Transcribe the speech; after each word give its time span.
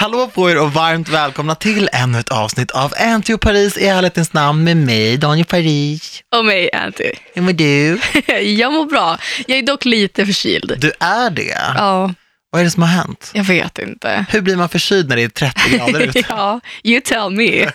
Hallå 0.00 0.30
på 0.34 0.50
er 0.50 0.58
och 0.58 0.72
varmt 0.72 1.08
välkomna 1.08 1.54
till 1.54 1.88
ännu 1.92 2.18
ett 2.18 2.28
avsnitt 2.28 2.70
av 2.70 2.94
Anty 2.98 3.36
Paris 3.36 3.76
i 3.76 3.86
ärlighetens 3.86 4.32
namn 4.32 4.64
med 4.64 4.76
mig, 4.76 5.16
Daniel 5.16 5.46
Paris. 5.46 6.22
Och 6.36 6.44
mig, 6.44 6.72
Anty. 6.72 7.12
Hur 7.34 7.42
mår 7.42 7.52
du? 7.52 8.00
Jag 8.44 8.72
mår 8.72 8.86
bra. 8.86 9.18
Jag 9.46 9.58
är 9.58 9.62
dock 9.62 9.84
lite 9.84 10.26
förkyld. 10.26 10.74
Du 10.78 10.92
är 11.00 11.30
det? 11.30 11.56
Ja, 11.76 12.14
Vad 12.50 12.60
är 12.60 12.64
det 12.64 12.70
som 12.70 12.82
har 12.82 12.90
hänt? 12.90 13.30
jag 13.34 13.44
vet 13.44 13.78
inte. 13.78 14.24
Hur 14.28 14.40
blir 14.40 14.56
man 14.56 14.68
förkyld 14.68 15.08
när 15.08 15.16
det 15.16 15.22
är 15.22 15.28
30 15.28 15.60
grader 15.76 16.00
ute? 16.08 16.22
ja, 16.28 16.60
you 16.84 17.00
tell 17.00 17.30
me. 17.30 17.50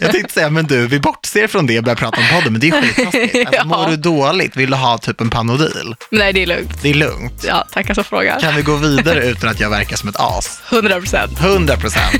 Jag 0.00 0.12
tänkte 0.12 0.32
säga, 0.34 0.50
men 0.50 0.66
du, 0.66 0.86
vi 0.86 1.00
bortser 1.00 1.46
från 1.46 1.66
det 1.66 1.78
och 1.78 1.84
börjar 1.84 1.96
prata 1.96 2.20
om 2.20 2.26
podden, 2.34 2.52
men 2.52 2.60
det 2.60 2.68
är 2.68 2.82
skittaskigt. 2.82 3.36
Alltså, 3.46 3.54
Ja. 3.56 3.64
Mår 3.64 3.90
du 3.90 3.96
dåligt? 3.96 4.56
Vill 4.56 4.70
du 4.70 4.76
ha 4.76 4.98
typ 4.98 5.20
en 5.20 5.30
Panodil? 5.30 5.94
Nej, 6.10 6.32
det 6.32 6.42
är 6.42 6.46
lugnt. 6.46 6.82
Det 6.82 6.90
är 6.90 6.94
lugnt. 6.94 7.44
Ja, 7.46 7.66
tackar 7.72 7.94
som 7.94 8.04
frågar. 8.04 8.40
Kan 8.40 8.56
vi 8.56 8.62
gå 8.62 8.76
vidare 8.76 9.24
utan 9.26 9.50
att 9.50 9.60
jag 9.60 9.70
verkar 9.70 9.96
som 9.96 10.08
ett 10.08 10.16
as? 10.18 10.60
100 10.72 11.00
procent. 11.00 11.40
100 11.40 11.76
procent. 11.76 12.14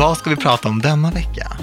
Vad 0.00 0.18
ska 0.18 0.30
vi 0.30 0.36
prata 0.36 0.68
om 0.68 0.78
denna 0.82 1.10
vecka? 1.10 1.56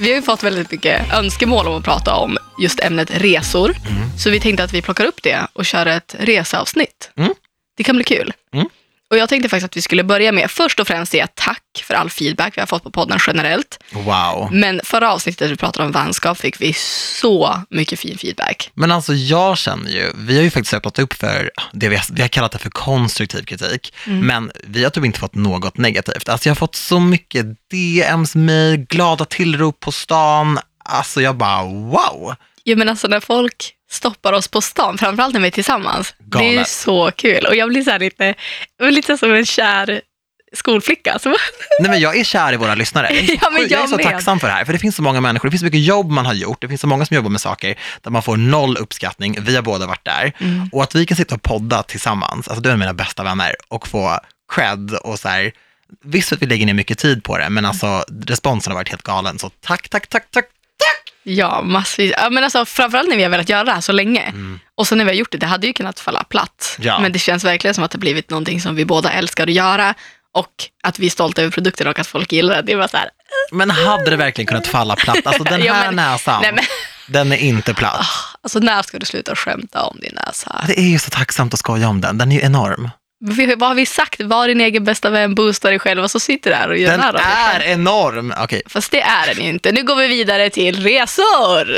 Vi 0.00 0.08
har 0.08 0.16
ju 0.16 0.22
fått 0.22 0.42
väldigt 0.42 0.70
mycket 0.70 1.12
önskemål 1.12 1.66
om 1.66 1.74
att 1.74 1.84
prata 1.84 2.14
om 2.14 2.38
just 2.62 2.80
ämnet 2.80 3.10
resor. 3.10 3.74
Så 4.18 4.30
vi 4.30 4.40
tänkte 4.40 4.64
att 4.64 4.72
vi 4.72 4.82
plockar 4.82 5.04
upp 5.04 5.22
det 5.22 5.46
och 5.52 5.66
kör 5.66 5.86
ett 5.86 6.16
reseavsnitt. 6.18 7.10
Mm. 7.16 7.34
Det 7.76 7.84
kan 7.84 7.96
bli 7.96 8.04
kul. 8.04 8.32
Mm. 8.52 8.68
Och 9.10 9.16
jag 9.16 9.28
tänkte 9.28 9.48
faktiskt 9.48 9.64
att 9.64 9.76
vi 9.76 9.82
skulle 9.82 10.04
börja 10.04 10.32
med 10.32 10.50
först 10.50 10.80
och 10.80 10.86
främst 10.86 11.12
säga 11.12 11.28
tack 11.34 11.84
för 11.84 11.94
all 11.94 12.10
feedback 12.10 12.56
vi 12.56 12.60
har 12.60 12.66
fått 12.66 12.82
på 12.82 12.90
podden 12.90 13.18
generellt. 13.26 13.78
Wow. 13.92 14.48
Men 14.52 14.80
förra 14.84 15.12
avsnittet 15.12 15.50
vi 15.50 15.56
pratade 15.56 15.86
om 15.86 15.92
vänskap 15.92 16.38
fick 16.38 16.60
vi 16.60 16.72
så 16.72 17.62
mycket 17.70 18.00
fin 18.00 18.18
feedback. 18.18 18.70
Men 18.74 18.90
alltså 18.90 19.14
jag 19.14 19.58
känner 19.58 19.90
ju, 19.90 20.12
vi 20.14 20.36
har 20.36 20.42
ju 20.42 20.50
faktiskt 20.50 20.74
öppnat 20.74 20.98
upp 20.98 21.12
för 21.12 21.50
det 21.72 21.88
vi 21.88 21.96
har, 21.96 22.04
vi 22.12 22.22
har 22.22 22.28
kallat 22.28 22.52
det 22.52 22.58
för 22.58 22.70
konstruktiv 22.70 23.44
kritik, 23.44 23.94
men 24.04 24.50
vi 24.64 24.84
har 24.84 24.90
typ 24.90 25.04
inte 25.04 25.20
fått 25.20 25.34
något 25.34 25.78
negativt. 25.78 26.28
Alltså 26.28 26.48
jag 26.48 26.54
har 26.54 26.56
fått 26.56 26.74
så 26.74 27.00
mycket 27.00 27.46
DMs, 27.70 28.34
mejl, 28.34 28.76
glada 28.76 29.24
tillrop 29.24 29.80
på 29.80 29.92
stan. 29.92 30.58
Alltså 30.84 31.22
jag 31.22 31.36
bara 31.36 31.62
wow. 31.64 32.34
Ja, 32.64 32.76
men 32.76 32.88
alltså 32.88 33.08
när 33.08 33.20
folk 33.20 33.74
stoppar 33.90 34.32
oss 34.32 34.48
på 34.48 34.60
stan, 34.60 34.98
framförallt 34.98 35.34
när 35.34 35.40
vi 35.40 35.46
är 35.46 35.50
tillsammans. 35.50 36.14
Det 36.18 36.38
är 36.38 36.52
Galet. 36.52 36.68
så 36.68 37.10
kul. 37.10 37.46
Och 37.46 37.56
jag 37.56 37.68
blir 37.68 37.82
så 37.82 37.90
här 37.90 37.98
lite, 37.98 38.34
lite 38.80 39.18
som 39.18 39.32
en 39.34 39.46
kär 39.46 40.00
skolflicka. 40.52 41.18
Så, 41.18 41.28
Nej 41.80 41.90
men 41.90 42.00
jag 42.00 42.16
är 42.16 42.24
kär 42.24 42.52
i 42.52 42.56
våra 42.56 42.74
lyssnare. 42.74 43.08
Jag 43.10 43.24
är, 43.30 43.38
Ja, 43.42 43.50
men 43.50 43.62
jag 43.62 43.72
är 43.72 43.76
jag 43.76 43.88
så 43.88 43.96
med. 43.96 44.04
tacksam 44.04 44.40
för 44.40 44.46
det 44.46 44.52
här, 44.54 44.64
för 44.64 44.72
det 44.72 44.78
finns 44.78 44.96
så 44.96 45.02
många 45.02 45.20
människor, 45.20 45.48
det 45.48 45.50
finns 45.50 45.60
så 45.60 45.64
mycket 45.64 45.84
jobb 45.84 46.10
man 46.10 46.26
har 46.26 46.34
gjort, 46.34 46.60
det 46.60 46.68
finns 46.68 46.80
så 46.80 46.86
många 46.86 47.06
som 47.06 47.14
jobbar 47.14 47.30
med 47.30 47.40
saker 47.40 47.74
där 48.02 48.10
man 48.10 48.22
får 48.22 48.36
noll 48.36 48.76
uppskattning, 48.76 49.36
vi 49.40 49.54
har 49.56 49.62
båda 49.62 49.86
varit 49.86 50.04
där. 50.04 50.32
Mm. 50.38 50.68
Och 50.72 50.82
att 50.82 50.94
vi 50.94 51.06
kan 51.06 51.16
sitta 51.16 51.34
och 51.34 51.42
podda 51.42 51.82
tillsammans, 51.82 52.48
alltså 52.48 52.62
du 52.62 52.68
är 52.68 52.72
en 52.72 52.76
av 52.76 52.78
mina 52.78 52.94
bästa 52.94 53.22
vänner, 53.22 53.54
och 53.68 53.88
få 53.88 54.18
cred 54.54 54.94
och 54.94 55.18
så 55.18 55.28
här, 55.28 55.52
visst 56.04 56.32
att 56.32 56.42
vi 56.42 56.46
lägger 56.46 56.66
ner 56.66 56.74
mycket 56.74 56.98
tid 56.98 57.24
på 57.24 57.38
det, 57.38 57.50
men 57.50 57.64
alltså 57.64 58.04
responsen 58.26 58.70
har 58.70 58.78
varit 58.78 58.88
helt 58.88 59.02
galen, 59.02 59.38
så 59.38 59.50
tack, 59.60 59.88
tack, 59.88 60.06
tack, 60.06 60.30
tack. 60.30 60.44
Ja, 61.22 61.62
massvis. 61.62 62.12
Ja, 62.16 62.30
men 62.30 62.44
alltså, 62.44 62.64
framförallt 62.64 63.08
när 63.08 63.16
vi 63.16 63.22
har 63.22 63.30
velat 63.30 63.48
göra 63.48 63.64
det 63.64 63.72
här 63.72 63.80
så 63.80 63.92
länge. 63.92 64.22
Mm. 64.22 64.60
Och 64.76 64.86
så 64.88 64.94
när 64.94 65.04
vi 65.04 65.10
har 65.10 65.16
gjort 65.16 65.32
det, 65.32 65.38
det 65.38 65.46
hade 65.46 65.66
ju 65.66 65.72
kunnat 65.72 66.00
falla 66.00 66.24
platt. 66.24 66.76
Ja. 66.80 66.98
Men 66.98 67.12
det 67.12 67.18
känns 67.18 67.44
verkligen 67.44 67.74
som 67.74 67.84
att 67.84 67.90
det 67.90 67.96
har 67.96 68.00
blivit 68.00 68.30
någonting 68.30 68.60
som 68.60 68.74
vi 68.74 68.84
båda 68.84 69.12
älskar 69.12 69.46
att 69.46 69.52
göra. 69.52 69.94
Och 70.34 70.52
att 70.82 70.98
vi 70.98 71.06
är 71.06 71.10
stolta 71.10 71.42
över 71.42 71.50
produkten 71.52 71.86
och 71.86 71.98
att 71.98 72.06
folk 72.06 72.32
gillar 72.32 72.54
det. 72.56 72.62
Det 72.62 72.74
var 72.74 72.88
så 72.88 72.96
här, 72.96 73.08
Men 73.52 73.70
hade 73.70 74.10
det 74.10 74.16
verkligen 74.16 74.46
kunnat 74.46 74.66
falla 74.66 74.96
platt? 74.96 75.26
Alltså 75.26 75.44
den 75.44 75.60
här 75.60 75.66
Ja, 75.66 75.74
men- 75.74 75.96
näsan, 75.96 76.42
nej 76.42 76.52
men, 76.52 76.64
den 77.06 77.32
är 77.32 77.36
inte 77.36 77.74
platt. 77.74 78.06
alltså 78.42 78.58
när 78.58 78.82
ska 78.82 78.98
du 78.98 79.06
sluta 79.06 79.36
skämta 79.36 79.82
om 79.82 79.98
din 80.00 80.12
näsa? 80.26 80.64
Det 80.66 80.78
är 80.78 80.88
ju 80.88 80.98
så 80.98 81.10
tacksamt 81.10 81.54
att 81.54 81.60
skoja 81.60 81.88
om 81.88 82.00
den, 82.00 82.18
den 82.18 82.32
är 82.32 82.36
ju 82.36 82.42
enorm. 82.42 82.90
Vad 83.56 83.68
har 83.68 83.74
vi 83.74 83.86
sagt? 83.86 84.20
Var 84.20 84.48
din 84.48 84.60
egen 84.60 84.84
bästa 84.84 85.10
vän, 85.10 85.34
boosta 85.34 85.70
dig 85.70 85.78
själv 85.78 86.02
och 86.04 86.10
så 86.10 86.20
sitter 86.20 86.50
du 86.50 86.56
där 86.56 86.68
och 86.68 86.78
gör 86.78 86.90
Den 86.98 87.00
dig 87.14 87.22
är 87.24 87.62
enorm. 87.72 88.34
Okej, 88.38 88.62
Fast 88.66 88.90
det 88.92 89.00
är 89.00 89.34
den 89.34 89.44
ju 89.44 89.50
inte. 89.50 89.72
Nu 89.72 89.82
går 89.82 89.96
vi 89.96 90.08
vidare 90.08 90.50
till 90.50 90.82
resor. 90.82 91.68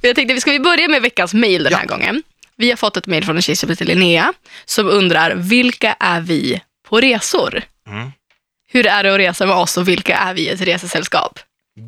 Jag 0.00 0.16
tänkte, 0.16 0.40
ska 0.40 0.50
vi 0.50 0.60
börja 0.60 0.88
med 0.88 1.02
veckans 1.02 1.34
mejl 1.34 1.62
den 1.62 1.74
här 1.74 1.84
Ja. 1.88 1.94
gången? 1.96 2.22
Vi 2.56 2.70
har 2.70 2.76
fått 2.76 2.96
ett 2.96 3.06
mejl 3.06 3.24
från 3.24 3.36
en 3.36 3.42
tjej 3.42 3.56
som 3.56 3.70
heter 3.70 3.84
Linnea 3.84 4.32
som 4.64 4.86
undrar, 4.88 5.34
vilka 5.34 5.92
är 6.00 6.20
vi 6.20 6.60
på 6.88 7.00
resor? 7.00 7.62
Mm. 7.88 8.12
Hur 8.70 8.86
är 8.86 9.02
det 9.02 9.12
att 9.14 9.18
resa 9.18 9.46
med 9.46 9.56
oss 9.56 9.76
och 9.76 9.88
vilka 9.88 10.16
är 10.16 10.34
vi 10.34 10.40
i 10.42 10.48
ett 10.48 10.60
resesällskap? 10.60 11.38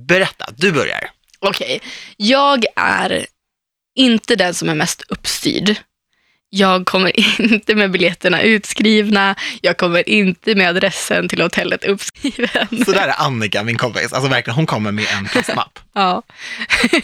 berätta, 0.08 0.46
du 0.56 0.72
börjar. 0.72 1.10
Okej, 1.38 1.80
jag 2.16 2.64
är 2.76 3.26
inte 3.94 4.36
den 4.36 4.54
som 4.54 4.68
är 4.68 4.74
mest 4.74 5.02
uppstyrd. 5.08 5.76
Jag 6.52 6.86
kommer 6.86 7.20
inte 7.40 7.74
med 7.74 7.90
biljetterna 7.90 8.42
utskrivna. 8.42 9.34
Jag 9.60 9.76
kommer 9.76 10.08
inte 10.08 10.54
med 10.54 10.68
adressen 10.68 11.28
till 11.28 11.40
hotellet 11.42 11.84
uppskriven. 11.84 12.84
Så 12.84 12.92
där 12.92 13.08
är 13.08 13.14
Annika, 13.18 13.62
min 13.62 13.76
kompis. 13.78 14.12
Alltså 14.12 14.30
verkligen, 14.30 14.54
hon 14.54 14.66
kommer 14.66 14.92
med 14.92 15.06
en 15.18 15.24
plastmapp. 15.28 15.78
Ja. 15.94 16.22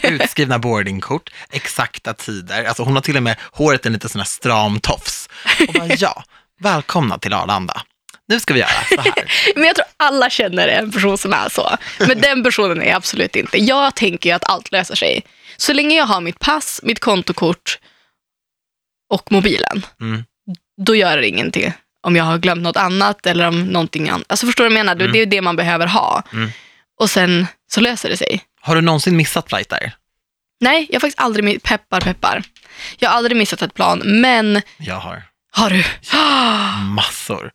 Utskrivna 0.03 0.59
boardingkort, 0.59 1.29
exakta 1.51 2.13
tider. 2.13 2.63
Alltså 2.63 2.83
hon 2.83 2.93
har 2.95 3.01
till 3.01 3.17
och 3.17 3.23
med 3.23 3.35
håret 3.51 3.85
en 3.85 3.93
lite 3.93 4.09
sån 4.09 4.19
här 4.19 4.25
stram 4.25 4.79
tofs. 4.79 5.29
Och 5.67 5.73
bara, 5.73 5.87
ja, 5.97 6.23
välkomna 6.59 7.17
till 7.17 7.33
Arlanda. 7.33 7.81
Nu 8.27 8.39
ska 8.39 8.53
vi 8.53 8.59
göra 8.59 8.69
så 8.95 9.01
här. 9.01 9.13
Men 9.55 9.63
jag 9.63 9.75
tror 9.75 9.85
alla 9.97 10.29
känner 10.29 10.67
en 10.67 10.91
person 10.91 11.17
som 11.17 11.33
är 11.33 11.49
så. 11.49 11.77
Men 11.99 12.21
den 12.21 12.43
personen 12.43 12.81
är 12.81 12.85
jag 12.85 12.95
absolut 12.95 13.35
inte. 13.35 13.57
Jag 13.57 13.95
tänker 13.95 14.29
ju 14.29 14.35
att 14.35 14.49
allt 14.49 14.71
löser 14.71 14.95
sig. 14.95 15.21
Så 15.57 15.73
länge 15.73 15.97
jag 15.97 16.05
har 16.05 16.21
mitt 16.21 16.39
pass, 16.39 16.79
mitt 16.83 16.99
kontokort 16.99 17.79
och 19.09 19.31
mobilen, 19.31 19.85
Mm. 20.01 20.23
då 20.81 20.95
gör 20.95 21.17
det 21.17 21.27
ingenting 21.27 21.73
om 22.01 22.15
jag 22.15 22.23
har 22.23 22.37
glömt 22.37 22.61
något 22.61 22.77
annat 22.77 23.25
eller 23.25 23.47
om 23.47 23.63
någonting 23.63 24.09
annat. 24.09 24.25
Alltså 24.29 24.45
förstår 24.45 24.63
du 24.63 24.69
vad 24.69 24.77
jag 24.79 24.85
menar? 24.85 25.01
Mm. 25.01 25.11
Det 25.11 25.17
är 25.17 25.19
ju 25.19 25.25
det 25.25 25.41
man 25.41 25.55
behöver 25.55 25.87
ha. 25.87 26.23
Mm. 26.33 26.49
Och 26.99 27.09
sen 27.09 27.47
så 27.71 27.81
löser 27.81 28.09
det 28.09 28.17
sig. 28.17 28.41
Har 28.61 28.75
du 28.75 28.81
någonsin 28.81 29.17
missat 29.17 29.49
flighter? 29.49 29.91
Nej, 30.59 30.85
jag 30.89 30.95
har 30.95 30.99
faktiskt 30.99 31.19
aldrig, 31.19 31.45
mi- 31.45 31.59
peppar 31.63 32.01
peppar. 32.01 32.43
Jag 32.99 33.09
har 33.09 33.17
aldrig 33.17 33.37
missat 33.37 33.61
ett 33.61 33.73
plan, 33.73 34.01
men 34.05 34.61
Jag 34.77 34.95
har 34.95 35.23
har 35.51 35.69
du? 35.69 35.83
massor. 36.95 37.51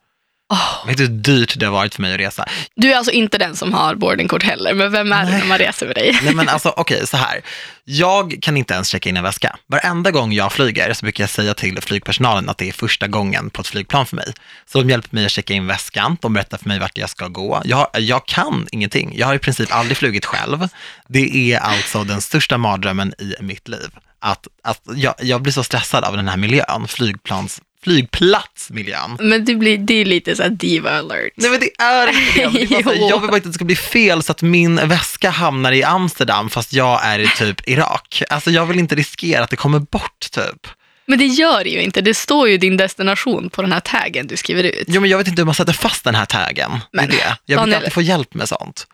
Åh. 0.52 0.86
Vet 0.86 0.96
du 0.96 1.02
hur 1.02 1.10
dyrt 1.10 1.58
det 1.58 1.66
har 1.66 1.72
varit 1.72 1.94
för 1.94 2.02
mig 2.02 2.14
att 2.14 2.20
resa? 2.20 2.48
Du 2.76 2.92
är 2.92 2.96
alltså 2.96 3.12
inte 3.12 3.38
den 3.38 3.56
som 3.56 3.72
har 3.72 3.94
boardingkort 3.94 4.42
heller, 4.42 4.74
men 4.74 4.92
vem 4.92 5.12
är 5.12 5.24
det 5.24 5.30
Nej. 5.30 5.40
när 5.40 5.46
man 5.46 5.58
reser 5.58 5.86
med 5.86 5.94
dig? 5.94 6.18
Nej 6.22 6.34
men 6.34 6.48
alltså 6.48 6.68
okej, 6.76 7.06
så 7.06 7.16
här. 7.16 7.40
Jag 7.84 8.38
kan 8.42 8.56
inte 8.56 8.74
ens 8.74 8.88
checka 8.88 9.08
in 9.08 9.16
en 9.16 9.22
väska. 9.22 9.56
Varenda 9.66 10.10
gång 10.10 10.32
jag 10.32 10.52
flyger 10.52 10.92
så 10.92 11.04
brukar 11.04 11.22
jag 11.22 11.30
säga 11.30 11.54
till 11.54 11.80
flygpersonalen 11.80 12.48
att 12.48 12.58
det 12.58 12.68
är 12.68 12.72
första 12.72 13.06
gången 13.06 13.50
på 13.50 13.60
ett 13.60 13.66
flygplan 13.66 14.06
för 14.06 14.16
mig. 14.16 14.32
Så 14.66 14.78
de 14.78 14.90
hjälper 14.90 15.14
mig 15.14 15.24
att 15.24 15.30
checka 15.30 15.54
in 15.54 15.66
väskan, 15.66 16.16
de 16.20 16.32
berättar 16.32 16.58
för 16.58 16.68
mig 16.68 16.78
vart 16.78 16.98
jag 16.98 17.10
ska 17.10 17.28
gå. 17.28 17.62
Jag, 17.64 17.88
jag 17.98 18.26
kan 18.26 18.68
ingenting. 18.72 19.12
Jag 19.16 19.26
har 19.26 19.34
i 19.34 19.38
princip 19.38 19.74
aldrig 19.74 19.96
flugit 19.96 20.24
själv. 20.24 20.68
Det 21.08 21.52
är 21.52 21.58
alltså 21.58 22.04
den 22.04 22.20
största 22.20 22.58
mardrömmen 22.58 23.14
i 23.18 23.34
mitt 23.40 23.68
liv. 23.68 23.88
Att, 24.20 24.46
att 24.62 24.82
jag, 24.96 25.14
jag 25.20 25.42
blir 25.42 25.52
så 25.52 25.64
stressad 25.64 26.04
av 26.04 26.16
den 26.16 26.28
här 26.28 26.36
miljön, 26.36 26.88
flygplans, 26.88 27.60
flygplatsmiljön. 27.84 29.16
Men 29.20 29.44
det, 29.44 29.54
blir, 29.54 29.78
det 29.78 29.94
är 29.94 30.04
lite 30.04 30.36
så 30.36 30.42
här 30.42 30.50
diva 30.50 30.90
alert. 30.90 31.32
Nej 31.36 31.50
men 31.50 31.60
det 31.60 31.70
är 31.82 32.08
inte 32.08 32.40
det. 32.40 32.74
Är 32.90 33.08
jag 33.08 33.20
vill 33.20 33.30
bara 33.30 33.36
inte 33.36 33.48
att 33.48 33.52
det 33.52 33.52
ska 33.52 33.64
bli 33.64 33.76
fel 33.76 34.22
så 34.22 34.32
att 34.32 34.42
min 34.42 34.88
väska 34.88 35.30
hamnar 35.30 35.72
i 35.72 35.84
Amsterdam 35.84 36.50
fast 36.50 36.72
jag 36.72 37.04
är 37.04 37.18
i 37.18 37.28
typ 37.28 37.68
Irak. 37.68 38.22
Alltså 38.30 38.50
jag 38.50 38.66
vill 38.66 38.78
inte 38.78 38.94
riskera 38.94 39.44
att 39.44 39.50
det 39.50 39.56
kommer 39.56 39.78
bort 39.78 40.30
typ. 40.32 40.66
Men 41.06 41.18
det 41.18 41.26
gör 41.26 41.64
det 41.64 41.70
ju 41.70 41.82
inte. 41.82 42.00
Det 42.00 42.14
står 42.14 42.48
ju 42.48 42.58
din 42.58 42.76
destination 42.76 43.50
på 43.50 43.62
den 43.62 43.72
här 43.72 43.80
taggen 43.80 44.26
du 44.26 44.36
skriver 44.36 44.64
ut. 44.64 44.84
Jo 44.86 45.00
men 45.00 45.10
jag 45.10 45.18
vet 45.18 45.28
inte 45.28 45.40
hur 45.40 45.46
man 45.46 45.54
sätter 45.54 45.72
fast 45.72 46.04
den 46.04 46.14
här 46.14 46.24
taggen. 46.26 46.70
Men, 46.92 47.08
det 47.08 47.14
är 47.14 47.16
det. 47.16 47.36
Jag 47.46 47.62
brukar 47.62 47.78
alltid 47.78 47.92
få 47.92 48.02
hjälp 48.02 48.34
med 48.34 48.48
sånt. 48.48 48.86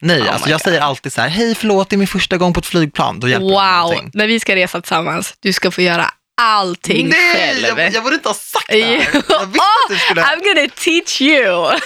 Nej, 0.00 0.22
Oh 0.22 0.32
alltså 0.32 0.48
jag 0.50 0.58
God. 0.58 0.64
säger 0.64 0.80
alltid 0.80 1.12
så 1.12 1.20
här, 1.20 1.28
hej 1.28 1.54
förlåt 1.54 1.90
det 1.90 1.96
är 1.96 1.98
min 1.98 2.06
första 2.06 2.36
gång 2.36 2.52
på 2.52 2.60
ett 2.60 2.66
flygplan. 2.66 3.20
Då 3.20 3.28
hjälper 3.28 3.46
Wow, 3.46 4.10
när 4.12 4.26
vi 4.26 4.40
ska 4.40 4.56
resa 4.56 4.80
tillsammans, 4.80 5.34
du 5.40 5.52
ska 5.52 5.70
få 5.70 5.82
göra 5.82 6.10
allting 6.36 7.08
Nej, 7.08 7.34
själv. 7.34 7.78
jag, 7.78 7.94
jag 7.94 8.02
borde 8.02 8.14
inte 8.14 8.28
ha 8.28 8.34
sagt 8.34 8.66
det 8.68 8.84
här. 8.84 8.92
Jag 9.28 9.46
visste 9.46 9.60
att 9.60 9.88
du 9.88 9.96
skulle... 9.98 10.22
I'm 10.22 10.44
gonna 10.44 10.68
teach 10.76 11.20
you. 11.20 11.70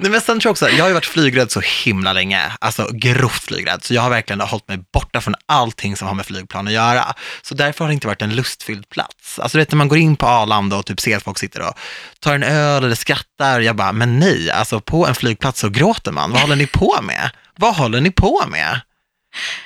Nej, 0.00 0.10
men 0.10 0.20
sen 0.20 0.40
tror 0.40 0.48
jag 0.48 0.50
också, 0.50 0.70
jag 0.70 0.84
har 0.84 0.88
ju 0.88 0.94
varit 0.94 1.06
flygrädd 1.06 1.50
så 1.50 1.60
himla 1.84 2.12
länge, 2.12 2.52
alltså 2.60 2.88
grovt 2.92 3.44
flygrädd, 3.44 3.84
så 3.84 3.94
jag 3.94 4.02
har 4.02 4.10
verkligen 4.10 4.40
hållit 4.40 4.68
mig 4.68 4.78
borta 4.92 5.20
från 5.20 5.34
allting 5.46 5.96
som 5.96 6.08
har 6.08 6.14
med 6.14 6.26
flygplan 6.26 6.66
att 6.66 6.72
göra. 6.72 7.14
Så 7.42 7.54
därför 7.54 7.84
har 7.84 7.88
det 7.88 7.94
inte 7.94 8.06
varit 8.06 8.22
en 8.22 8.34
lustfylld 8.36 8.88
plats. 8.88 9.38
Alltså 9.38 9.58
du 9.58 9.62
vet 9.62 9.70
när 9.70 9.76
man 9.76 9.88
går 9.88 9.98
in 9.98 10.16
på 10.16 10.26
Arlanda 10.26 10.76
och 10.76 10.86
typ 10.86 11.00
ser 11.00 11.16
att 11.16 11.22
folk 11.22 11.38
sitter 11.38 11.60
och 11.68 11.78
tar 12.20 12.34
en 12.34 12.42
öl 12.42 12.84
eller 12.84 12.94
skrattar, 12.94 13.60
jag 13.60 13.76
bara, 13.76 13.92
men 13.92 14.18
nej, 14.18 14.50
alltså 14.50 14.80
på 14.80 15.06
en 15.06 15.14
flygplats 15.14 15.60
så 15.60 15.68
gråter 15.68 16.12
man. 16.12 16.30
Vad 16.30 16.40
håller 16.40 16.56
ni 16.56 16.66
på 16.66 16.98
med? 17.02 17.30
Vad 17.56 17.74
håller 17.76 18.00
ni 18.00 18.10
på 18.10 18.42
med? 18.48 18.80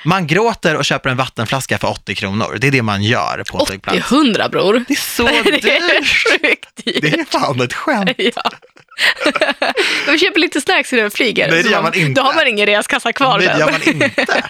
Man 0.04 0.26
gråter 0.26 0.76
och 0.76 0.84
köper 0.84 1.10
en 1.10 1.16
vattenflaska 1.16 1.78
för 1.78 1.88
80 1.88 2.14
kronor. 2.14 2.56
Det 2.60 2.66
är 2.66 2.70
det 2.70 2.82
man 2.82 3.02
gör 3.02 3.42
på 3.50 3.56
en 3.56 3.60
80 3.62 3.70
flygplats. 3.70 4.12
100 4.12 4.48
bror. 4.48 4.84
Det 4.88 4.94
är 4.94 4.96
så 4.96 5.24
Det 5.44 5.48
är 5.48 6.00
dyrt. 6.00 6.06
sjukt 6.42 6.84
dyrt. 6.84 7.00
Det 7.02 7.08
är 7.20 7.24
fan 7.24 7.60
ett 7.60 7.72
skämt. 7.74 8.10
Ja. 8.34 8.50
De 10.06 10.18
köper 10.18 10.40
lite 10.40 10.60
snacks 10.60 10.92
innan 10.92 11.04
de 11.04 11.10
flyger. 11.10 11.50
Nej, 11.50 11.62
det 11.62 11.70
gör 11.70 11.82
man 11.82 11.94
inte. 11.94 12.20
Då 12.20 12.26
har 12.26 12.34
man 12.34 12.46
ingen 12.46 12.66
reskassa 12.66 13.12
kvar 13.12 13.38
Nej, 13.38 13.46
det 13.46 13.58
gör 13.58 13.70
man 13.70 13.82
inte. 13.82 14.42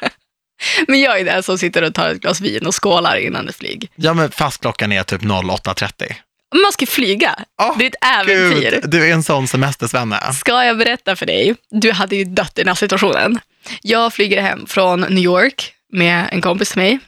Men 0.88 1.00
jag 1.00 1.20
är 1.20 1.24
den 1.24 1.42
som 1.42 1.58
sitter 1.58 1.82
och 1.82 1.94
tar 1.94 2.08
ett 2.08 2.20
glas 2.20 2.40
vin 2.40 2.66
och 2.66 2.82
skålar 2.82 3.16
innan 3.16 3.48
ett 3.48 3.56
flyg. 3.56 3.90
Ja, 3.94 4.14
men 4.14 4.30
fast 4.30 4.60
klockan 4.60 4.92
är 4.92 5.02
typ 5.02 5.22
08.30. 5.22 6.14
Man 6.62 6.72
ska 6.72 6.86
flyga. 6.86 7.38
Åh, 7.62 7.78
det 7.78 7.84
är 7.84 7.88
ett 7.88 8.28
äventyr. 8.28 8.70
Gud, 8.70 8.90
du 8.90 9.08
är 9.08 9.12
en 9.12 9.22
sån 9.22 9.48
semestersvenne. 9.48 10.32
Ska 10.32 10.64
jag 10.64 10.78
berätta 10.78 11.16
för 11.16 11.26
dig? 11.26 11.54
Du 11.70 11.92
hade 11.92 12.16
ju 12.16 12.24
dött 12.24 12.58
i 12.58 12.60
den 12.60 12.68
här 12.68 12.74
situationen. 12.74 13.40
Jag 13.82 14.12
flyger 14.14 14.42
hem 14.42 14.66
från 14.66 15.00
New 15.00 15.24
York 15.24 15.72
med 15.92 16.28
en 16.32 16.40
kompis 16.40 16.68
till 16.70 16.78
mig. 16.82 16.98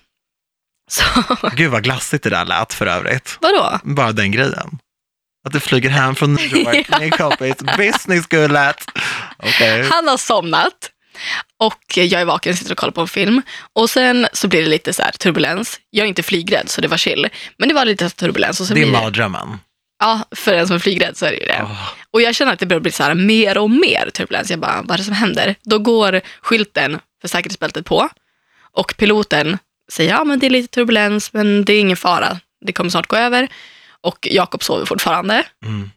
Så, 0.90 1.04
Gud 1.56 1.70
vad 1.70 1.84
glassigt 1.84 2.24
det 2.24 2.30
där 2.30 2.44
lät 2.44 2.74
för 2.74 2.86
övrigt. 2.86 3.38
vadå? 3.40 3.78
Bara 3.82 4.12
den 4.12 4.30
grejen. 4.32 4.78
Att 5.46 5.52
du 5.52 5.60
flyger 5.60 5.90
hem 5.90 6.14
från 6.14 6.34
New 6.34 6.56
York 6.56 6.88
med 6.90 7.02
en 7.02 7.10
kompis. 7.10 7.56
Business 7.76 8.26
gullet. 8.26 8.84
Okej. 9.38 9.88
Han 9.92 10.08
har 10.08 10.16
somnat 10.16 10.90
och 11.58 11.82
jag 11.96 12.20
är 12.20 12.24
vaken 12.24 12.52
och 12.52 12.58
sitter 12.58 12.72
och 12.72 12.78
kollar 12.78 12.92
på 12.92 13.00
en 13.00 13.08
film. 13.08 13.42
Och 13.72 13.90
sen 13.90 14.26
så 14.32 14.48
blir 14.48 14.62
det 14.62 14.68
lite 14.68 14.92
så 14.92 15.02
här 15.02 15.10
turbulens. 15.12 15.80
Jag 15.90 16.04
är 16.04 16.08
inte 16.08 16.22
flygrädd 16.22 16.70
så 16.70 16.80
det 16.80 16.88
var 16.88 16.96
chill. 16.96 17.28
Men 17.58 17.68
det 17.68 17.74
var 17.74 17.84
lite 17.84 18.10
turbulens. 18.10 18.60
Och 18.60 18.66
så 18.66 18.74
Det 18.74 18.80
är 18.80 18.86
blir 18.86 19.00
mardrömmen. 19.00 19.58
ja, 20.00 20.20
för 20.36 20.54
en 20.54 20.66
som 20.66 20.76
är 20.76 20.80
flygrädd 20.80 21.16
så 21.16 21.26
är 21.26 21.30
det 21.30 21.36
ju 21.36 21.46
det. 21.46 21.60
Åh. 21.62 21.88
Och 22.12 22.22
jag 22.22 22.34
känner 22.34 22.52
att 22.52 22.58
det 22.58 22.66
börjar 22.66 22.80
bli 22.80 22.92
så 22.92 23.02
här 23.02 23.14
mer 23.14 23.58
och 23.58 23.70
mer 23.70 24.10
turbulens. 24.14 24.50
Jag 24.50 24.58
bara, 24.58 24.82
vad 24.82 24.90
är 24.90 24.98
det 24.98 25.04
som 25.04 25.14
händer? 25.14 25.54
Då 25.62 25.78
går 25.78 26.20
skylten 26.40 26.98
för 27.20 27.28
säkerhetsbältet 27.28 27.86
på 27.86 28.08
och 28.72 28.94
piloten 28.96 29.58
säger, 29.92 30.10
ja 30.10 30.24
men 30.24 30.38
det 30.38 30.46
är 30.46 30.50
lite 30.50 30.68
turbulens 30.74 31.32
men 31.32 31.64
det 31.64 31.72
är 31.72 31.80
ingen 31.80 31.96
fara. 31.96 32.40
Det 32.66 32.72
kommer 32.72 32.90
snart 32.90 33.06
gå 33.06 33.16
över. 33.16 33.48
Och 34.00 34.28
Jakob 34.30 34.62
sover 34.62 34.86
fortfarande, 34.86 35.44
Mm. 35.66 35.90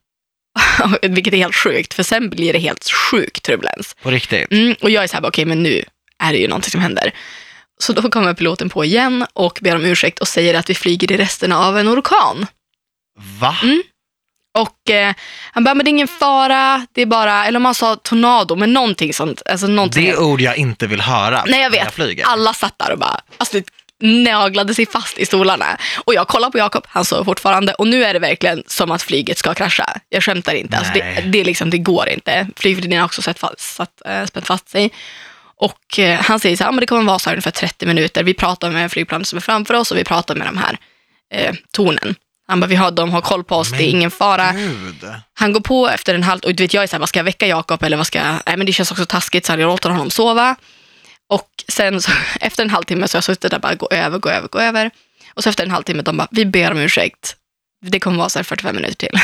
vilket 1.01 1.33
är 1.33 1.38
helt 1.38 1.56
sjukt, 1.56 1.94
för 1.94 2.04
sen 2.04 2.30
blir 2.30 2.54
det 2.54 2.60
helt 2.60 2.89
sjuk 3.12 3.42
turbulens. 3.42 3.95
På 4.01 4.12
riktigt. 4.12 4.51
Mm, 4.51 4.75
och 4.81 4.89
jag 4.89 5.04
är 5.04 5.07
så 5.07 5.18
här, 5.18 5.25
okej 5.25 5.45
men 5.45 5.63
nu 5.63 5.83
är 6.24 6.33
det 6.33 6.39
ju 6.39 6.48
någonting 6.48 6.71
som 6.71 6.81
händer. 6.81 7.12
Så 7.80 7.94
då 7.94 8.10
kommer 8.10 8.33
piloten 8.33 8.69
på 8.69 8.86
igen 8.86 9.25
och 9.33 9.60
ber 9.62 9.75
om 9.75 9.86
ursäkt 9.86 10.19
och 10.19 10.27
säger 10.27 10.54
att 10.54 10.69
vi 10.69 10.75
flyger 10.75 11.12
i 11.12 11.18
resten 11.18 11.51
av 11.51 11.77
en 11.77 11.88
orkan. 11.89 12.45
Va? 13.39 13.57
Mm. 13.63 13.83
Och 14.57 14.89
eh, 14.89 15.13
han 15.51 15.63
bara, 15.63 15.75
men 15.75 15.85
det 15.85 15.89
är 15.89 15.91
ingen 15.91 16.07
fara, 16.07 16.88
det 16.94 17.01
är 17.01 17.05
bara, 17.05 17.45
eller 17.45 17.57
om 17.59 17.65
han 17.65 17.75
sa 17.75 17.95
tornado, 17.95 18.55
men 18.55 18.73
någonting 18.73 19.13
sånt. 19.13 19.41
Alltså 19.45 19.67
någonting. 19.67 20.05
Det 20.05 20.11
är 20.11 20.19
ord 20.21 20.41
jag 20.41 20.57
inte 20.57 20.88
vill 20.88 21.01
höra 21.01 21.44
Nej 21.47 21.61
jag 21.61 21.69
vet, 21.69 21.83
jag 21.83 21.94
flyger. 21.94 22.25
alla 22.25 22.53
satt 22.53 22.79
där 22.79 22.91
och 22.91 23.00
bara, 23.00 23.19
alltså 23.38 23.57
det 23.57 23.65
naglade 24.07 24.73
sig 24.75 24.85
fast 24.85 25.17
i 25.17 25.25
stolarna. 25.25 25.77
Och 26.05 26.13
jag 26.13 26.27
kollar 26.27 26.50
på 26.50 26.57
Jakob, 26.57 26.85
han 26.89 27.05
sover 27.05 27.23
fortfarande 27.23 27.73
och 27.73 27.88
nu 27.88 28.03
är 28.03 28.13
det 28.13 28.19
verkligen 28.19 28.63
som 28.67 28.91
att 28.91 29.01
flyget 29.01 29.38
ska 29.38 29.53
krascha. 29.53 29.85
Jag 30.09 30.23
skämtar 30.23 30.53
inte, 30.53 30.77
alltså 30.77 30.94
det, 30.94 31.23
det, 31.25 31.39
är 31.41 31.45
liksom, 31.45 31.69
det 31.69 31.77
går 31.77 32.09
inte. 32.09 32.47
Flygvärdinnan 32.55 33.00
har 33.00 33.05
också 33.05 33.21
sett 33.21 33.39
fast, 33.39 33.59
satt, 33.59 34.01
äh, 34.05 34.25
spänt 34.25 34.47
fast 34.47 34.69
sig. 34.69 34.91
Och 35.55 36.00
eh, 36.00 36.19
han 36.19 36.39
säger 36.39 36.55
så 36.57 36.63
här, 36.63 36.67
"Ja, 36.67 36.71
men 36.71 36.79
det 36.79 36.85
kommer 36.88 37.03
vara 37.03 37.19
så 37.19 37.29
här 37.29 37.35
ungefär 37.35 37.51
30 37.51 37.85
minuter. 37.85 38.23
Vi 38.23 38.33
pratar 38.33 38.71
med 38.71 38.91
flygplanet 38.91 39.27
som 39.27 39.38
är 39.38 39.41
framför 39.41 39.73
oss 39.73 39.91
och 39.91 39.97
vi 39.97 40.03
pratar 40.03 40.35
med 40.35 40.47
de 40.47 40.57
här 40.57 40.77
eh, 41.33 41.55
tornen. 41.71 42.15
Han 42.48 42.60
bara, 42.60 42.68
vi 42.68 42.75
har, 42.75 42.92
de 42.92 43.12
har 43.12 43.22
koll 43.22 43.44
på 43.44 43.56
oss, 43.56 43.69
det 43.69 43.75
är 43.75 43.80
Men 43.80 43.90
ingen 43.90 44.12
fara. 44.12 44.51
Gud. 44.51 45.06
Han 45.34 45.54
går 45.54 45.60
på 45.60 45.90
efter 45.90 46.16
en 46.16 46.24
halv, 46.24 46.42
och 46.44 46.56
du 46.56 46.63
vet 46.63 46.74
jag 46.74 46.84
är 46.84 46.88
så 46.88 46.92
här, 46.92 47.00
vad 47.00 47.10
ska 47.10 47.19
jag 47.19 47.24
väcka 47.24 47.48
Jakob 47.48 47.84
eller 47.84 47.98
vad 47.98 48.07
ska 48.07 48.19
jag, 48.19 48.40
nej 48.45 48.57
men 48.57 48.66
det 48.66 48.74
känns 48.74 48.92
också 48.92 49.06
taskigt 49.06 49.45
så 49.45 49.51
jag 49.51 49.60
låter 49.60 49.90
honom 49.90 50.10
sova. 50.10 50.56
Och 51.30 51.50
sen 51.68 52.01
så, 52.01 52.12
efter 52.40 52.63
en 52.63 52.69
halvtimme 52.69 53.07
så 53.07 53.16
har 53.16 53.18
jag 53.18 53.24
suttit 53.24 53.51
där 53.51 53.60
bara 53.60 53.75
gå 53.75 53.88
över, 53.92 54.19
gå 54.19 54.30
över, 54.30 54.48
gå 54.48 54.60
över. 54.60 54.92
Och 55.34 55.44
så 55.44 55.50
efter 55.50 55.63
en 55.63 55.72
halvtimme, 55.72 56.01
de 56.01 56.18
bara, 56.18 56.28
vi 56.31 56.45
ber 56.45 56.72
om 56.72 56.78
ursäkt. 56.78 57.36
Det 57.86 58.00
kommer 58.00 58.18
vara 58.18 58.30
så 58.30 58.40
här 58.40 58.44
45 58.44 58.75
minuter 58.75 58.96
till. 58.96 59.19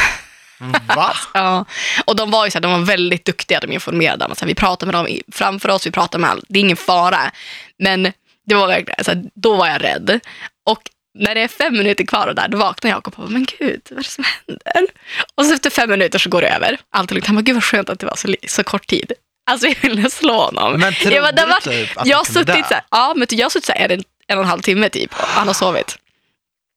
Va? 0.88 1.16
Ja. 1.34 1.66
Och 2.06 2.16
de 2.16 2.32
var 2.32 2.46
ju 2.46 2.52
så 2.52 2.56
här, 2.56 2.62
de 2.62 2.72
var 2.72 2.80
väldigt 2.80 3.26
duktiga, 3.26 3.60
de 3.60 3.72
informerade. 3.72 4.36
så 4.36 4.40
här, 4.42 4.48
vi 4.48 4.56
pratar 4.56 4.88
med 4.88 4.96
dem 4.96 5.08
framför 5.32 5.70
oss, 5.70 5.88
vi 5.88 5.92
pratar 5.92 6.20
med 6.20 6.30
alla, 6.30 6.42
det 6.48 6.60
är 6.60 6.62
ingen 6.62 6.78
fara. 6.78 7.32
Men 7.80 8.04
det 8.46 8.56
var 8.56 8.68
verkligen, 8.68 9.04
så 9.04 9.12
här, 9.12 9.24
då 9.36 9.56
var 9.56 9.68
jag 9.68 9.84
rädd. 9.84 10.20
Och 10.66 10.82
när 11.14 11.36
det 11.36 11.42
är 11.42 11.48
fem 11.48 11.74
minuter 11.74 12.06
kvar 12.06 12.28
och 12.28 12.36
där, 12.36 12.48
då 12.48 12.58
vaknar 12.58 12.92
Jakob 12.92 13.14
och 13.18 13.24
bara, 13.24 13.30
men 13.30 13.46
gud, 13.60 13.82
vad 13.90 14.00
är 14.00 14.04
det 14.04 14.10
som 14.10 14.24
händer? 14.24 14.92
Och 15.36 15.46
så 15.46 15.54
efter 15.54 15.70
fem 15.70 15.90
minuter 15.90 16.20
så 16.20 16.30
går 16.30 16.42
det 16.42 16.50
över. 16.50 16.80
Allt 16.92 17.12
är 17.12 17.16
lugnt. 17.16 17.28
Han 17.28 17.36
bara, 17.36 17.42
gud 17.42 17.56
vad 17.56 17.64
skönt 17.64 17.90
att 17.90 18.00
det 18.00 18.06
var 18.06 18.16
så, 18.16 18.36
så 18.48 18.64
kort 18.64 18.88
tid. 18.88 19.12
Alltså 19.50 19.68
jag 19.68 19.76
ville 19.82 20.10
slå 20.10 20.34
honom. 20.46 20.80
Men 20.80 20.94
trodde 20.94 21.16
jag 21.16 21.24
bara, 21.24 21.32
det 21.32 21.42
du 21.42 21.48
var, 21.48 21.86
typ 21.86 21.98
att 21.98 22.08
jag 22.08 22.28
suttit 22.28 22.68
så 22.68 22.74
här, 22.74 22.84
ja, 22.92 23.14
men 23.16 23.28
jag 23.30 23.46
har 23.46 23.50
suttit 23.50 23.66
så 23.66 23.72
här 23.72 23.92
en, 23.92 24.04
en 24.28 24.38
och 24.38 24.44
en 24.44 24.50
halv 24.50 24.62
timme 24.62 24.90
typ 24.90 25.12
och 25.14 25.28
han 25.28 25.48
har 25.48 25.54
sovit. 25.54 25.98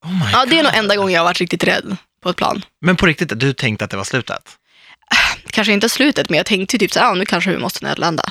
Oh 0.05 0.11
my 0.11 0.31
Ja, 0.33 0.45
det 0.45 0.59
är 0.59 0.63
nog 0.63 0.73
enda 0.75 0.95
gången 0.95 1.13
jag 1.13 1.21
har 1.21 1.25
varit 1.25 1.39
riktigt 1.39 1.63
rädd 1.63 1.97
på 2.23 2.29
ett 2.29 2.35
plan. 2.35 2.65
Men 2.81 2.95
på 2.95 3.05
riktigt, 3.05 3.39
du 3.39 3.53
tänkte 3.53 3.85
att 3.85 3.91
det 3.91 3.97
var 3.97 4.03
slutet? 4.03 4.57
Kanske 5.49 5.73
inte 5.73 5.89
slutet, 5.89 6.29
men 6.29 6.37
jag 6.37 6.45
tänkte 6.45 6.77
typ 6.77 6.91
så 6.91 6.99
här, 6.99 7.07
ja, 7.07 7.13
nu 7.13 7.25
kanske 7.25 7.49
vi 7.49 7.57
måste 7.57 7.85
nödlanda. 7.85 8.23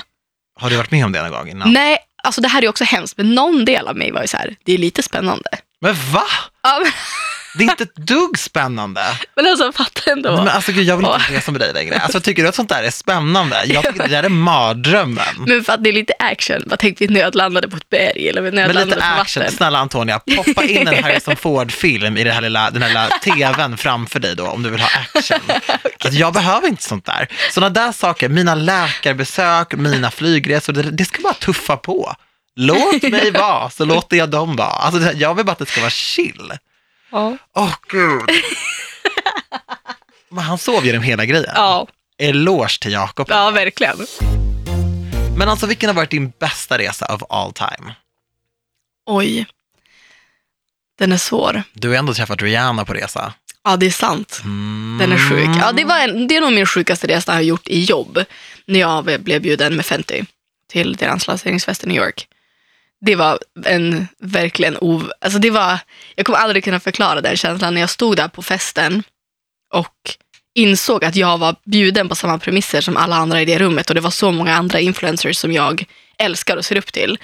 Har 0.59 0.69
du 0.69 0.75
varit 0.77 0.91
med 0.91 1.05
om 1.05 1.11
det 1.11 1.21
någon 1.21 1.31
gång 1.31 1.49
innan? 1.49 1.73
Nej, 1.73 1.97
alltså 2.23 2.41
det 2.41 2.47
här 2.47 2.63
är 2.63 2.67
också 2.67 2.83
hemskt, 2.83 3.17
men 3.17 3.35
någon 3.35 3.65
del 3.65 3.87
av 3.87 3.97
mig 3.97 4.11
var 4.11 4.21
ju 4.21 4.27
så 4.27 4.37
här, 4.37 4.55
det 4.63 4.73
är 4.73 4.77
lite 4.77 5.03
spännande. 5.03 5.49
Men 5.83 5.95
va? 6.11 6.23
Ja, 6.63 6.79
men, 6.83 6.91
Det 7.57 7.63
är 7.63 7.69
inte 7.71 7.83
ett 7.83 7.95
dugg 7.95 8.39
spännande. 8.39 9.01
men 9.35 9.47
alltså 9.47 9.71
fatta 9.71 10.11
ändå. 10.11 10.37
Men 10.37 10.47
alltså 10.47 10.71
gud, 10.71 10.83
jag 10.83 10.97
vill 10.97 11.05
inte 11.05 11.33
resa 11.33 11.51
med 11.51 11.61
dig 11.61 11.73
längre. 11.73 11.99
Alltså 11.99 12.19
tycker 12.21 12.43
du 12.43 12.49
att 12.49 12.55
sånt 12.55 12.69
där 12.69 12.83
är 12.83 12.91
spännande? 12.91 13.61
Jag 13.65 13.83
tycker 13.83 13.99
det 14.03 14.07
där 14.07 14.23
är 14.23 14.29
mardrömmen. 14.29 15.25
Men 15.47 15.63
för 15.63 15.73
att 15.73 15.83
det 15.83 15.89
är 15.89 15.93
lite 15.93 16.13
action, 16.19 16.63
vad 16.65 16.79
tänkte 16.79 17.07
vi 17.07 17.13
nödlandade 17.13 17.67
på 17.69 17.77
ett 17.77 17.89
berg 17.89 18.29
eller 18.29 18.41
vi 18.41 18.51
Men 18.51 18.55
nödlandade 18.55 18.85
lite 18.85 18.97
på 19.15 19.21
action. 19.21 19.41
vatten? 19.43 19.57
Snälla 19.57 19.79
Antonia, 19.79 20.19
poppa 20.19 20.63
in 20.63 20.87
en 20.87 21.03
Harrison 21.03 21.35
Ford-film 21.41 22.17
i 22.17 22.23
det 22.23 22.31
här 22.31 22.41
lilla, 22.41 22.71
den 22.71 22.81
här 22.81 22.89
lilla 22.89 23.09
tvn 23.23 23.77
framför 23.77 24.19
dig 24.19 24.35
då, 24.35 24.47
om 24.47 24.63
du 24.63 24.69
vill 24.69 24.81
ha 24.81 24.89
action. 25.13 25.39
Alltså, 26.05 26.19
jag 26.19 26.33
behöver 26.33 26.67
inte 26.67 26.83
sånt 26.83 27.05
där. 27.05 27.27
Sådana 27.51 27.69
där 27.69 27.91
saker, 27.91 28.29
mina 28.29 28.55
läkarbesök, 28.55 29.73
mina 29.73 30.11
flygresor, 30.11 30.73
det, 30.73 30.83
det 30.83 31.05
ska 31.05 31.21
bara 31.21 31.33
tuffa 31.33 31.77
på. 31.77 32.15
Låt 32.55 33.01
mig 33.11 33.31
vara, 33.31 33.69
så 33.69 33.85
låter 33.85 34.17
jag 34.17 34.29
dem 34.29 34.55
vara. 34.55 34.67
Alltså, 34.67 35.11
jag 35.11 35.35
vill 35.35 35.45
bara 35.45 35.51
att 35.51 35.59
det 35.59 35.65
ska 35.65 35.81
vara 35.81 35.91
chill. 35.91 36.51
Ja. 37.11 37.37
Åh 37.55 37.73
gud. 37.89 38.29
Men 40.29 40.43
han 40.43 40.57
sov 40.57 40.85
genom 40.85 41.03
hela 41.03 41.25
grejen. 41.25 41.53
Ja, 41.55 41.87
Eloge 42.17 42.79
till 42.81 42.91
Jakob. 42.91 43.27
ja, 43.29 43.51
verkligen. 43.51 43.97
Men 45.37 45.49
alltså 45.49 45.65
vilken 45.65 45.89
har 45.89 45.93
varit 45.93 46.09
din 46.11 46.29
bästa 46.39 46.77
resa 46.77 47.05
of 47.15 47.23
all 47.29 47.53
time? 47.53 47.95
Oj. 49.05 49.45
Den 50.99 51.11
är 51.11 51.17
svår. 51.17 51.63
Du 51.73 51.89
har 51.89 51.95
ändå 51.95 52.13
träffat 52.13 52.41
Rihanna 52.41 52.85
på 52.85 52.93
resa. 52.93 53.33
Ja, 53.63 53.75
det 53.77 53.85
är 53.85 53.89
sant. 53.91 54.41
Mm. 54.43 54.97
Den 54.99 55.11
är 55.11 55.29
sjuk. 55.29 55.49
Ja, 55.61 55.71
det, 55.71 55.83
var 55.83 55.99
en, 55.99 56.27
det 56.27 56.35
är 56.37 56.41
nog 56.41 56.53
min 56.53 56.65
sjukaste 56.65 57.07
resa 57.07 57.31
jag 57.31 57.37
har 57.37 57.41
gjort 57.41 57.67
i 57.67 57.83
jobb. 57.83 58.23
När 58.65 58.79
jag 58.79 59.03
blev 59.23 59.41
bjuden 59.41 59.75
med 59.75 59.85
Fenty 59.85 60.23
till 60.69 60.95
deras 60.95 61.27
lanseringsfest 61.27 61.83
i 61.83 61.87
New 61.87 61.97
York. 61.97 62.27
Det 63.05 63.15
var 63.15 63.39
en 63.65 64.07
verkligen 64.19 64.77
ov... 64.77 65.11
Alltså 65.21 65.39
det 65.39 65.49
var, 65.49 65.79
jag 66.15 66.25
kommer 66.25 66.39
aldrig 66.39 66.63
kunna 66.63 66.79
förklara 66.79 67.21
den 67.21 67.37
känslan 67.37 67.73
när 67.73 67.81
jag 67.81 67.89
stod 67.89 68.17
där 68.17 68.27
på 68.27 68.41
festen 68.41 69.03
och 69.73 69.95
insåg 70.55 71.05
att 71.05 71.15
jag 71.15 71.37
var 71.37 71.55
bjuden 71.65 72.09
på 72.09 72.15
samma 72.15 72.39
premisser 72.39 72.81
som 72.81 72.97
alla 72.97 73.15
andra 73.15 73.41
i 73.41 73.45
det 73.45 73.59
rummet 73.59 73.89
och 73.89 73.95
det 73.95 74.01
var 74.01 74.11
så 74.11 74.31
många 74.31 74.55
andra 74.55 74.79
influencers 74.79 75.37
som 75.37 75.51
jag 75.51 75.85
älskar 76.17 76.57
och 76.57 76.65
ser 76.65 76.77
upp 76.77 76.93
till. 76.93 77.17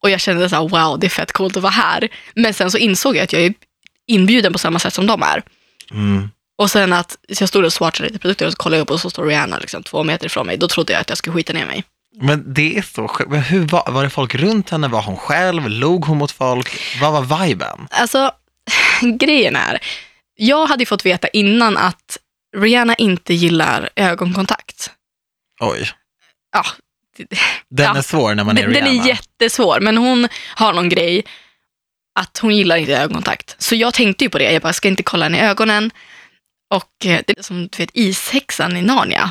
Och 0.00 0.10
jag 0.10 0.20
kände 0.20 0.48
så 0.48 0.56
här, 0.56 0.68
wow, 0.68 0.98
det 0.98 1.06
är 1.06 1.10
fett 1.10 1.32
coolt 1.32 1.56
att 1.56 1.62
vara 1.62 1.72
här. 1.72 2.08
Men 2.34 2.54
sen 2.54 2.70
så 2.70 2.78
insåg 2.78 3.16
jag 3.16 3.22
att 3.24 3.32
jag 3.32 3.42
är 3.42 3.54
inbjuden 4.06 4.52
på 4.52 4.58
samma 4.58 4.78
sätt 4.78 4.94
som 4.94 5.06
de 5.06 5.22
är. 5.22 5.42
Mm. 5.90 6.30
Och 6.58 6.70
sen 6.70 6.92
att 6.92 7.16
jag 7.28 7.48
stod 7.48 7.64
och 7.64 7.72
swatchade 7.72 8.08
lite 8.08 8.18
produkter 8.18 8.46
och 8.46 8.52
så 8.52 8.56
kollade 8.56 8.76
jag 8.76 8.82
upp 8.82 8.90
och 8.90 9.00
så 9.00 9.10
står 9.10 9.26
Rihanna 9.26 9.58
liksom 9.58 9.82
två 9.82 10.04
meter 10.04 10.26
ifrån 10.26 10.46
mig. 10.46 10.56
Då 10.56 10.68
trodde 10.68 10.92
jag 10.92 11.00
att 11.00 11.08
jag 11.08 11.18
skulle 11.18 11.34
skita 11.34 11.52
ner 11.52 11.66
mig. 11.66 11.84
Men 12.20 12.54
det 12.54 12.78
är 12.78 12.82
så. 12.82 13.10
Men 13.28 13.40
hur 13.42 13.66
var, 13.66 13.90
var 13.92 14.02
det 14.04 14.10
folk 14.10 14.34
runt 14.34 14.70
henne? 14.70 14.88
Var 14.88 15.02
hon 15.02 15.16
själv? 15.16 15.68
Log 15.68 16.04
hon 16.04 16.18
mot 16.18 16.30
folk? 16.32 16.98
Vad 17.00 17.12
var 17.28 17.44
viben? 17.46 17.86
Alltså, 17.90 18.30
grejen 19.18 19.56
är, 19.56 19.78
jag 20.34 20.66
hade 20.66 20.86
fått 20.86 21.06
veta 21.06 21.28
innan 21.28 21.76
att 21.76 22.18
Rihanna 22.56 22.94
inte 22.94 23.34
gillar 23.34 23.88
ögonkontakt. 23.96 24.90
Oj. 25.60 25.90
Ja, 26.52 26.64
Den 27.70 27.84
Ja. 27.84 27.96
är 27.98 28.02
svår 28.02 28.34
när 28.34 28.44
man 28.44 28.58
är 28.58 28.62
den, 28.62 28.72
den 28.72 28.82
Rihanna. 28.84 29.02
är 29.04 29.08
jättesvår, 29.08 29.80
men 29.80 29.96
hon 29.96 30.28
har 30.54 30.72
någon 30.72 30.88
grej 30.88 31.24
att 32.20 32.38
hon 32.38 32.56
gillar 32.56 32.76
inte 32.76 32.96
ögonkontakt. 32.98 33.56
Så 33.58 33.74
jag 33.74 33.94
tänkte 33.94 34.24
ju 34.24 34.30
på 34.30 34.38
det, 34.38 34.52
jag 34.52 34.62
bara, 34.62 34.72
ska 34.72 34.88
inte 34.88 35.02
kolla 35.02 35.24
henne 35.24 35.38
i 35.38 35.40
ögonen. 35.40 35.90
Och 36.74 37.06
eh, 37.06 37.20
det 37.26 37.38
är 37.38 37.42
som 37.42 37.62
du 37.68 37.78
vet 37.78 37.90
ishäxan 37.92 38.76
i 38.76 38.82
Narnia. 38.82 39.30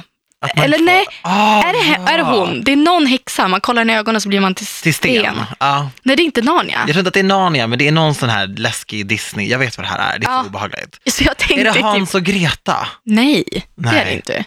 Eller 0.55 0.77
får- 0.77 0.85
nej, 0.85 1.05
Ah, 1.21 1.63
Är 1.63 1.73
det, 1.73 2.11
är 2.11 2.17
det 2.17 2.23
hon? 2.23 2.63
Det 2.63 2.71
är 2.71 2.75
någon 2.75 3.05
häxa, 3.05 3.47
man 3.47 3.61
kollar 3.61 3.81
henne 3.81 3.93
i 3.93 3.95
ögonen 3.95 4.21
så 4.21 4.29
blir 4.29 4.39
man 4.39 4.55
till 4.55 4.67
sten. 4.67 4.83
Till 4.83 4.93
sten. 4.93 5.35
Ja. 5.59 5.89
Nej, 6.03 6.15
det 6.15 6.23
är 6.23 6.25
inte 6.25 6.41
Narnia. 6.41 6.77
Jag 6.77 6.87
tror 6.87 6.97
inte 6.99 7.07
att 7.07 7.13
det 7.13 7.19
är 7.19 7.23
Narnia, 7.23 7.67
men 7.67 7.79
det 7.79 7.87
är 7.87 7.91
någon 7.91 8.15
sån 8.15 8.29
här 8.29 8.47
läskig 8.47 9.07
Disney. 9.07 9.47
Jag 9.49 9.59
vet 9.59 9.77
vad 9.77 9.85
det 9.85 9.89
här 9.89 10.13
är. 10.15 10.19
Det 10.19 10.25
är 10.27 10.31
Ja. 10.31 10.41
så 10.43 10.47
obehagligt. 10.49 10.99
Så 11.05 11.23
jag 11.23 11.37
tänkte 11.37 11.61
Är 11.61 11.65
det 11.65 11.73
typ, 11.73 11.81
Hans 11.81 12.15
och 12.15 12.23
Greta? 12.23 12.87
nej, 13.03 13.43
det 13.75 13.89
är 13.89 13.93
Nej. 13.93 14.05
det 14.05 14.13
inte. 14.13 14.43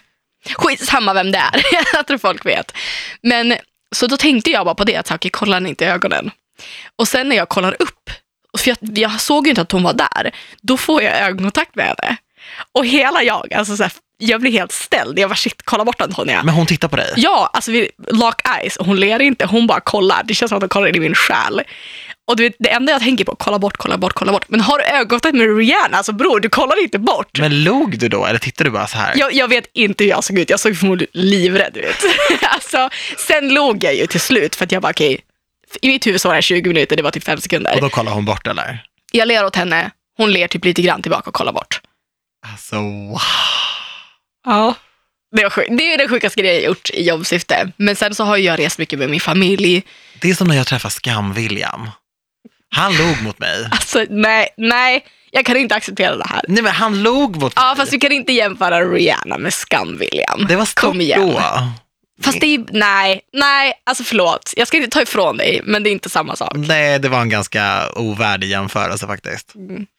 Skitsamma 0.55 1.13
vem 1.13 1.31
det 1.31 1.37
är, 1.37 1.61
jag 1.93 2.07
tror 2.07 2.17
folk 2.17 2.45
vet. 2.45 2.71
Men 3.21 3.55
så 3.95 4.07
då 4.07 4.17
tänkte 4.17 4.51
jag 4.51 4.65
bara 4.65 4.75
på 4.75 4.83
det, 4.83 4.95
att 4.95 5.11
okej, 5.11 5.31
kolla 5.31 5.55
henne 5.55 5.69
inte 5.69 5.85
i 5.85 5.87
ögonen. 5.87 6.31
Och 6.95 7.07
sen 7.07 7.29
när 7.29 7.35
jag 7.35 7.49
kollar 7.49 7.75
upp, 7.79 8.09
för 8.59 8.69
jag, 8.69 8.97
jag 8.97 9.21
såg 9.21 9.47
ju 9.47 9.49
inte 9.49 9.61
att 9.61 9.71
hon 9.71 9.83
var 9.83 9.93
där, 9.93 10.31
då 10.61 10.77
får 10.77 11.03
jag 11.03 11.19
ögonkontakt 11.19 11.75
med 11.75 11.85
henne. 11.85 12.17
Och 12.71 12.85
hela 12.85 13.23
jag, 13.23 13.53
alltså 13.53 13.77
så 13.77 13.83
här, 13.83 13.91
jag 14.17 14.41
blir 14.41 14.51
helt 14.51 14.71
ställd. 14.71 15.19
Jag 15.19 15.29
bara 15.29 15.35
shit, 15.35 15.61
kolla 15.63 15.85
bort 15.85 16.01
Antonia. 16.01 16.43
Men 16.43 16.55
hon 16.55 16.65
tittar 16.65 16.87
på 16.87 16.95
dig. 16.95 17.13
Ja, 17.15 17.49
alltså 17.53 17.71
vi 17.71 17.91
lock 18.07 18.41
eyes 18.57 18.75
och 18.75 18.85
hon 18.85 18.99
ler 18.99 19.19
inte, 19.19 19.45
hon 19.45 19.67
bara 19.67 19.79
kollar. 19.79 20.23
Det 20.23 20.33
känns 20.33 20.49
som 20.49 20.57
att 20.57 20.63
hon 20.63 20.69
kollar 20.69 20.87
in 20.87 20.95
i 20.95 20.99
min 20.99 21.15
själ. 21.15 21.61
Och 22.27 22.35
du 22.35 22.43
vet, 22.43 22.55
det 22.59 22.69
enda 22.69 22.91
jag 22.91 23.01
tänker 23.01 23.25
på, 23.25 23.35
kolla 23.35 23.59
bort, 23.59 23.77
kolla 23.77 23.97
bort, 23.97 24.13
kolla 24.13 24.31
bort. 24.31 24.45
Men 24.47 24.61
har 24.61 24.77
du 24.77 24.83
ögonkontakt 24.83 25.35
med 25.35 25.57
Rihanna, 25.57 25.97
alltså 25.97 26.11
bror, 26.11 26.39
du 26.39 26.49
kollar 26.49 26.83
inte 26.83 26.99
bort. 26.99 27.39
Men 27.39 27.63
log 27.63 27.99
du 27.99 28.09
då 28.09 28.25
eller 28.25 28.39
tittade 28.39 28.69
du 28.69 28.73
bara 28.73 28.87
så 28.87 28.97
här? 28.97 29.13
Jag, 29.17 29.33
jag 29.33 29.47
vet 29.47 29.69
inte 29.73 30.03
hur 30.03 30.11
jag 30.11 30.23
såg 30.23 30.39
ut, 30.39 30.49
jag 30.49 30.59
såg 30.59 30.77
förmodligen 30.77 31.11
livrädd 31.13 31.77
ut. 31.77 31.95
alltså, 32.41 32.89
sen 33.27 33.53
låg 33.53 33.83
jag 33.83 33.95
ju 33.95 34.07
till 34.07 34.19
slut 34.19 34.55
för 34.55 34.65
att 34.65 34.71
jag 34.71 34.81
bara 34.81 34.91
okej, 34.91 35.19
i 35.81 35.87
mitt 35.87 36.07
huvud 36.07 36.21
så 36.21 36.27
var 36.27 36.33
det 36.33 36.37
här 36.37 36.41
20 36.41 36.67
minuter, 36.67 36.95
det 36.95 37.03
var 37.03 37.11
typ 37.11 37.23
5 37.23 37.41
sekunder. 37.41 37.75
Och 37.75 37.81
då 37.81 37.89
kollar 37.89 38.11
hon 38.11 38.25
bort 38.25 38.47
eller? 38.47 38.83
Jag 39.11 39.27
ler 39.27 39.45
åt 39.45 39.55
henne, 39.55 39.91
hon 40.17 40.31
ler 40.31 40.47
typ 40.47 40.65
lite 40.65 40.81
grann 40.81 41.01
tillbaka 41.01 41.29
och 41.29 41.33
kollar 41.33 41.53
bort. 41.53 41.81
Alltså 42.51 42.75
wow. 42.75 43.19
Ja. 44.47 44.75
Det, 45.35 45.43
var 45.43 45.49
sjuk. 45.49 45.67
det 45.69 45.93
är 45.93 45.97
den 45.97 46.09
sjukaste 46.09 46.41
grejen 46.41 46.55
jag 46.55 46.65
gjort 46.65 46.89
i 46.89 47.03
jobbsyfte. 47.07 47.71
Men 47.77 47.95
sen 47.95 48.15
så 48.15 48.23
har 48.23 48.37
jag 48.37 48.59
rest 48.59 48.77
mycket 48.79 48.99
med 48.99 49.09
min 49.09 49.19
familj. 49.19 49.83
Det 50.21 50.29
är 50.29 50.33
som 50.35 50.47
när 50.47 50.55
jag 50.55 50.67
träffar 50.67 50.89
Skam-William. 50.89 51.89
Han 52.75 52.97
log 52.97 53.21
mot 53.23 53.39
mig. 53.39 53.67
Alltså 53.71 54.05
nej, 54.09 54.49
nej, 54.57 55.05
jag 55.31 55.45
kan 55.45 55.57
inte 55.57 55.75
acceptera 55.75 56.15
det 56.15 56.27
här. 56.27 56.41
Nej 56.47 56.63
men 56.63 56.71
han 56.73 57.03
log 57.03 57.31
mot 57.35 57.55
mig. 57.55 57.65
Ja, 57.65 57.73
fast 57.77 57.93
vi 57.93 57.99
kan 57.99 58.11
inte 58.11 58.33
jämföra 58.33 58.81
Rihanna 58.81 59.37
med 59.37 59.51
Skam-William. 59.53 60.47
Det 60.47 60.55
var 60.55 60.65
stort 60.65 60.83
Kom 60.83 61.01
igen. 61.01 61.21
då. 61.27 61.41
Fast 62.23 62.41
det 62.41 62.55
är, 62.55 62.65
nej, 62.71 63.21
nej, 63.33 63.73
alltså 63.83 64.03
förlåt. 64.03 64.53
Jag 64.57 64.67
ska 64.67 64.77
inte 64.77 64.89
ta 64.89 65.01
ifrån 65.01 65.37
dig, 65.37 65.61
men 65.63 65.83
det 65.83 65.89
är 65.89 65.91
inte 65.91 66.09
samma 66.09 66.35
sak. 66.35 66.51
Nej, 66.55 66.99
det 66.99 67.09
var 67.09 67.21
en 67.21 67.29
ganska 67.29 67.89
ovärdig 67.95 68.47
jämförelse 68.47 69.07
faktiskt. 69.07 69.53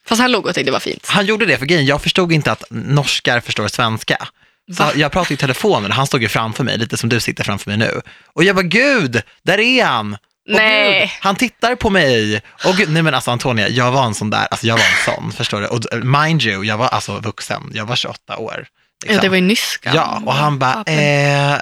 Fast 0.08 0.20
han 0.20 0.32
låg 0.32 0.46
och 0.46 0.54
tyckte 0.54 0.68
det 0.68 0.72
var 0.72 0.80
fint. 0.80 1.06
Han 1.08 1.26
gjorde 1.26 1.46
det 1.46 1.58
för 1.58 1.66
grejen, 1.66 1.86
jag 1.86 2.02
förstod 2.02 2.32
inte 2.32 2.52
att 2.52 2.64
norskar 2.70 3.40
förstår 3.40 3.68
svenska. 3.68 4.28
Så 4.76 4.90
jag 4.94 5.12
pratade 5.12 5.34
i 5.34 5.36
telefonen 5.36 5.92
han 5.92 6.06
stod 6.06 6.22
ju 6.22 6.28
framför 6.28 6.64
mig, 6.64 6.78
lite 6.78 6.96
som 6.96 7.08
du 7.08 7.20
sitter 7.20 7.44
framför 7.44 7.70
mig 7.70 7.78
nu. 7.78 8.00
Och 8.26 8.44
jag 8.44 8.56
bara, 8.56 8.62
gud, 8.62 9.22
där 9.42 9.58
är 9.60 9.84
han! 9.84 10.14
Och 10.14 10.54
Nej. 10.54 11.00
Gud, 11.00 11.10
han 11.20 11.36
tittar 11.36 11.74
på 11.74 11.90
mig. 11.90 12.42
Och 12.64 12.74
gud, 12.76 12.90
nej 12.90 13.02
men 13.02 13.14
alltså 13.14 13.30
Antonia, 13.30 13.68
jag 13.68 13.92
var 13.92 14.04
en 14.06 14.14
sån 14.14 14.30
där, 14.30 14.46
alltså 14.50 14.66
jag 14.66 14.74
var 14.74 14.84
en 14.84 15.14
sån, 15.14 15.32
förstår 15.32 15.60
du? 15.60 15.66
Och 15.66 15.92
eh, 15.92 16.02
mind 16.02 16.42
you, 16.42 16.64
jag 16.64 16.78
var 16.78 16.88
alltså 16.88 17.18
vuxen, 17.18 17.70
jag 17.74 17.86
var 17.86 17.96
28 17.96 18.36
år. 18.36 18.66
Ja, 19.06 19.12
liksom. 19.12 19.22
det 19.22 19.28
var 19.28 19.36
ju 19.36 19.42
nyss. 19.42 19.60
Skam. 19.68 19.94
Ja, 19.96 20.22
och 20.26 20.34
han 20.34 20.58
bara, 20.58 20.84
eh, 20.84 21.58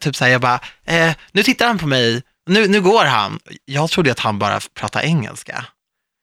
typ 0.00 0.16
såhär, 0.16 0.32
jag 0.32 0.40
bara, 0.40 0.60
eh, 0.86 1.12
nu 1.32 1.42
tittar 1.42 1.66
han 1.66 1.78
på 1.78 1.86
mig, 1.86 2.22
nu, 2.46 2.68
nu 2.68 2.80
går 2.80 3.04
han. 3.04 3.38
Jag 3.64 3.90
trodde 3.90 4.12
att 4.12 4.18
han 4.18 4.38
bara 4.38 4.60
pratade 4.74 5.06
engelska. 5.06 5.64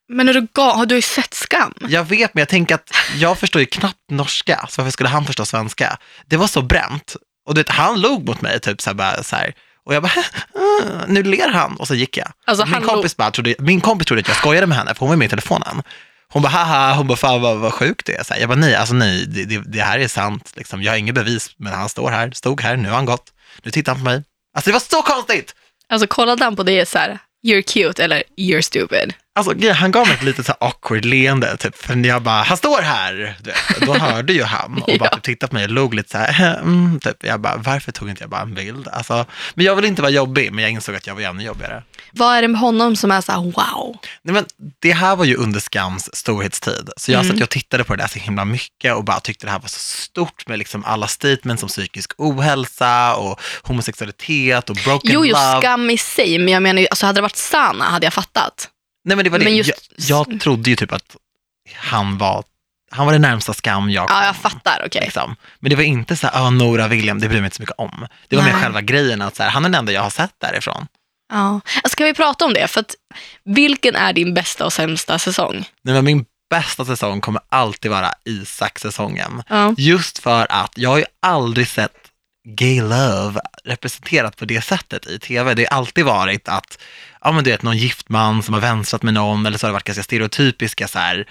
Men 0.10 0.30
är 0.30 0.34
du 0.34 0.48
gal? 0.54 0.76
Har 0.78 0.86
du 0.86 0.96
ju 0.96 1.02
sett 1.02 1.34
Skam? 1.34 1.74
Jag 1.88 2.04
vet, 2.04 2.34
men 2.34 2.42
jag 2.42 2.50
tänker 2.50 2.76
att 2.76 2.92
jag 3.16 3.38
förstår 3.40 3.60
ju 3.60 3.66
knappt 3.66 4.00
norska, 4.12 4.66
så 4.70 4.82
varför 4.82 4.92
skulle 4.92 5.10
han 5.10 5.26
förstå 5.26 5.46
svenska? 5.46 5.98
Det 6.26 6.38
var 6.38 6.48
så 6.48 6.62
bränt. 6.62 7.16
Och 7.48 7.56
du 7.56 7.60
vet, 7.60 7.70
han 7.70 8.02
log 8.02 8.26
mot 8.28 8.42
mig, 8.42 8.60
typ 8.60 8.82
så 8.82 8.90
här, 8.90 8.96
bara, 8.96 9.24
så 9.24 9.36
här. 9.36 9.54
Och 9.86 9.96
jag 9.96 10.04
bara, 10.04 10.12
"Ah, 10.54 11.06
nu 11.08 11.24
ler 11.24 11.50
han. 11.50 11.76
Och 11.78 11.88
så 11.88 11.96
gick 11.96 12.18
jag. 12.18 12.28
Alltså, 12.46 12.66
min, 12.66 12.82
kompis 12.82 13.18
bara, 13.18 13.32
trodde, 13.32 13.56
min 13.60 13.82
kompis 13.82 14.08
trodde 14.08 14.20
att 14.22 14.28
jag 14.28 14.38
skojade 14.38 14.68
med 14.68 14.78
henne, 14.78 14.94
för 14.94 15.00
hon 15.00 15.10
var 15.10 15.16
med 15.16 15.26
i 15.26 15.30
telefonen. 15.30 15.84
Hon 16.30 16.42
bara, 16.42 16.50
haha, 16.50 16.94
hon 16.94 17.08
bara, 17.08 17.18
fan 17.18 17.42
vad, 17.42 17.58
vad 17.58 17.74
sjukt 17.74 18.06
det 18.06 18.16
är. 18.16 18.24
Så 18.24 18.34
här, 18.34 18.42
jag 18.42 18.50
bara, 18.50 18.60
nej, 18.60 18.76
alltså 18.76 18.94
nej, 18.96 19.26
det, 19.26 19.46
det, 19.46 19.64
det 19.66 19.82
här 19.82 20.00
är 20.00 20.08
sant. 20.08 20.52
Liksom, 20.56 20.84
jag 20.84 20.92
har 20.92 20.98
inget 20.98 21.16
bevis, 21.16 21.52
men 21.58 21.74
han 21.74 21.90
står 21.90 22.12
här, 22.12 22.32
stod 22.32 22.62
här, 22.62 22.78
nu 22.78 22.90
har 22.90 22.96
han 22.96 23.06
gått. 23.06 23.34
Nu 23.64 23.72
tittar 23.72 23.92
han 23.92 24.00
på 24.02 24.06
mig. 24.06 24.24
Alltså 24.56 24.70
det 24.70 24.74
var 24.74 24.80
så 24.80 25.02
konstigt! 25.02 25.56
Alltså 25.90 26.08
kollade 26.08 26.44
han 26.44 26.56
på 26.56 26.64
det 26.64 26.90
så 26.90 26.98
här, 26.98 27.20
you're 27.48 27.62
cute 27.62 28.04
eller 28.04 28.24
you're 28.38 28.62
stupid? 28.62 29.14
Alltså, 29.36 29.72
han 29.74 29.92
gav 29.92 30.08
mig 30.08 30.16
ett 30.16 30.24
lite 30.24 30.44
så 30.44 30.52
awkward 30.60 31.06
leende, 31.06 31.58
typ. 31.58 31.78
För 31.78 32.06
jag 32.06 32.22
bara, 32.22 32.44
han 32.44 32.58
står 32.58 32.82
här! 32.82 33.38
Då 33.86 33.94
hörde 33.98 34.34
ju 34.34 34.44
han 34.44 34.74
och 34.84 34.88
bara 35.00 35.10
Ja. 35.12 35.16
typ, 35.16 35.24
tittade 35.24 35.50
på 35.50 35.56
mig 35.56 35.64
och 35.64 35.70
log 35.72 35.94
lite 35.94 36.10
så 36.12 36.18
här, 36.18 36.60
mm, 36.60 37.00
typ. 37.00 37.24
Jag 37.24 37.40
bara, 37.42 37.56
varför 37.58 37.92
tog 37.92 38.10
inte 38.10 38.24
jag 38.24 38.30
bara 38.30 38.42
en 38.42 38.54
bild? 38.54 38.88
Alltså, 38.88 39.26
men 39.56 39.66
jag 39.66 39.76
vill 39.76 39.86
inte 39.86 40.02
vara 40.02 40.12
jobbig, 40.12 40.52
men 40.52 40.62
jag 40.64 40.72
insåg 40.72 40.96
att 40.96 41.08
jag 41.08 41.16
var 41.16 41.22
ännu 41.22 41.44
jobbigare. 41.44 41.84
Vad 42.12 42.36
är 42.38 42.42
det 42.42 42.48
med 42.48 42.60
honom 42.62 42.96
som 42.96 43.12
är 43.12 43.22
så 43.22 43.32
här, 43.32 43.40
wow? 43.40 43.98
Nej, 44.22 44.34
men 44.34 44.46
det 44.82 44.92
här 44.94 45.16
var 45.16 45.26
ju 45.26 45.36
under 45.36 45.60
Skams 45.60 46.10
storhetstid, 46.16 46.90
så 46.98 47.12
jag 47.12 47.24
Mm. 47.26 47.34
satt 47.38 47.44
och 47.44 47.50
tittade 47.50 47.84
på 47.84 47.96
det 47.96 48.04
där 48.04 48.08
så 48.10 48.20
himla 48.20 48.46
mycket 48.46 48.96
och 48.96 49.04
bara 49.04 49.20
tyckte 49.20 49.46
det 49.48 49.52
här 49.52 49.60
var 49.60 49.68
så 49.70 49.80
stort 49.80 50.48
med 50.48 50.60
liksom 50.60 50.86
alla 50.86 51.08
statements 51.08 51.64
om 51.64 51.70
psykisk 51.70 52.12
ohälsa 52.18 53.16
och 53.16 53.42
homosexualitet 53.62 54.70
och 54.70 54.76
broken 54.86 55.12
Jo, 55.14 55.26
jo, 55.26 55.34
love. 55.34 55.60
skam 55.62 55.90
i 55.90 55.98
sig, 55.98 56.38
men 56.40 56.54
jag 56.54 56.64
menar 56.64 56.82
ju, 56.82 56.88
alltså 56.88 57.06
hade 57.06 57.18
det 57.18 57.22
varit 57.22 57.36
Sana 57.36 57.86
hade 57.86 58.06
jag 58.06 58.14
fattat. 58.14 58.70
Nej, 59.06 59.16
men 59.16 59.24
det 59.24 59.30
var 59.30 59.40
det. 59.40 59.50
Just- 59.50 59.92
Jag, 59.98 60.28
jag 60.32 60.40
trodde 60.42 60.70
ju 60.70 60.76
typ 60.76 60.92
att 60.92 61.16
han 61.76 62.18
var, 62.18 62.44
han 62.92 63.06
var 63.06 63.14
det 63.14 63.20
närmsta 63.20 63.54
Skam 63.54 63.90
jag 63.90 64.10
Ja, 64.10 64.26
jag 64.26 64.36
kom. 64.36 64.52
fattar, 64.52 64.84
okej. 64.86 65.02
Liksom. 65.02 65.36
Men 65.60 65.70
det 65.70 65.76
var 65.76 65.84
inte 65.84 66.16
så 66.16 66.28
här, 66.28 66.42
"Ah, 66.46 66.50
Nora 66.50 66.88
William, 66.88 67.20
det 67.20 67.28
bryr 67.30 67.40
mig 67.40 67.46
inte 67.48 67.56
så 67.56 67.62
mycket 67.62 67.76
om. 67.78 68.08
Det 68.28 68.36
var 68.36 68.44
mer 68.44 68.52
Nej. 68.54 68.62
själva 68.62 68.82
grejen 68.82 69.22
att 69.22 69.36
så 69.36 69.44
här, 69.44 69.50
han 69.50 69.66
är 69.66 69.70
den 69.70 69.80
enda 69.80 69.92
jag 69.92 70.02
har 70.02 70.10
sett 70.10 70.34
därifrån. 70.38 70.88
Ja. 71.34 71.54
Alltså, 71.76 71.90
ska 71.90 72.06
vi 72.06 72.14
prata 72.14 72.46
om 72.46 72.54
det? 72.54 72.68
För 72.68 72.80
att, 72.80 72.96
vilken 73.44 73.96
är 73.96 74.14
din 74.14 74.34
bästa 74.34 74.66
och 74.66 74.74
sämsta 74.74 75.20
säsong? 75.20 75.54
Nej, 75.82 75.94
men 75.96 76.06
min 76.06 76.26
bästa 76.50 76.86
säsong 76.86 77.22
kommer 77.22 77.42
alltid 77.50 77.92
vara 77.92 78.12
Isak-säsongen. 78.26 79.44
Ja. 79.50 79.74
Just 79.78 80.18
för 80.20 80.48
att 80.52 80.72
jag 80.76 80.90
har 80.90 80.98
ju 80.98 81.06
aldrig 81.22 81.68
sett 81.68 81.96
gay 82.48 82.82
love 82.82 83.40
representerat 83.64 84.38
på 84.38 84.46
det 84.46 84.62
sättet 84.62 85.08
i 85.08 85.20
tv. 85.20 85.54
Det 85.54 85.68
har 85.72 85.78
alltid 85.78 86.06
varit 86.06 86.48
att, 86.50 86.78
ja 87.26 87.32
men 87.32 87.44
du 87.44 87.52
vet, 87.52 87.62
någon 87.64 87.78
gift 87.78 88.10
man 88.10 88.44
som 88.44 88.54
har 88.54 88.62
vänstrat 88.62 89.04
med 89.04 89.14
någon, 89.14 89.46
eller 89.46 89.58
så 89.58 89.66
har 89.68 89.70
det 89.70 89.74
varit 89.74 89.84
ganska 89.84 90.04
stereotypiska 90.04 90.88
så 90.88 91.00
här, 91.00 91.26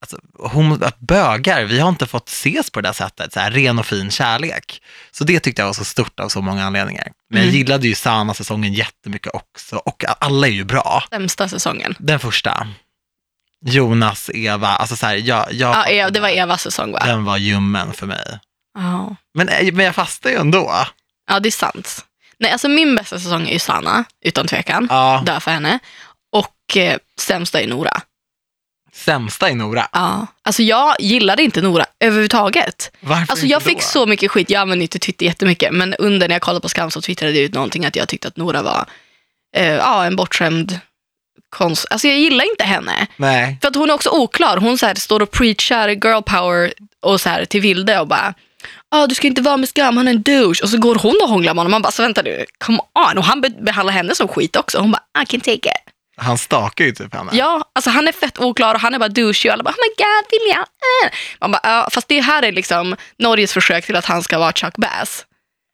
alltså, 0.00 0.18
homo, 0.38 0.84
att 0.84 0.98
bögar, 1.00 1.64
vi 1.64 1.78
har 1.80 1.88
inte 1.88 2.06
fått 2.06 2.28
ses 2.28 2.70
på 2.70 2.80
det 2.80 2.88
där 2.88 2.92
sättet, 2.92 3.32
så 3.32 3.40
här 3.40 3.50
ren 3.50 3.78
och 3.78 3.86
fin 3.86 4.10
kärlek. 4.10 4.82
Så 5.10 5.24
det 5.24 5.40
tyckte 5.40 5.62
jag 5.62 5.66
var 5.66 5.72
så 5.74 5.84
stort 5.84 6.20
av 6.20 6.28
så 6.28 6.42
många 6.42 6.64
anledningar. 6.64 7.08
Men 7.30 7.38
jag 7.40 7.48
Mm. 7.48 7.56
gillade 7.58 7.88
ju 7.88 7.94
Sana-säsongen 7.94 8.72
jättemycket 8.72 9.34
också, 9.34 9.76
och 9.76 10.04
alla 10.20 10.46
är 10.46 10.50
ju 10.52 10.64
bra. 10.64 11.04
Sämsta 11.10 11.48
säsongen? 11.48 11.94
Den 11.98 12.18
första, 12.20 12.66
Jonas, 13.64 14.30
Eva, 14.34 14.68
alltså 14.68 14.96
så 14.96 15.06
här, 15.06 15.14
jag, 15.16 15.52
jag 15.52 15.74
Ja, 15.74 15.86
Eva, 15.86 16.10
det 16.10 16.20
var 16.20 16.28
Evas 16.28 16.62
säsong 16.62 16.92
va? 16.92 17.02
den 17.06 17.24
var 17.24 17.36
ljummen 17.36 17.92
för 17.92 18.06
mig. 18.06 18.38
Ja. 18.74 19.16
Men, 19.34 19.48
eh, 19.48 19.72
men 19.72 19.84
jag 19.84 19.94
fastnar 19.94 20.30
ju 20.30 20.36
ändå. 20.38 20.74
ja, 21.30 21.40
det 21.40 21.48
är 21.48 21.50
sant. 21.50 22.04
Nej, 22.38 22.52
alltså 22.52 22.68
min 22.68 22.96
bästa 22.96 23.18
säsong 23.18 23.48
är 23.48 23.52
ju 23.52 23.58
Sana, 23.58 24.04
utan 24.24 24.46
tvekan. 24.46 24.86
Ja, 24.90 25.22
Dö 25.26 25.40
för 25.40 25.50
henne. 25.50 25.78
Och 26.32 26.76
eh, 26.76 26.98
sämsta 27.20 27.60
är 27.60 27.66
Nora. 27.68 28.00
sämsta 28.92 29.48
är 29.50 29.54
Nora. 29.54 29.88
Ja. 29.92 30.26
Alltså 30.42 30.62
jag 30.62 30.96
gillade 30.98 31.42
inte 31.42 31.60
Nora 31.62 31.86
överhuvudtaget. 32.00 32.90
Varför 33.00 33.20
Alltså 33.20 33.36
inte 33.44 33.46
jag 33.52 33.62
fick 33.62 33.78
då? 33.78 33.82
så 33.82 34.06
mycket 34.06 34.30
skit, 34.30 34.50
jag 34.50 34.60
använder 34.60 34.82
inte 34.82 34.98
Twitter 34.98 35.26
jättemycket, 35.26 35.72
men 35.72 35.94
under 35.94 36.28
när 36.28 36.34
jag 36.34 36.42
kollade 36.42 36.60
på 36.60 36.68
Skam 36.68 36.90
så 36.90 37.00
twittrade 37.00 37.32
jag 37.32 37.42
ut 37.42 37.54
någonting 37.54 37.84
att 37.84 37.96
jag 37.96 38.08
tyckte 38.08 38.28
att 38.28 38.36
Nora 38.36 38.62
var 38.62 38.86
eh, 39.56 39.66
ja, 39.72 40.04
en 40.04 40.16
bortskämd 40.16 40.80
konst. 41.50 41.86
Alltså 41.90 42.08
jag 42.08 42.18
gillar 42.18 42.50
inte 42.50 42.64
henne. 42.64 43.06
Nej. 43.16 43.58
För 43.60 43.68
att 43.68 43.76
hon 43.76 43.90
är 43.90 43.94
också 43.94 44.10
oklar. 44.10 44.56
Hon 44.56 44.78
så 44.78 44.86
här, 44.86 44.94
står 44.94 45.22
och 45.22 45.30
preachar 45.30 45.88
girl 45.88 46.22
power 46.22 46.72
och 47.00 47.20
så 47.20 47.28
här, 47.28 47.44
till 47.44 47.60
Vilde 47.60 48.00
och 48.00 48.06
bara 48.08 48.34
ah, 48.92 49.06
du 49.06 49.14
ska 49.14 49.26
inte 49.26 49.42
vara 49.42 49.56
med 49.56 49.68
Skam, 49.68 49.96
han 49.96 50.08
är 50.08 50.12
en 50.12 50.22
douche. 50.22 50.62
Och 50.62 50.68
så 50.68 50.78
går 50.78 50.94
hon 50.94 51.18
och 51.22 51.28
hånglar 51.28 51.54
med 51.54 51.60
honom. 51.60 51.70
Man 51.70 51.82
bara, 51.82 51.92
så 51.92 52.02
vänta 52.02 52.22
nu, 52.22 52.44
come 52.64 52.78
on. 53.10 53.18
Och 53.18 53.24
han 53.24 53.40
be- 53.40 53.50
behandlar 53.50 53.92
henne 53.94 54.14
som 54.14 54.28
skit 54.28 54.56
också. 54.56 54.78
Hon 54.78 54.90
bara, 54.90 55.22
I 55.22 55.26
can 55.26 55.40
take 55.40 55.52
it. 55.54 55.92
Han 56.16 56.38
stakar 56.38 56.84
ju 56.84 56.92
typ 56.92 57.14
henne. 57.14 57.30
Ja, 57.34 57.70
alltså 57.74 57.90
han 57.90 58.08
är 58.08 58.12
fett 58.12 58.38
oklar 58.38 58.74
och 58.74 58.80
han 58.80 58.94
är 58.94 58.98
bara 58.98 59.08
douchey 59.08 59.48
och 59.50 59.52
alla 59.54 59.62
bara, 59.62 59.70
oh 59.70 59.76
my 59.76 60.04
god, 60.04 60.40
Vilja. 60.40 60.58
Äh. 61.06 61.10
Man 61.40 61.50
bara, 61.52 61.60
ja, 61.62 61.88
fast 61.92 62.08
det 62.08 62.20
här 62.20 62.42
är 62.42 62.52
liksom 62.52 62.96
Norges 63.18 63.52
försök 63.52 63.86
till 63.86 63.96
att 63.96 64.04
han 64.06 64.22
ska 64.22 64.38
vara 64.38 64.52
Chuck 64.52 64.76
Bass. 64.76 65.24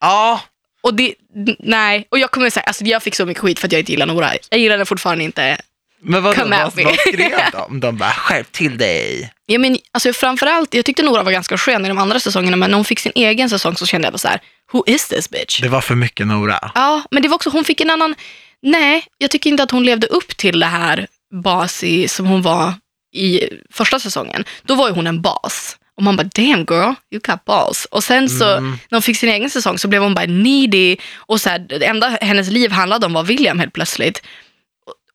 Ja, 0.00 0.40
Och 0.82 0.94
det, 0.94 1.14
nej, 1.58 2.06
och 2.10 2.18
jag 2.18 2.30
kommer 2.30 2.50
säga, 2.50 2.64
alltså 2.64 2.84
jag 2.84 3.02
fick 3.02 3.14
så 3.14 3.26
mycket 3.26 3.42
skit 3.42 3.58
för 3.58 3.66
att 3.68 3.72
jag 3.72 3.78
inte 3.78 3.92
gillar 3.92 4.06
Nora. 4.06 4.30
Jag 4.50 4.60
gillar 4.60 4.76
den 4.76 4.86
fortfarande 4.86 5.24
inte. 5.24 5.58
Men 6.00 6.22
vad, 6.22 6.36
Come 6.36 6.62
vad, 6.74 6.84
vad 6.84 6.94
skrev 6.98 7.30
de? 7.52 7.80
De 7.80 7.96
bara, 7.96 8.10
skärp 8.10 8.52
till 8.52 8.78
dig. 8.78 9.32
Jag, 9.46 9.60
men, 9.60 9.78
alltså 9.92 10.12
framförallt, 10.12 10.74
jag 10.74 10.84
tyckte 10.84 11.02
Nora 11.02 11.22
var 11.22 11.32
ganska 11.32 11.58
skön 11.58 11.84
i 11.84 11.88
de 11.88 11.98
andra 11.98 12.20
säsongerna, 12.20 12.56
men 12.56 12.70
när 12.70 12.76
hon 12.76 12.84
fick 12.84 12.98
sin 13.00 13.12
egen 13.14 13.50
säsong 13.50 13.76
så 13.76 13.86
kände 13.86 14.06
jag 14.06 14.12
bara 14.12 14.18
så 14.18 14.28
här, 14.28 14.40
who 14.72 14.84
is 14.86 15.08
this 15.08 15.30
bitch? 15.30 15.60
Det 15.60 15.68
var 15.68 15.80
för 15.80 15.94
mycket 15.94 16.26
Nora. 16.26 16.70
Ja, 16.74 17.02
men 17.10 17.22
det 17.22 17.28
var 17.28 17.34
också, 17.34 17.50
hon 17.50 17.64
fick 17.64 17.80
en 17.80 17.90
annan, 17.90 18.14
nej, 18.62 19.04
jag 19.18 19.30
tycker 19.30 19.50
inte 19.50 19.62
att 19.62 19.70
hon 19.70 19.84
levde 19.84 20.06
upp 20.06 20.36
till 20.36 20.60
det 20.60 20.66
här 20.66 21.06
basi 21.42 22.08
som 22.08 22.26
hon 22.26 22.42
var 22.42 22.72
i 23.14 23.40
första 23.72 23.98
säsongen. 24.00 24.44
Då 24.62 24.74
var 24.74 24.88
ju 24.88 24.94
hon 24.94 25.06
en 25.06 25.22
bas. 25.22 25.76
Och 25.96 26.02
man 26.04 26.16
bara, 26.16 26.22
damn 26.34 26.66
girl, 26.70 26.92
you 27.12 27.20
got 27.26 27.44
balls. 27.44 27.84
Och 27.90 28.04
sen 28.04 28.28
så, 28.28 28.44
Mm. 28.52 28.70
när 28.70 28.96
hon 28.96 29.02
fick 29.02 29.16
sin 29.16 29.28
egen 29.28 29.50
säsong 29.50 29.78
så 29.78 29.88
blev 29.88 30.02
hon 30.02 30.14
bara 30.14 30.26
needy. 30.26 30.96
Och 31.16 31.40
så 31.40 31.48
här, 31.50 31.58
det 31.58 31.86
enda 31.86 32.08
hennes 32.20 32.48
liv 32.50 32.70
handlade 32.72 33.06
om 33.06 33.12
var 33.12 33.22
William 33.24 33.58
helt 33.58 33.72
plötsligt. 33.72 34.22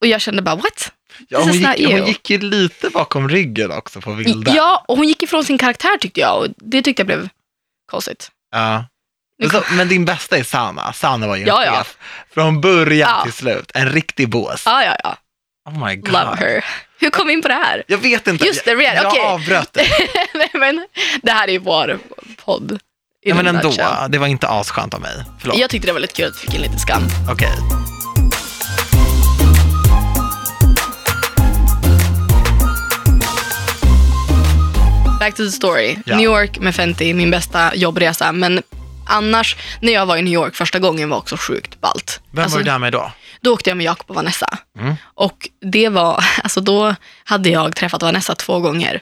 Och- 0.04 0.08
jag 0.08 0.22
kände 0.22 0.42
bara, 0.42 0.56
what? 0.56 0.92
Ja, 1.28 1.40
hon, 1.40 1.52
gick, 1.54 1.88
hon 1.92 2.08
gick 2.08 2.30
ju 2.30 2.38
lite 2.40 2.90
bakom 2.90 3.30
ryggen 3.30 3.72
också 3.72 4.02
på 4.02 4.12
Vilda. 4.14 4.54
Ja, 4.56 4.86
och 4.88 4.98
hon 4.98 5.08
gick 5.08 5.24
ifrån 5.24 5.46
sin 5.46 5.58
karaktär 5.58 5.98
tyckte 5.98 6.20
jag. 6.20 6.38
Och 6.40 6.48
det 6.58 6.82
tyckte 6.82 7.00
jag 7.02 7.08
blev 7.08 7.30
konstigt. 7.92 8.32
Ja. 8.52 8.86
Men, 9.40 9.50
så, 9.50 9.64
men 9.72 9.90
din 9.90 10.06
bästa 10.06 10.38
är 10.38 10.44
Sana. 10.44 10.94
Sana 10.94 11.28
var 11.28 11.36
ju 11.36 11.42
en 11.42 11.48
Ja, 11.48 11.66
ja. 11.66 11.72
chef 11.78 11.98
från 12.34 12.62
början 12.62 13.10
Ja. 13.18 13.24
till 13.24 13.34
slut. 13.34 13.72
En 13.74 13.90
riktig 13.90 14.30
bås. 14.30 14.64
Ja, 14.66 14.84
ja, 14.84 14.96
ja. 15.04 15.18
Oh 15.70 15.86
my 15.88 15.96
god. 15.96 16.12
Love 16.14 16.36
her. 16.36 16.66
Hur 17.00 17.10
kom 17.10 17.28
vi 17.28 17.34
in 17.34 17.42
på 17.42 17.48
det 17.48 17.54
här? 17.54 17.84
Jag 17.88 17.98
vet 17.98 18.28
inte. 18.28 18.46
Just 18.46 18.66
det, 18.66 18.72
jag, 18.72 18.96
jag 18.96 19.20
avbröt 19.20 19.74
dig. 19.74 19.90
Nej, 20.34 20.50
men 20.54 20.88
det 21.22 21.32
här 21.32 21.48
är 21.48 21.52
ju 21.52 21.58
vår 21.60 22.00
podd. 22.46 22.80
Ja, 23.22 23.36
men 23.36 23.48
en 23.48 23.56
ändå, 23.56 23.74
det 24.10 24.18
var 24.18 24.28
inte 24.28 24.48
asskönt 24.48 24.94
av 24.94 25.02
mig. 25.02 25.24
Förlåt. 25.40 25.58
Jag 25.58 25.70
tyckte 25.70 25.88
det 25.88 25.94
var 25.94 26.00
lite 26.00 26.14
kul 26.14 26.26
att 26.26 26.36
vi 26.36 26.40
fick 26.40 26.56
en 26.56 26.62
liten 26.62 26.80
skam. 26.80 27.04
Okej. 27.32 27.52
Back 35.24 35.36
to 35.36 35.44
the 35.44 35.52
story. 35.52 35.98
Ja. 36.06 36.16
New 36.16 36.26
York 36.26 36.60
med 36.60 36.76
Fenty, 36.76 37.14
min 37.14 37.32
bästa 37.32 37.76
jobbresa. 37.76 38.32
Men 38.32 38.62
annars, 39.08 39.56
när 39.82 39.94
jag 39.94 40.06
var 40.06 40.18
i 40.18 40.22
New 40.22 40.34
York 40.34 40.56
första 40.56 40.80
gången 40.80 41.10
var 41.10 41.18
också 41.18 41.38
sjukt 41.38 41.82
ballt. 41.82 42.22
Vem 42.32 42.44
Alltså, 42.44 42.58
var 42.58 42.64
du 42.64 42.72
där 42.72 42.80
med 42.80 42.92
då? 42.92 43.12
Då 43.42 43.54
åkte 43.54 43.70
jag 43.70 43.78
med 43.78 43.86
Jakob 43.86 44.10
och 44.10 44.16
Vanessa. 44.16 44.58
Mm. 44.80 44.96
Och 45.04 45.50
det 45.62 45.90
var, 45.90 46.24
alltså 46.44 46.62
då 46.62 46.96
hade 47.24 47.50
jag 47.50 47.76
träffat 47.76 48.02
Vanessa 48.02 48.36
två 48.36 48.60
gånger. 48.60 49.02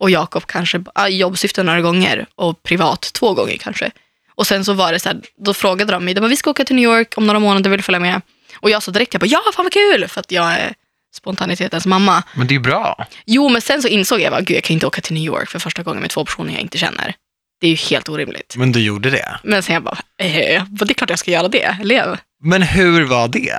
Och 0.00 0.10
Jakob 0.10 0.46
kanske, 0.46 0.84
jobbsyfte 1.08 1.62
några 1.62 1.80
gånger 1.80 2.26
och 2.34 2.62
privat 2.62 3.10
två 3.14 3.34
gånger 3.34 3.56
kanske. 3.56 3.90
Och 4.34 4.46
sen 4.46 4.64
så 4.64 4.72
var 4.72 4.92
det 4.92 5.00
så 5.00 5.08
här, 5.08 5.20
då 5.44 5.54
frågade 5.54 5.92
de 5.92 6.04
mig, 6.04 6.14
de 6.14 6.20
bara, 6.20 6.28
vi 6.28 6.36
ska 6.36 6.50
åka 6.50 6.64
till 6.64 6.76
New 6.76 6.84
York 6.84 7.14
om 7.16 7.26
några 7.26 7.40
månader, 7.40 7.70
vill 7.70 7.78
du 7.78 7.82
följa 7.82 8.00
med? 8.00 8.20
Och 8.56 8.70
jag 8.70 8.82
sa 8.82 8.90
direkt, 8.90 9.14
jag 9.14 9.20
bara, 9.20 9.26
ja 9.26 9.42
fan 9.54 9.64
vad 9.64 9.72
kul, 9.72 10.08
för 10.08 10.20
att 10.20 10.32
jag 10.32 10.52
är 10.52 10.74
spontanitetens 11.14 11.86
mamma. 11.86 12.22
Men 12.34 12.46
det 12.46 12.52
är 12.52 12.56
ju 12.56 12.60
bra. 12.60 13.06
Jo, 13.26 13.48
men 13.48 13.62
sen 13.62 13.82
så 13.82 13.88
insåg 13.88 14.20
jag, 14.20 14.44
gud 14.44 14.56
jag 14.56 14.64
kan 14.64 14.74
inte 14.74 14.86
åka 14.86 15.00
till 15.00 15.14
New 15.14 15.24
York 15.24 15.50
för 15.50 15.58
första 15.58 15.82
gången 15.82 16.00
med 16.00 16.10
två 16.10 16.24
personer 16.24 16.52
jag 16.52 16.60
inte 16.62 16.78
känner. 16.78 17.14
Det 17.60 17.66
är 17.66 17.70
ju 17.70 17.76
helt 17.76 18.08
orimligt. 18.08 18.54
Men 18.56 18.72
du 18.72 18.80
gjorde 18.80 19.10
det. 19.10 19.38
Men 19.42 19.62
sen 19.62 19.74
jag 19.74 19.82
bara, 19.82 19.98
eh, 20.18 20.64
det 20.70 20.90
är 20.90 20.94
klart 20.94 21.10
jag 21.10 21.18
ska 21.18 21.30
göra 21.30 21.48
det, 21.48 21.76
lev. 21.82 22.16
Men 22.42 22.62
hur 22.62 23.04
var 23.04 23.28
det? 23.28 23.58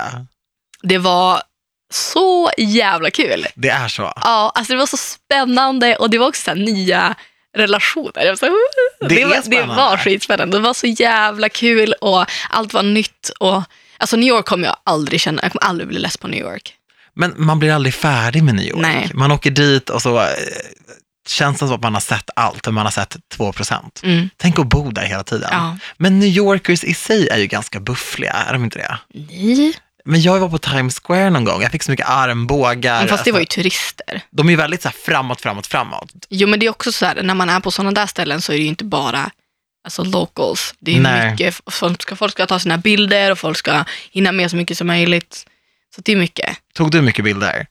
Det 0.84 0.98
var 0.98 1.42
så 1.94 2.52
jävla 2.58 3.10
kul. 3.10 3.46
Det 3.56 3.70
är 3.70 3.88
så. 3.88 4.02
Ja, 4.02 4.52
alltså 4.56 4.74
det 4.74 4.80
var 4.80 4.86
så 4.86 4.98
spännande 4.98 5.96
och 5.96 6.10
det 6.10 6.18
var 6.18 6.28
också 6.28 6.42
så 6.42 6.54
nya 6.54 7.16
relationer. 7.58 8.24
Jag 8.24 8.28
var 8.28 8.36
så, 8.36 8.46
Det 9.10 9.22
är 9.22 9.28
var, 9.28 9.50
det 9.50 9.64
var 9.64 9.98
skitspännande. 9.98 10.58
Det 10.58 10.62
var 10.62 10.74
så 10.74 10.88
jävla 10.88 11.50
kul 11.50 11.94
och 12.02 12.26
allt 12.50 12.74
var 12.74 12.84
nytt. 12.84 13.32
Och, 13.40 13.64
alltså 13.98 14.18
New 14.18 14.30
York 14.30 14.46
kommer 14.46 14.68
jag 14.68 14.78
aldrig 14.84 15.22
känna, 15.22 15.40
jag 15.44 15.52
kommer 15.52 15.70
aldrig 15.70 15.88
bli 15.88 16.00
less 16.00 16.18
på 16.18 16.28
New 16.28 16.40
York. 16.40 16.74
Men 17.16 17.34
man 17.38 17.60
blir 17.60 17.72
aldrig 17.72 17.94
färdig 17.94 18.44
med 18.44 18.56
New 18.56 18.66
York. 18.66 18.82
Nej. 18.82 19.12
Man 19.14 19.32
åker 19.32 19.52
dit 19.52 19.90
och 19.90 20.02
så 20.02 20.20
eh, 20.20 20.28
känns 21.28 21.60
det 21.60 21.68
som 21.68 21.76
att 21.76 21.82
man 21.84 21.94
har 21.94 22.02
sett 22.02 22.30
allt, 22.36 22.66
men 22.66 22.74
man 22.74 22.86
har 22.86 22.92
sett 22.92 23.16
2 23.34 23.52
procent. 23.52 24.02
Mm. 24.04 24.30
Tänk 24.38 24.60
att 24.60 24.68
bo 24.68 24.92
där 24.92 25.06
hela 25.06 25.24
tiden. 25.24 25.50
Ja. 25.52 25.78
Men 25.98 26.20
New 26.20 26.30
Yorkers 26.30 26.84
i 26.84 26.94
sig 26.94 27.28
är 27.30 27.38
ju 27.38 27.48
ganska 27.48 27.80
buffliga, 27.80 28.32
är 28.32 28.54
de 28.54 28.64
inte 28.64 28.78
det? 28.80 28.98
Nej, 29.14 29.74
Men 30.06 30.22
jag 30.22 30.40
var 30.40 30.50
på 30.50 30.58
Times 30.58 31.00
Square 31.00 31.30
någon 31.30 31.44
gång, 31.44 31.62
jag 31.62 31.72
fick 31.72 31.84
så 31.84 31.92
mycket 31.92 32.10
armbågar. 32.10 33.00
men 33.00 33.08
fast 33.08 33.26
det 33.26 33.32
var 33.32 33.40
ju 33.40 33.44
Alltså, 33.44 33.62
turister. 33.62 34.22
De 34.32 34.48
är 34.48 34.52
ju 34.52 34.58
väldigt 34.58 34.82
så 34.82 34.88
här 34.88 34.96
framåt, 35.06 35.42
framåt, 35.42 35.68
framåt. 35.68 36.10
Jo, 36.30 36.48
men 36.48 36.60
det 36.60 36.66
är 36.66 36.70
också 36.70 36.92
så 36.92 37.06
här, 37.06 37.24
när 37.24 37.34
man 37.34 37.50
är 37.50 37.60
på 37.60 37.72
sådana 37.72 37.92
där 37.92 38.06
ställen 38.08 38.42
så 38.42 38.52
är 38.52 38.58
det 38.58 38.64
ju 38.64 38.70
inte 38.70 38.84
bara 38.84 39.32
alltså 39.84 40.04
locals. 40.04 40.74
Det 40.80 40.96
är 40.98 41.00
Nej. 41.02 41.32
mycket, 41.32 41.62
folk 41.72 42.02
ska, 42.02 42.16
folk 42.16 42.32
ska 42.32 42.46
ta 42.46 42.60
sina 42.60 42.78
bilder 42.78 43.32
och 43.32 43.40
folk 43.40 43.58
ska 43.58 43.84
hinna 44.12 44.32
med 44.32 44.52
så 44.52 44.58
mycket 44.58 44.78
som 44.78 44.88
möjligt. 44.88 45.46
Så 45.96 46.02
det 46.06 46.12
är 46.12 46.16
mycket. 46.16 46.58
Tog 46.74 46.92
du 46.92 47.02
mycket 47.02 47.26
bilder? 47.26 47.66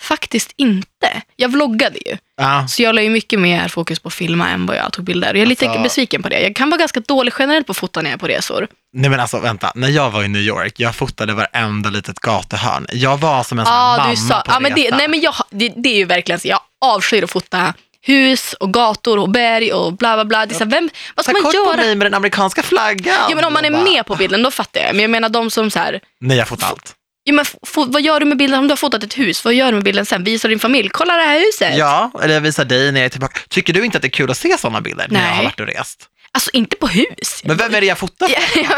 Faktiskt 0.00 0.52
inte. 0.56 1.22
Jag 1.36 1.48
vloggade 1.48 1.98
ju. 2.08 2.16
Ja. 2.36 2.66
Så 2.68 2.82
jag 2.82 2.94
la 2.94 3.02
ju 3.02 3.10
mycket 3.10 3.38
mer 3.40 3.68
fokus 3.68 3.98
på 4.00 4.08
att 4.08 4.14
filma 4.14 4.48
än 4.50 4.66
vad 4.66 4.76
jag 4.76 4.92
tog 4.92 5.04
bilder. 5.04 5.30
Och 5.30 5.36
jag 5.36 5.42
är 5.42 5.46
lite 5.46 5.66
Alltså- 5.68 5.82
besviken 5.82 6.22
på 6.22 6.28
det. 6.28 6.40
Jag 6.40 6.56
kan 6.56 6.70
vara 6.70 6.78
ganska 6.78 7.00
dålig 7.00 7.32
generellt 7.38 7.66
på 7.66 7.70
att 7.70 7.76
fota 7.76 8.02
när 8.02 8.10
jag 8.10 8.14
är 8.14 8.18
på 8.20 8.26
resor. 8.26 8.68
Nej 8.92 9.10
men 9.10 9.20
alltså 9.20 9.38
vänta, 9.40 9.72
när 9.74 9.88
jag 9.88 10.10
var 10.10 10.24
i 10.24 10.28
New 10.28 10.42
York, 10.42 10.80
jag 10.80 10.94
fotade 10.94 11.32
varenda 11.34 11.90
litet 11.90 12.20
gatuhörn. 12.20 12.86
Jag 12.92 13.18
var 13.20 13.42
som 13.42 13.58
en 13.58 13.64
sån 13.66 13.74
Ja, 13.74 13.96
mamma 13.98 14.16
sa, 14.16 14.40
på 14.40 14.52
ja, 14.52 14.60
men 14.60 14.74
det, 14.74 14.90
nej, 14.96 15.08
men 15.08 15.20
jag, 15.20 15.34
det, 15.50 15.72
det 15.76 15.88
är 15.88 15.96
ju 15.96 16.04
verkligen 16.04 16.40
så. 16.40 16.48
Jag 16.48 16.60
avskyr 16.84 17.24
att 17.24 17.30
fota 17.30 17.74
hus 18.02 18.52
och 18.52 18.72
gator 18.72 19.18
och 19.18 19.28
berg 19.30 19.72
och 19.72 19.92
bla 19.92 20.14
bla 20.16 20.24
bla. 20.24 20.46
Det 20.46 20.54
är 20.54 20.58
så 20.58 20.64
här, 20.64 20.70
vem, 20.70 20.90
vad 21.14 21.24
ska 21.24 21.32
Ta 21.32 21.38
man 21.38 21.42
kort 21.42 21.54
göra? 21.54 21.70
på 21.70 21.76
mig 21.76 21.94
med 21.94 22.06
den 22.06 22.14
amerikanska 22.14 22.62
flaggan. 22.62 23.16
Ja, 23.30 23.34
men 23.36 23.44
om 23.44 23.52
man 23.52 23.64
är 23.64 23.70
med 23.70 24.06
på 24.06 24.14
bilden, 24.14 24.42
då 24.42 24.50
fattar 24.50 24.80
jag. 24.80 24.94
Men 24.94 25.02
jag 25.02 25.10
menar 25.10 25.28
de 25.28 25.50
som 25.50 25.70
så 25.70 25.78
här, 25.78 26.00
Nej, 26.20 26.36
jag 26.36 26.48
fotade 26.48 26.70
allt. 26.72 26.94
Ja, 27.26 27.32
men 27.32 27.44
vad 27.74 28.02
gör 28.02 28.20
du 28.20 28.26
med 28.26 28.36
bilden 28.38 28.58
om 28.58 28.66
du 28.68 28.72
har 28.72 28.76
fotat 28.76 29.02
ett 29.04 29.18
hus? 29.18 29.44
Vad 29.44 29.54
gör 29.54 29.66
du 29.66 29.72
med 29.72 29.84
bilden 29.84 30.06
sen? 30.06 30.24
Visar 30.24 30.48
din 30.48 30.58
familj, 30.58 30.88
kolla 30.92 31.16
det 31.16 31.22
här 31.22 31.38
huset. 31.40 31.76
Ja, 31.76 32.10
eller 32.22 32.34
jag 32.34 32.40
visar 32.40 32.64
dig 32.64 32.92
när 32.92 33.00
jag 33.00 33.04
är 33.06 33.10
tillbaka. 33.10 33.40
Tycker 33.48 33.72
du 33.72 33.84
inte 33.84 33.98
att 33.98 34.02
det 34.02 34.08
är 34.08 34.10
kul 34.10 34.30
att 34.30 34.38
se 34.38 34.58
sådana 34.58 34.80
bilder 34.80 35.06
när 35.10 35.20
jag 35.20 35.28
Nej. 35.28 35.36
har 35.36 35.44
varit 35.44 35.60
och 35.60 35.66
rest? 35.66 36.06
Alltså 36.32 36.50
inte 36.52 36.76
på 36.76 36.86
hus. 36.86 37.40
Men 37.44 37.56
vem 37.56 37.74
är 37.74 37.80
det 37.80 37.86
jag 37.86 37.98
fotar? 37.98 38.28
Ja, 38.54 38.68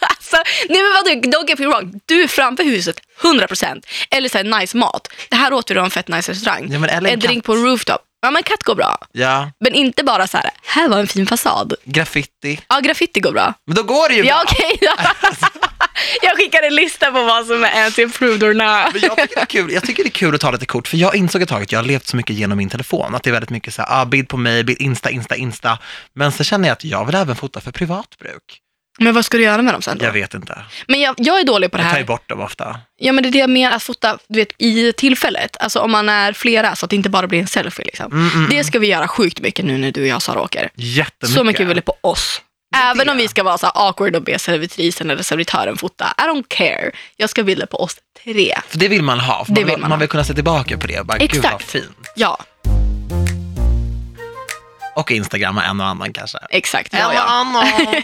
alltså, 0.00 0.36
nej 0.68 0.82
men 0.82 0.92
vadå, 0.92 1.38
don't 1.38 1.48
get 1.48 1.58
me 1.58 1.66
wrong. 1.66 2.00
Du 2.06 2.22
är 2.22 2.28
framför 2.28 2.64
huset, 2.64 3.00
100%. 3.22 3.82
Eller 4.10 4.28
så 4.28 4.38
här, 4.38 4.44
nice 4.60 4.76
mat. 4.76 5.08
Det 5.28 5.36
här 5.36 5.52
åt 5.52 5.66
du 5.66 5.78
av 5.78 5.84
en 5.84 5.90
fett 5.90 6.08
nice 6.08 6.32
restaurang. 6.32 6.68
Ja, 6.72 6.88
en 6.88 7.06
en 7.06 7.18
drink 7.18 7.44
på 7.44 7.54
rooftop. 7.56 8.00
Ja 8.24 8.30
men 8.30 8.42
katt 8.42 8.62
går 8.62 8.74
bra. 8.74 8.98
Ja, 9.12 9.50
Men 9.60 9.74
inte 9.74 10.04
bara 10.04 10.26
så 10.26 10.36
här, 10.36 10.50
här 10.62 10.88
var 10.88 10.98
en 10.98 11.06
fin 11.06 11.26
fasad. 11.26 11.74
graffiti. 11.84 12.60
Ja, 12.68 12.80
graffiti 12.80 13.20
går 13.20 13.32
bra. 13.32 13.54
Men 13.66 13.76
då 13.76 13.82
går 13.82 14.08
det 14.08 14.14
ju 14.14 14.24
Ja 14.24 14.34
bra. 14.34 14.44
okej 14.52 14.78
då. 14.80 14.92
Jag 16.22 16.36
skickar 16.36 16.62
en 16.62 16.74
lista 16.74 17.06
på 17.12 17.22
vad 17.24 17.46
som 17.46 17.64
är 17.64 17.68
anti-approved 17.90 18.42
or 18.44 18.54
not. 18.54 18.92
Men 18.92 19.02
jag 19.02 19.16
tycker, 19.16 19.34
det 19.36 19.40
är 19.42 19.46
kul. 19.46 19.72
jag 19.72 19.82
tycker 19.82 20.02
det 20.04 20.08
är 20.08 20.10
kul 20.10 20.34
att 20.34 20.40
ta 20.40 20.50
lite 20.50 20.66
kort, 20.66 20.88
för 20.88 20.96
jag 20.96 21.14
insåg 21.16 21.42
ett 21.42 21.48
tag 21.48 21.62
att 21.62 21.72
jag 21.72 21.78
har 21.78 21.84
levt 21.86 22.06
så 22.06 22.16
mycket 22.16 22.36
genom 22.36 22.58
min 22.58 22.68
telefon, 22.68 23.14
att 23.14 23.22
det 23.22 23.30
är 23.30 23.32
väldigt 23.32 23.50
mycket 23.50 23.74
så 23.74 23.82
här, 23.82 24.02
ah, 24.02 24.04
bild 24.04 24.28
på 24.28 24.36
mig, 24.36 24.64
bild, 24.64 24.80
insta, 24.80 25.10
insta, 25.10 25.36
insta. 25.36 25.78
Men 26.14 26.32
så 26.32 26.44
känner 26.44 26.68
jag 26.68 26.72
att 26.72 26.84
jag 26.84 27.04
vill 27.06 27.14
även 27.14 27.36
fota 27.36 27.60
för 27.60 27.72
privat 27.72 28.18
bruk. 28.18 28.58
Men 28.98 29.14
vad 29.14 29.24
ska 29.24 29.36
du 29.36 29.42
göra 29.42 29.62
med 29.62 29.74
dem 29.74 29.82
sen 29.82 29.98
då? 29.98 30.04
Jag 30.04 30.12
vet 30.12 30.34
inte. 30.34 30.58
Men 30.88 31.00
jag, 31.00 31.14
jag 31.18 31.40
är 31.40 31.44
dålig 31.44 31.70
på 31.70 31.76
det 31.76 31.82
Jag 31.82 31.90
tar 31.90 31.98
ju 31.98 32.02
här. 32.02 32.06
bort 32.08 32.28
dem 32.28 32.40
ofta. 32.40 32.80
Ja 32.98 33.12
men 33.12 33.22
det 33.22 33.28
är 33.28 33.32
det 33.32 33.38
jag 33.38 33.50
menar, 33.50 33.76
att 33.76 33.82
fota 33.82 34.18
du 34.28 34.38
vet, 34.38 34.48
i 34.58 34.92
tillfället. 34.92 35.56
Alltså 35.60 35.78
om 35.80 35.90
man 35.92 36.08
är 36.08 36.32
flera 36.32 36.76
så 36.76 36.86
att 36.86 36.90
det 36.90 36.96
inte 36.96 37.10
bara 37.10 37.26
blir 37.26 37.40
en 37.40 37.46
selfie. 37.46 37.84
Liksom. 37.84 38.12
Mm, 38.12 38.28
mm, 38.34 38.50
Det 38.50 38.64
ska 38.64 38.78
vi 38.78 38.86
göra 38.86 39.08
sjukt 39.08 39.40
mycket 39.40 39.64
nu 39.64 39.78
när 39.78 39.92
du 39.92 40.00
och 40.00 40.06
jag 40.06 40.22
Sara 40.22 40.40
åker. 40.40 40.70
Jättemycket. 40.74 41.38
Så 41.38 41.44
mycket 41.44 41.66
vill 41.66 41.82
på 41.82 41.96
oss. 42.00 42.40
Även 42.76 43.08
om 43.08 43.16
vi 43.16 43.28
ska 43.28 43.42
vara 43.42 43.58
så 43.58 43.66
awkward 43.66 44.16
och 44.16 44.22
be 44.22 44.38
servitrisen 44.38 45.10
eller 45.10 45.22
servitören 45.22 45.76
fota. 45.76 46.14
I 46.18 46.20
don't 46.22 46.44
care. 46.48 46.90
Jag 47.16 47.30
ska 47.30 47.42
bilda 47.42 47.66
på 47.66 47.76
oss 47.76 47.96
tre. 48.24 48.54
För 48.68 48.78
det 48.78 48.88
vill 48.88 49.02
man 49.02 49.20
ha. 49.20 49.44
För 49.44 49.52
Det 49.52 49.60
man, 49.60 49.66
vill 49.70 49.72
man 49.78 49.80
man 49.80 49.90
ha. 49.90 49.96
vill 49.98 50.08
kunna 50.08 50.24
se 50.24 50.34
tillbaka 50.34 50.78
på 50.78 50.86
det 50.86 51.00
och 51.00 51.06
bara, 51.06 51.18
gud 51.18 51.30
vad 51.34 51.44
Exakt. 51.44 51.70
fint. 51.70 51.96
Ja, 52.16 52.38
Och 54.94 55.10
Instagramma 55.12 55.64
en 55.64 55.80
och 55.80 55.86
annan 55.86 56.12
kanske. 56.12 56.38
exakt. 56.50 56.94
En 56.94 57.00
Ja, 57.00 57.06
och 57.24 57.30
annan. 57.30 57.64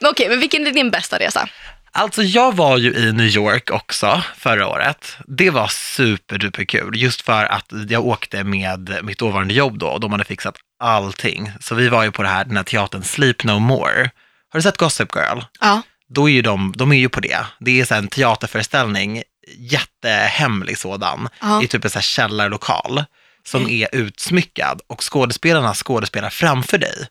Men 0.00 0.10
okej, 0.10 0.28
men 0.28 0.40
vilken 0.40 0.66
är 0.66 0.70
din 0.70 0.90
bästa 0.90 1.18
resa? 1.18 1.48
Alltså 1.96 2.22
jag 2.22 2.56
var 2.56 2.76
ju 2.78 2.94
i 2.94 3.12
New 3.12 3.26
York 3.26 3.70
också 3.70 4.22
förra 4.36 4.68
året. 4.68 5.16
Det 5.26 5.50
var 5.50 5.68
superduper 5.68 6.64
kul, 6.64 6.96
just 6.96 7.22
för 7.22 7.44
att 7.44 7.72
jag 7.88 8.06
åkte 8.06 8.44
med 8.44 8.98
mitt 9.02 9.18
dåvarande 9.18 9.54
jobb 9.54 9.78
då 9.78 9.86
och 9.88 10.00
de 10.00 10.12
hade 10.12 10.24
fixat 10.24 10.56
allting. 10.80 11.52
Så 11.60 11.74
vi 11.74 11.88
var 11.88 12.04
ju 12.04 12.10
på 12.12 12.22
det 12.22 12.28
här, 12.28 12.44
den 12.44 12.56
här 12.56 12.64
teatern 12.64 13.02
Sleep 13.02 13.44
No 13.44 13.58
More. 13.58 14.10
Har 14.52 14.58
du 14.58 14.62
sett 14.62 14.76
Gossip 14.76 15.16
Girl? 15.16 15.40
Ja. 15.60 15.82
Då 16.08 16.28
är 16.28 16.32
ju 16.32 16.42
de, 16.42 16.72
de 16.76 16.92
är 16.92 16.96
ju 16.96 17.08
på 17.08 17.20
det. 17.20 17.38
Det 17.60 17.80
är 17.80 17.84
så 17.84 17.94
en 17.94 18.08
teaterföreställning, 18.08 19.22
jättehemlig 19.58 20.78
sådan, 20.78 21.28
Ja. 21.40 21.62
i 21.62 21.66
typ 21.68 21.84
en 21.84 21.90
så 21.90 21.98
här 21.98 22.02
källarlokal 22.02 23.04
som 23.46 23.68
är 23.70 23.88
utsmyckad 23.92 24.80
och 24.86 25.12
skådespelarna 25.12 25.74
skådespelar 25.74 26.30
framför 26.30 26.78
dig. 26.78 27.06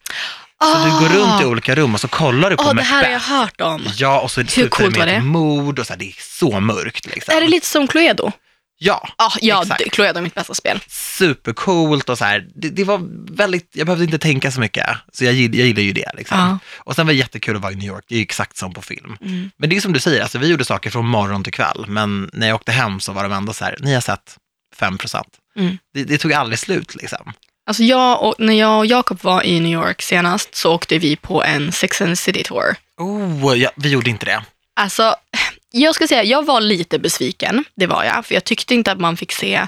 Så 0.66 0.86
du 0.86 0.92
går 0.92 1.16
runt 1.20 1.42
i 1.42 1.46
olika 1.46 1.76
rum 1.76 1.94
och 1.94 2.02
så 2.02 2.08
kollar 2.08 2.50
du 2.50 2.56
på 2.58 2.64
Åh, 2.64 2.70
Ah. 2.70 2.74
det 2.74 2.82
här 2.82 3.04
har 3.04 3.10
jag 3.12 3.22
Macbeth. 3.22 3.32
hört 3.32 3.62
om. 3.62 3.88
Ja, 3.98 4.20
och 4.20 4.32
så 4.32 4.44
slutar 4.46 4.70
coolt 4.70 4.94
det 4.94 5.00
var 5.00 5.06
med 5.06 5.16
det? 5.16 5.22
mord 5.24 5.80
och 5.80 5.88
så 5.88 5.94
här, 5.94 6.00
det 6.00 6.06
är 6.06 6.16
så 6.20 6.60
mörkt. 6.60 7.06
Liksom. 7.06 7.36
Är 7.38 7.42
det 7.42 7.48
lite 7.48 7.68
som 7.68 7.88
Cluedo? 7.88 8.32
Ja, 8.78 9.10
Ah, 9.18 9.32
ja, 9.42 9.62
Exakt. 9.62 9.92
Cluedo 9.92 10.18
är 10.20 10.22
mitt 10.24 10.36
bästa 10.36 10.54
spel. 10.54 10.80
supercoolt 10.88 12.10
och 12.10 12.18
så 12.18 12.26
här. 12.26 12.48
Det, 12.56 12.70
det 12.70 12.84
var 12.84 13.02
väldigt, 13.36 13.70
jag 13.74 13.88
behövde 13.88 14.06
inte 14.06 14.18
tänka 14.18 14.52
så 14.52 14.60
mycket, 14.60 14.88
så 15.14 15.26
jag, 15.26 15.34
jag 15.34 15.68
gillar 15.68 15.82
ju 15.82 15.94
det. 15.94 16.12
Liksom. 16.18 16.38
Ja. 16.40 16.58
Och 16.78 16.96
sen 16.96 17.06
var 17.06 17.14
det 17.14 17.18
jättekul 17.20 17.56
att 17.56 17.62
vara 17.62 17.72
i 17.72 17.76
New 17.76 17.88
York, 17.88 18.06
det 18.08 18.16
är 18.16 18.20
ju 18.20 18.24
exakt 18.24 18.58
som 18.58 18.74
på 18.74 18.82
film. 18.82 19.18
Mm. 19.22 19.52
Men 19.58 19.70
det 19.70 19.76
är 19.78 19.82
som 19.82 19.94
du 19.94 20.00
säger, 20.00 20.22
alltså, 20.22 20.38
vi 20.38 20.48
gjorde 20.48 20.66
saker 20.66 20.90
från 20.90 21.06
morgon 21.08 21.44
till 21.44 21.54
kväll, 21.54 21.86
men 21.88 22.30
när 22.34 22.48
jag 22.48 22.56
åkte 22.56 22.72
hem 22.72 23.00
så 23.00 23.12
var 23.14 23.24
de 23.24 23.32
ändå 23.32 23.54
så 23.54 23.66
här, 23.66 23.78
ni 23.80 23.94
har 23.94 24.02
sett 24.02 24.38
5 24.80 24.98
procent. 24.98 25.28
Mm. 25.56 25.78
Det, 25.94 26.04
det 26.04 26.18
tog 26.18 26.34
aldrig 26.34 26.60
slut 26.60 26.96
liksom. 26.96 27.34
Alltså 27.66 27.84
jag 27.84 28.24
och, 28.24 28.36
när 28.38 28.54
jag 28.54 28.78
och 28.78 28.86
Jakob 28.86 29.24
var 29.24 29.44
i 29.44 29.60
New 29.60 29.72
York 29.72 30.02
senast 30.02 30.56
så 30.56 30.74
åkte 30.74 30.98
vi 30.98 31.16
på 31.16 31.44
en 31.44 31.72
Sex 31.72 32.02
and 32.02 32.12
the 32.12 32.16
City 32.16 32.44
tour. 32.44 32.76
Oh, 32.98 33.58
ja, 33.58 33.72
vi 33.76 33.90
gjorde 33.90 34.10
inte 34.10 34.26
det. 34.26 34.44
Alltså, 34.76 35.16
jag 35.72 35.96
ska 35.96 36.08
säga, 36.08 36.24
jag 36.24 36.46
var 36.46 36.62
lite 36.62 37.00
besviken, 37.00 37.66
det 37.76 37.88
var 37.88 38.04
jag, 38.04 38.26
för 38.26 38.34
jag 38.34 38.44
tyckte 38.44 38.74
inte 38.74 38.92
att 38.92 39.00
man 39.00 39.18
fick 39.18 39.32
se 39.32 39.68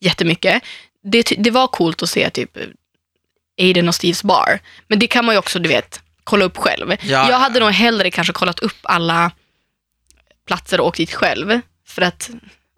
jättemycket. 0.00 0.62
Det, 1.02 1.32
det 1.38 1.50
var 1.50 1.66
coolt 1.66 2.02
att 2.02 2.10
se 2.10 2.30
typ 2.30 2.58
Aiden 3.60 3.88
och 3.88 3.94
Steves 3.94 4.22
bar, 4.22 4.58
men 4.88 4.98
det 4.98 5.06
kan 5.06 5.24
man 5.24 5.34
ju 5.34 5.38
också, 5.38 5.58
du 5.58 5.68
vet, 5.68 6.00
kolla 6.24 6.44
upp 6.44 6.56
själv. 6.56 6.96
Ja. 7.02 7.30
Jag 7.30 7.38
hade 7.38 7.60
nog 7.60 7.70
hellre 7.70 8.10
kanske 8.10 8.32
kollat 8.32 8.60
upp 8.60 8.76
alla 8.82 9.30
platser 10.46 10.80
och 10.80 10.86
åkt 10.86 10.96
dit 10.96 11.14
själv, 11.14 11.60
för 11.88 12.02
att 12.02 12.30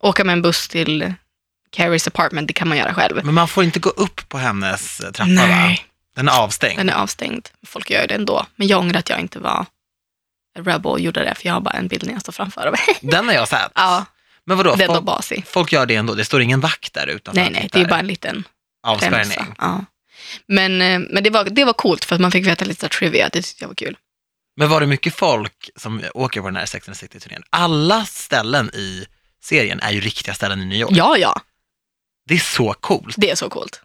åka 0.02 0.24
med 0.24 0.32
en 0.32 0.42
buss 0.42 0.68
till 0.68 1.14
Carries 1.70 2.06
apartment, 2.06 2.48
det 2.48 2.52
kan 2.52 2.68
man 2.68 2.78
göra 2.78 2.94
själv. 2.94 3.24
Men 3.24 3.34
man 3.34 3.48
får 3.48 3.64
inte 3.64 3.78
gå 3.78 3.90
upp 3.90 4.28
på 4.28 4.38
hennes 4.38 5.00
eh, 5.00 5.10
trappa 5.12 5.30
va? 5.32 5.46
Nej, 5.46 5.84
Den 6.16 6.28
är 6.28 6.32
avstängd. 6.42 6.78
den 6.78 6.88
är 6.88 6.94
avstängd. 6.94 7.48
Folk 7.66 7.90
gör 7.90 8.06
det 8.06 8.14
ändå, 8.14 8.46
men 8.56 8.66
jag 8.68 8.80
ångrar 8.80 8.98
att 8.98 9.10
jag 9.10 9.20
inte 9.20 9.38
var 9.38 9.66
Rebel 10.58 11.04
gjorde 11.04 11.24
det, 11.24 11.34
för 11.34 11.46
jag 11.46 11.54
har 11.54 11.60
bara 11.60 11.74
en 11.78 11.88
bild 11.88 12.06
när 12.06 12.12
jag 12.12 12.20
står 12.20 12.32
framför. 12.32 12.66
Och 12.66 12.76
Den 13.00 13.26
har 13.26 13.34
jag 13.34 13.48
sett. 13.48 13.72
ja, 13.74 14.04
Men 14.44 14.56
vadå, 14.56 14.74
den 14.74 14.86
folk, 14.86 15.04
basig. 15.04 15.44
folk 15.46 15.72
gör 15.72 15.86
det 15.86 15.94
ändå? 15.94 16.14
Det 16.14 16.24
står 16.24 16.42
ingen 16.42 16.60
vakt 16.60 16.94
där 16.94 17.06
utanför? 17.06 17.40
Nej, 17.42 17.50
nej, 17.50 17.68
det 17.72 17.80
är 17.80 17.84
bara 17.88 18.00
en 18.00 18.06
liten 18.06 18.44
Avspärrning. 18.86 19.54
Ja. 19.58 19.84
Men, 20.46 20.82
eh, 20.82 20.98
men 20.98 21.22
det, 21.24 21.30
var, 21.30 21.44
det 21.44 21.64
var 21.64 21.72
coolt 21.72 22.04
för 22.04 22.14
att 22.14 22.20
man 22.20 22.30
fick 22.32 22.46
veta 22.46 22.64
lite 22.64 22.88
trivia. 22.88 23.28
Det 23.32 23.42
tyckte 23.42 23.64
jag 23.64 23.68
var 23.68 23.74
kul. 23.74 23.96
Men 24.56 24.68
var 24.68 24.80
det 24.80 24.86
mycket 24.86 25.14
folk 25.14 25.70
som 25.76 26.02
åker 26.14 26.40
på 26.40 26.46
den 26.46 26.56
här 26.56 26.66
Sex 26.66 26.88
and 26.88 26.96
the 26.96 27.00
City-turnén? 27.06 27.42
Alla 27.50 28.04
ställen 28.04 28.70
i 28.74 29.06
serien 29.42 29.80
är 29.80 29.90
ju 29.90 30.00
riktiga 30.00 30.34
ställen 30.34 30.60
i 30.60 30.64
New 30.64 30.78
York. 30.78 30.90
Ja, 30.94 31.16
ja, 31.16 31.40
Det 32.28 32.34
är 32.34 32.38
så 32.38 32.72
coolt. 32.80 33.14
det 33.18 33.30
är 33.30 33.34
så 33.34 33.50
coolt. 33.50 33.80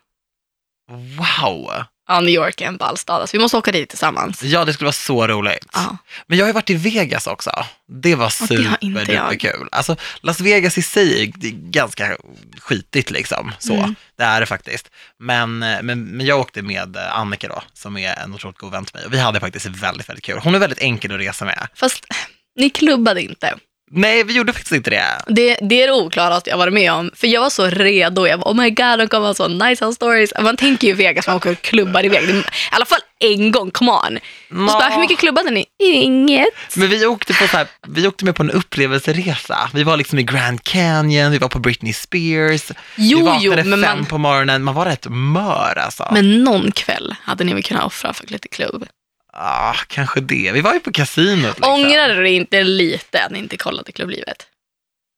Wow! 0.91 1.71
Ja, 2.08 2.19
New 2.19 2.29
York 2.34 2.62
är 2.62 2.65
en 2.67 2.77
ball 2.77 2.97
stad. 2.97 3.21
Alltså, 3.21 3.38
vi 3.38 3.41
måste 3.41 3.58
åka 3.58 3.71
dit 3.71 3.89
tillsammans. 3.89 4.43
Ja, 4.43 4.65
det 4.65 4.73
skulle 4.73 4.86
vara 4.86 4.91
så 4.93 5.27
roligt. 5.27 5.67
Ja. 5.73 5.97
Men 6.27 6.38
jag 6.38 6.45
har 6.45 6.49
ju 6.49 6.53
varit 6.53 6.69
i 6.69 6.73
Vegas 6.75 7.27
också. 7.27 7.51
Det 7.88 8.15
var 8.15 8.29
superduperkul. 8.29 9.67
Alltså, 9.71 9.95
Las 10.21 10.39
Vegas 10.39 10.77
i 10.77 10.82
sig 10.82 11.21
är 11.23 11.25
ganska 11.51 12.17
skitigt 12.60 13.12
liksom. 13.12 13.51
Så, 13.60 13.73
Mm. 13.73 13.95
det 14.17 14.23
är 14.23 14.39
det 14.39 14.45
faktiskt. 14.45 14.89
Men, 15.19 15.60
men, 15.60 15.84
men 16.06 16.25
jag 16.25 16.39
åkte 16.39 16.62
med 16.62 16.97
Annika 16.97 17.47
då, 17.47 17.63
som 17.73 17.97
är 17.97 18.19
en 18.19 18.34
otroligt 18.34 18.58
god 18.58 18.71
vän 18.71 18.86
till 18.86 18.95
mig. 18.95 19.06
Och 19.06 19.13
vi 19.13 19.19
hade 19.19 19.39
faktiskt 19.39 19.65
väldigt, 19.65 20.10
väldigt 20.10 20.25
kul. 20.25 20.39
Hon 20.43 20.56
är 20.56 20.60
väldigt 20.60 20.79
enkel 20.79 21.12
att 21.13 21.19
resa 21.19 21.45
med. 21.45 21.67
Fast 21.75 22.06
ni 22.56 22.69
klubbade 22.69 23.21
inte. 23.21 23.56
Nej, 23.95 24.23
vi 24.23 24.34
gjorde 24.34 24.53
faktiskt 24.53 24.75
inte 24.75 24.89
det. 24.89 25.06
Det, 25.27 25.58
det 25.62 25.84
är 25.84 25.88
det 25.88 25.93
oklaraste 25.93 26.49
jag 26.49 26.58
varit 26.58 26.73
med 26.73 26.93
om. 26.93 27.12
För 27.15 27.27
jag 27.27 27.41
var 27.41 27.49
så 27.49 27.65
redo. 27.67 28.27
Jag 28.27 28.38
var 28.38 28.51
oh 28.51 28.56
my 28.56 28.69
god, 28.69 28.99
de 28.99 29.08
kommer 29.08 29.27
ha 29.27 29.34
så 29.34 29.47
nice 29.47 29.86
house 29.86 29.95
stories. 29.95 30.34
Man 30.41 30.58
tänker 30.58 30.88
ju 30.88 30.93
Vegas, 30.93 31.27
man 31.27 31.36
åker 31.36 31.51
och 31.51 31.62
klubbar 31.62 32.06
iväg. 32.06 32.29
I 32.29 32.43
alla 32.71 32.86
fall 32.86 32.99
en 33.19 33.51
gång, 33.51 33.71
come 33.71 33.91
on. 33.91 34.19
Och 34.65 34.71
så 34.71 34.77
bara, 34.77 34.89
hur 34.89 34.99
mycket 34.99 35.17
klubbade 35.17 35.51
ni? 35.51 35.65
Inget. 35.84 36.75
Men 36.75 36.89
vi 36.89 37.06
åkte, 37.06 37.34
på 37.34 37.47
så 37.47 37.58
här, 37.58 37.67
vi 37.88 38.08
åkte 38.08 38.25
med 38.25 38.36
på 38.36 38.43
en 38.43 38.51
upplevelseresa. 38.51 39.69
Vi 39.73 39.84
var 39.84 39.97
liksom 39.97 40.19
i 40.19 40.23
Grand 40.23 40.63
Canyon, 40.63 41.32
vi 41.32 41.38
var 41.38 41.49
på 41.49 41.60
Britney 41.60 41.93
Spears. 41.93 42.71
vi 42.71 42.75
Jo, 42.95 43.25
vaknade 43.25 43.43
jo, 43.43 43.51
men, 43.56 43.84
fem 43.84 43.97
man, 43.97 44.06
på 44.06 44.17
morgonen. 44.17 44.63
Man 44.63 44.75
var 44.75 44.86
rätt 44.86 45.06
mör 45.10 45.77
alltså. 45.77 46.10
men 46.12 46.43
någon 46.43 46.71
kväll 46.71 47.15
hade 47.21 47.43
ni 47.43 47.53
väl 47.53 47.63
kunnat 47.63 47.86
offra 47.86 48.13
för 48.13 48.27
lite 48.27 48.47
klubb. 48.47 48.86
Ah, 49.34 49.76
kanske 49.88 50.22
det. 50.22 50.52
Vi 50.54 50.62
var 50.62 50.74
ju 50.74 50.80
på 50.80 50.91
kasinot. 50.91 51.58
Liksom. 51.58 51.74
Ångrar 51.74 52.10
du 52.10 52.24
dig 52.24 52.34
inte 52.34 52.63
lite 52.63 53.24
att 53.26 53.32
ni 53.32 53.39
inte 53.39 53.58
kollade 53.58 53.91
Klubblivet? 53.91 54.48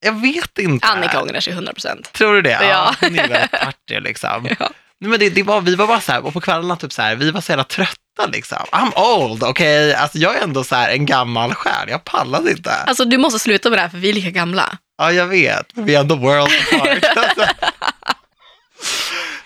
Jag 0.05 0.21
vet 0.21 0.57
inte. 0.57 0.87
Annika 0.87 1.21
ångrar 1.21 1.39
sig 1.39 1.53
100%. 1.53 2.11
Tror 2.11 2.33
du 2.33 2.41
det? 2.41 2.49
Ja. 2.49 2.63
Ja. 2.63 2.95
Hon 3.01 3.15
väldigt 3.15 3.51
partig 3.51 4.01
liksom. 4.01 4.49
Ja. 4.59 4.69
Nej, 4.99 5.09
men 5.09 5.19
det, 5.19 5.29
det 5.29 5.43
var, 5.43 5.61
vi 5.61 5.75
var 5.75 5.87
bara 5.87 6.01
så 6.01 6.11
här, 6.11 6.25
och 6.25 6.33
på 6.33 6.41
kvällarna 6.41 6.75
typ 6.75 6.93
så 6.93 7.01
här, 7.01 7.15
vi 7.15 7.31
var 7.31 7.41
så 7.41 7.51
jävla 7.51 7.63
trötta 7.63 8.25
liksom. 8.31 8.57
I'm 8.71 8.91
old, 8.95 9.43
okej? 9.43 9.93
Alltså 9.93 10.17
jag 10.17 10.37
är 10.37 10.41
ändå 10.41 10.63
så 10.63 10.75
här 10.75 10.89
en 10.91 11.05
gammal 11.05 11.53
själ, 11.53 11.89
jag 11.89 12.03
pallade 12.03 12.51
inte. 12.51 12.71
Alltså 12.71 13.05
du 13.05 13.17
måste 13.17 13.39
sluta 13.39 13.69
med 13.69 13.77
det 13.77 13.81
här 13.81 13.89
för 13.89 13.97
vi 13.97 14.09
är 14.09 14.13
lika 14.13 14.29
gamla. 14.29 14.77
Ja, 14.97 15.11
jag 15.11 15.27
vet. 15.27 15.65
Vi 15.73 15.95
är 15.95 15.99
ändå 15.99 16.15
world 16.15 16.51
apart. 16.73 17.05
Alltså. 17.17 17.45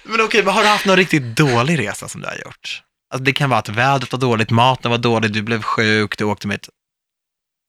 men 0.03 0.21
okej, 0.21 0.43
men 0.43 0.53
har 0.53 0.61
du 0.61 0.67
haft 0.67 0.85
någon 0.85 0.97
riktigt 0.97 1.23
dålig 1.23 1.79
resa 1.79 2.07
som 2.07 2.21
du 2.21 2.27
har 2.27 2.35
gjort? 2.35 2.81
Alltså 3.09 3.23
det 3.23 3.33
kan 3.33 3.49
vara 3.49 3.59
att 3.59 3.69
vädret 3.69 4.11
var 4.11 4.19
dåligt, 4.19 4.49
maten 4.49 4.91
var 4.91 4.97
dålig, 4.97 5.33
du 5.33 5.41
blev 5.41 5.61
sjuk, 5.61 6.17
du 6.17 6.23
åkte 6.23 6.47
med 6.47 6.55
ett 6.55 6.69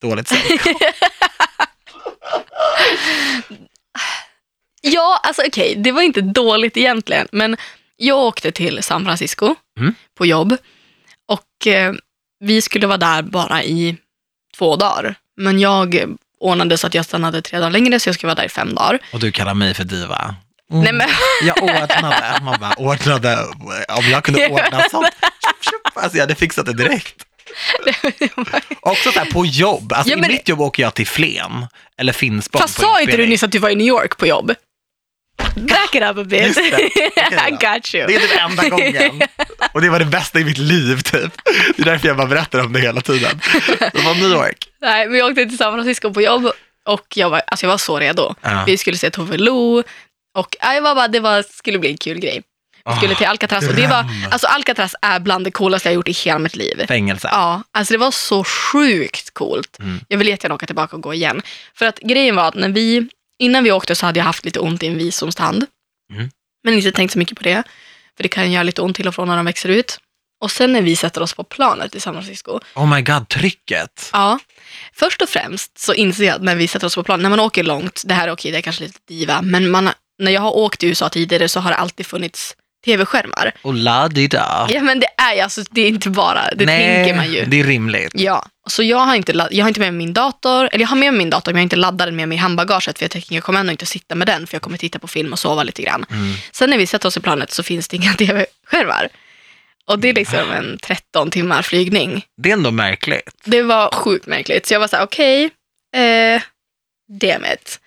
dåligt 0.02 0.28
sällskap. 0.28 0.76
Ja, 4.82 5.20
alltså 5.22 5.42
okej, 5.46 5.74
det 5.76 5.92
var 5.92 6.02
inte 6.02 6.20
dåligt 6.20 6.76
egentligen, 6.76 7.28
men 7.32 7.56
jag 7.96 8.18
åkte 8.18 8.52
till 8.52 8.82
San 8.82 9.04
Francisco 9.04 9.54
Mm. 9.80 9.94
på 10.18 10.26
jobb 10.26 10.56
och 11.28 11.66
eh, 11.66 11.92
vi 12.44 12.62
skulle 12.62 12.86
vara 12.86 12.98
där 12.98 13.22
bara 13.22 13.62
i 13.64 13.96
två 14.58 14.76
dagar. 14.76 15.14
Men 15.36 15.58
jag 15.60 16.04
ordnade 16.40 16.78
så 16.78 16.86
att 16.86 16.94
jag 16.94 17.04
stannade 17.04 17.42
tre 17.42 17.58
dagar 17.58 17.70
längre, 17.70 18.00
så 18.00 18.08
jag 18.08 18.14
skulle 18.14 18.28
vara 18.28 18.34
där 18.34 18.44
i 18.44 18.48
fem 18.48 18.74
dagar. 18.74 18.98
Och 19.12 19.20
du 19.20 19.32
kallar 19.32 19.54
mig 19.54 19.74
för 19.74 19.84
diva. 19.84 20.34
Mm. 20.70 20.82
Nej, 20.84 20.92
men, 20.92 21.08
Jag 21.42 21.62
ordnade, 21.62 22.40
bara 22.60 22.72
ordnade, 22.76 23.38
om 23.88 24.04
jag 24.10 24.24
kunde 24.24 24.46
ordna 24.48 24.82
sånt, 24.90 25.08
alltså 25.94 26.16
jag 26.18 26.22
hade 26.22 26.34
fixat 26.34 26.66
det 26.66 26.72
direkt. 26.72 27.14
Också 28.80 29.12
så 29.12 29.24
på 29.24 29.46
jobb, 29.46 29.92
alltså 29.92 30.10
Ja, 30.12 30.16
i 30.18 30.20
men- 30.20 30.30
mitt 30.30 30.48
jobb 30.48 30.60
åker 30.60 30.82
jag 30.82 30.94
till 30.94 31.06
Flen, 31.06 31.66
eller 31.98 32.12
Finspång 32.12 32.60
fast 32.62 32.80
sa 32.80 33.00
inte 33.00 33.16
du 33.16 33.26
nyss 33.26 33.42
att 33.42 33.52
du 33.52 33.58
var 33.58 33.70
i 33.70 33.74
New 33.74 33.86
York 33.86 34.16
på 34.16 34.26
jobb? 34.26 34.54
Back 35.56 35.94
it 35.94 36.02
up 36.02 36.18
a 36.18 36.24
bit. 36.24 36.58
I 36.58 37.50
got 37.50 37.94
you. 37.94 38.06
Det 38.06 38.14
är 38.14 38.20
typ 38.20 38.40
enda 38.42 38.68
gången. 38.68 39.22
Och 39.72 39.80
det 39.80 39.88
var 39.90 39.98
det 39.98 40.04
bästa 40.04 40.40
i 40.40 40.44
mitt 40.44 40.58
liv 40.58 41.00
typ. 41.02 41.32
Det 41.76 41.82
är 41.82 41.84
därför 41.84 42.08
jag 42.08 42.16
bara 42.16 42.26
berättar 42.26 42.60
om 42.64 42.72
det 42.72 42.80
hela 42.80 43.00
tiden. 43.00 43.40
Det 43.78 44.02
var 44.04 44.14
New 44.14 44.30
York. 44.30 44.56
Nej, 44.80 45.08
men 45.08 45.18
jag 45.18 45.28
åkte 45.30 45.46
till 45.46 45.58
San 45.58 45.72
Francisco 45.74 46.14
på 46.14 46.22
jobb 46.22 46.50
och 46.86 47.06
jag 47.14 47.30
var, 47.30 47.42
alltså 47.46 47.66
jag 47.66 47.70
var 47.70 47.78
så 47.78 47.98
redo. 47.98 48.34
Ja. 48.42 48.64
Vi 48.66 48.78
skulle 48.78 48.96
se 48.96 49.10
Tove 49.10 49.36
Lo 49.36 49.82
och 50.38 50.56
ja, 50.60 50.74
jag 50.74 50.82
var 50.82 50.94
bara, 50.94 51.08
det 51.08 51.20
var, 51.20 51.42
skulle 51.42 51.78
bli 51.78 51.90
en 51.90 51.96
kul 51.96 52.18
grej. 52.18 52.42
Vi 52.84 52.96
skulle 52.96 53.12
Åh, 53.12 53.18
till 53.18 53.26
Alcatraz 53.26 53.68
och 53.68 53.74
det 53.74 53.86
var, 53.86 54.04
alltså 54.30 54.46
Alcatraz 54.46 54.94
är 55.02 55.20
bland 55.20 55.44
det 55.44 55.50
coolaste 55.50 55.88
jag 55.88 55.94
gjort 55.94 56.08
i 56.08 56.12
hela 56.12 56.38
mitt 56.38 56.56
liv. 56.56 56.86
Fängelse. 56.88 57.28
Ja, 57.32 57.62
alltså 57.72 57.94
det 57.94 57.98
var 57.98 58.10
så 58.10 58.44
sjukt 58.44 59.30
coolt. 59.34 59.78
Mm. 59.78 60.00
Jag 60.08 60.18
vill 60.18 60.28
jättegärna 60.28 60.54
åka 60.54 60.66
tillbaka 60.66 60.96
och 60.96 61.02
gå 61.02 61.14
igen. 61.14 61.42
För 61.74 61.86
att 61.86 61.98
grejen 61.98 62.36
var 62.36 62.48
att 62.48 62.54
när 62.54 62.68
vi, 62.68 63.08
innan 63.38 63.64
vi 63.64 63.72
åkte 63.72 63.94
så 63.94 64.06
hade 64.06 64.18
jag 64.18 64.24
haft 64.24 64.44
lite 64.44 64.60
ont 64.60 64.82
i 64.82 64.86
en 64.86 64.98
visdomstand. 64.98 65.66
Mm. 66.12 66.30
Men 66.64 66.74
inte 66.74 66.92
tänkt 66.92 67.12
så 67.12 67.18
mycket 67.18 67.38
på 67.38 67.44
det. 67.44 67.62
För 68.16 68.22
det 68.22 68.28
kan 68.28 68.52
göra 68.52 68.62
lite 68.62 68.82
ont 68.82 68.96
till 68.96 69.08
och 69.08 69.14
från 69.14 69.28
när 69.28 69.36
de 69.36 69.46
växer 69.46 69.68
ut. 69.68 69.98
Och 70.40 70.50
sen 70.50 70.72
när 70.72 70.82
vi 70.82 70.96
sätter 70.96 71.22
oss 71.22 71.34
på 71.34 71.44
planet 71.44 71.94
i 71.94 72.00
San 72.00 72.14
Francisco, 72.14 72.60
Oh 72.74 72.94
my 72.94 73.02
god, 73.02 73.28
trycket. 73.28 74.10
Ja, 74.12 74.38
först 74.92 75.22
och 75.22 75.28
främst 75.28 75.78
så 75.78 75.94
inser 75.94 76.24
jag 76.24 76.34
att 76.34 76.42
när 76.42 76.56
vi 76.56 76.68
sätter 76.68 76.86
oss 76.86 76.94
på 76.94 77.02
plan, 77.02 77.22
när 77.22 77.30
man 77.30 77.40
åker 77.40 77.64
långt, 77.64 78.02
det 78.06 78.14
här 78.14 78.28
är 78.28 78.32
okej, 78.32 78.52
det 78.52 78.58
är 78.58 78.62
kanske 78.62 78.82
lite 78.82 78.98
diva, 79.08 79.42
men 79.42 79.70
man, 79.70 79.90
när 80.20 80.30
jag 80.32 80.40
har 80.40 80.56
åkt 80.56 80.82
i 80.82 80.86
USA 80.86 81.08
tidigare 81.08 81.48
så 81.48 81.60
har 81.60 81.70
det 81.70 81.76
alltid 81.76 82.06
funnits 82.06 82.56
tv-skärmar. 82.84 83.52
Och 83.62 83.74
la 83.74 84.08
di 84.08 84.26
da. 84.26 84.68
Ja 84.70 84.82
men 84.82 85.00
det 85.00 85.06
är 85.16 85.34
ju, 85.34 85.40
alltså, 85.40 85.62
det 85.70 85.80
är 85.80 85.88
inte 85.88 86.10
bara, 86.10 86.50
det 86.54 86.66
tänker 86.66 87.14
man 87.14 87.32
ju. 87.32 87.44
det 87.44 87.60
är 87.60 87.64
rimligt. 87.64 88.12
Ja, 88.14 88.46
så 88.66 88.82
jag 88.82 88.98
har, 88.98 89.14
inte, 89.14 89.48
jag 89.50 89.64
har 89.64 89.68
inte 89.68 89.80
med 89.80 89.92
mig 89.92 89.98
min 90.06 90.12
dator, 90.12 90.68
eller 90.72 90.80
jag 90.80 90.88
har 90.88 90.96
med 90.96 91.12
mig 91.12 91.18
min 91.18 91.30
dator 91.30 91.52
men 91.52 91.56
jag 91.56 91.60
har 91.60 91.64
inte 91.64 91.76
laddat 91.76 92.06
den 92.06 92.16
med 92.16 92.28
mig 92.28 92.36
i 92.36 92.38
handbagaget 92.38 92.98
för 92.98 93.04
jag 93.04 93.10
tänker 93.10 93.34
jag 93.34 93.44
kommer 93.44 93.60
ändå 93.60 93.72
inte 93.72 93.86
sitta 93.86 94.14
med 94.14 94.26
den 94.26 94.46
för 94.46 94.54
jag 94.54 94.62
kommer 94.62 94.78
titta 94.78 94.98
på 94.98 95.08
film 95.08 95.32
och 95.32 95.38
sova 95.38 95.62
lite 95.62 95.82
grann. 95.82 96.06
Mm. 96.10 96.34
Sen 96.52 96.70
när 96.70 96.78
vi 96.78 96.86
sätter 96.86 97.08
oss 97.08 97.16
i 97.16 97.20
planet 97.20 97.52
så 97.52 97.62
finns 97.62 97.88
det 97.88 97.96
inga 97.96 98.12
tv-skärmar. 98.18 99.08
Och 99.86 99.98
det 99.98 100.08
är 100.08 100.14
liksom 100.14 100.50
en 100.50 100.78
13 100.82 101.30
timmar 101.30 101.62
flygning. 101.62 102.24
Det 102.36 102.48
är 102.48 102.52
ändå 102.52 102.70
märkligt. 102.70 103.34
Det 103.44 103.62
var 103.62 103.94
sjukt 103.94 104.26
märkligt. 104.26 104.66
Så 104.66 104.74
jag 104.74 104.80
var 104.80 104.88
så 104.88 104.96
här, 104.96 105.04
okej, 105.04 105.44
eh, 105.96 106.42
damn 107.20 107.44
it. 107.44 107.80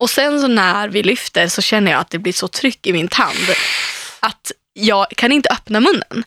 Och 0.00 0.10
sen 0.10 0.40
så 0.40 0.48
när 0.48 0.88
vi 0.88 1.02
lyfter 1.02 1.48
så 1.48 1.62
känner 1.62 1.90
jag 1.90 2.00
att 2.00 2.10
det 2.10 2.18
blir 2.18 2.32
så 2.32 2.48
tryck 2.48 2.86
i 2.86 2.92
min 2.92 3.08
tand 3.08 3.54
att 4.20 4.52
jag 4.72 5.06
kan 5.08 5.32
inte 5.32 5.48
öppna 5.48 5.80
munnen. 5.80 6.24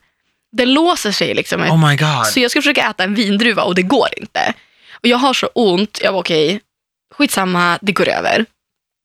Den 0.52 0.74
låser 0.74 1.12
sig 1.12 1.34
liksom. 1.34 1.62
Oh 1.62 1.90
my 1.90 1.96
god. 1.96 2.26
Så 2.26 2.40
jag 2.40 2.52
ska 2.52 2.62
försöka 2.62 2.90
äta 2.90 3.04
en 3.04 3.16
vindruva 3.16 3.64
och 3.64 3.76
det 3.76 3.82
går 3.82 4.08
inte. 4.18 4.54
Och 4.92 5.08
jag 5.08 5.18
har 5.18 5.34
så 5.34 5.48
ont, 5.48 6.00
jag 6.04 6.12
var 6.12 6.20
okej, 6.20 6.62
skitsamma, 7.16 7.80
det 7.82 7.92
går 7.92 8.10
över. 8.10 8.46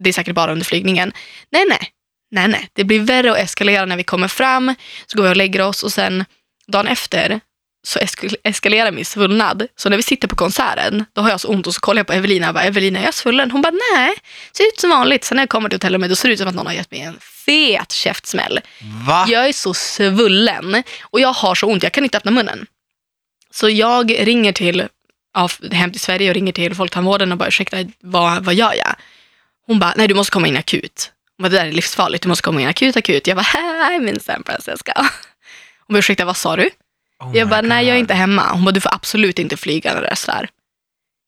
Det 0.04 0.08
är 0.08 0.12
säkert 0.12 0.34
bara 0.34 0.52
under 0.52 0.64
flygningen. 0.64 1.12
Nej, 1.50 1.64
nej, 1.68 1.90
nej, 2.30 2.48
nej. 2.48 2.68
Det 2.72 2.84
blir 2.84 3.00
värre 3.00 3.30
och 3.30 3.38
eskalera 3.38 3.86
när 3.86 3.96
vi 3.96 4.04
kommer 4.04 4.28
fram. 4.28 4.74
Så 5.06 5.16
går 5.16 5.24
vi 5.24 5.30
och 5.30 5.36
lägger 5.36 5.60
oss 5.60 5.82
och 5.82 5.92
sen 5.92 6.24
dagen 6.66 6.88
efter 6.88 7.40
så 7.84 7.98
esk- 7.98 8.34
eskalerar 8.44 8.90
min 8.92 9.04
svullnad. 9.04 9.66
Så 9.76 9.88
när 9.88 9.96
vi 9.96 10.02
sitter 10.02 10.28
på 10.28 10.36
konserten, 10.36 11.04
då 11.12 11.20
har 11.20 11.30
jag 11.30 11.40
så 11.40 11.48
ont 11.48 11.66
och 11.66 11.74
så 11.74 11.80
kollar 11.80 12.00
jag 12.00 12.06
på 12.06 12.12
Evelina 12.12 12.48
och 12.48 12.54
bara, 12.54 12.64
Evelina 12.64 12.98
är 13.00 13.04
jag 13.04 13.14
svullen? 13.14 13.50
Hon 13.50 13.62
bara, 13.62 13.72
nej, 13.94 14.14
ser 14.52 14.64
ut 14.64 14.80
som 14.80 14.90
vanligt. 14.90 15.24
Sen 15.24 15.36
när 15.36 15.42
jag 15.42 15.48
kommer 15.48 15.68
till 15.68 15.76
hotellet, 15.76 16.08
då 16.10 16.16
ser 16.16 16.28
det 16.28 16.32
ut 16.32 16.38
som 16.38 16.48
att 16.48 16.54
någon 16.54 16.66
har 16.66 16.72
gett 16.74 16.90
mig 16.90 17.00
en 17.00 17.18
fet 17.20 17.92
käftsmäll. 17.92 18.60
Va? 19.06 19.26
Jag 19.28 19.48
är 19.48 19.52
så 19.52 19.74
svullen 19.74 20.82
och 21.02 21.20
jag 21.20 21.32
har 21.32 21.54
så 21.54 21.66
ont, 21.66 21.82
jag 21.82 21.92
kan 21.92 22.04
inte 22.04 22.16
öppna 22.18 22.30
munnen. 22.30 22.66
Så 23.50 23.68
jag 23.68 24.26
ringer 24.26 24.52
till, 24.52 24.88
ja, 25.34 25.48
hem 25.72 25.90
till 25.92 26.00
Sverige 26.00 26.28
och 26.30 26.34
ringer 26.34 26.52
till 26.52 26.74
Folktandvården 26.74 27.32
och 27.32 27.38
bara 27.38 27.48
ursäkta, 27.48 27.76
vad, 28.00 28.44
vad 28.44 28.54
gör 28.54 28.72
jag? 28.74 28.94
Hon 29.66 29.78
bara, 29.78 29.94
nej 29.96 30.08
du 30.08 30.14
måste 30.14 30.30
komma 30.32 30.48
in 30.48 30.56
akut. 30.56 31.10
Hon 31.36 31.42
bara, 31.42 31.48
det 31.48 31.56
där 31.56 31.66
är 31.66 31.72
livsfarligt, 31.72 32.22
du 32.22 32.28
måste 32.28 32.42
komma 32.42 32.60
in 32.60 32.68
akut, 32.68 32.96
akut. 32.96 33.26
Jag 33.26 33.36
bara, 33.36 33.94
in 33.94 34.20
San 34.20 34.42
Francisco. 34.46 34.92
Hon 35.86 35.94
bara, 35.94 35.98
ursäkta, 35.98 36.24
vad 36.24 36.36
sa 36.36 36.56
du? 36.56 36.70
Oh 37.24 37.36
Jag 37.36 37.48
bara, 37.48 37.60
nej 37.60 37.86
jag 37.86 37.94
är 37.94 37.98
God. 37.98 38.00
inte 38.00 38.14
hemma. 38.14 38.52
Hon 38.52 38.64
bara, 38.64 38.72
du 38.72 38.80
får 38.80 38.94
absolut 38.94 39.38
inte 39.38 39.56
flyga 39.56 39.94
när 39.94 40.00
det 40.02 40.08
är 40.08 40.14
sådär. 40.14 40.48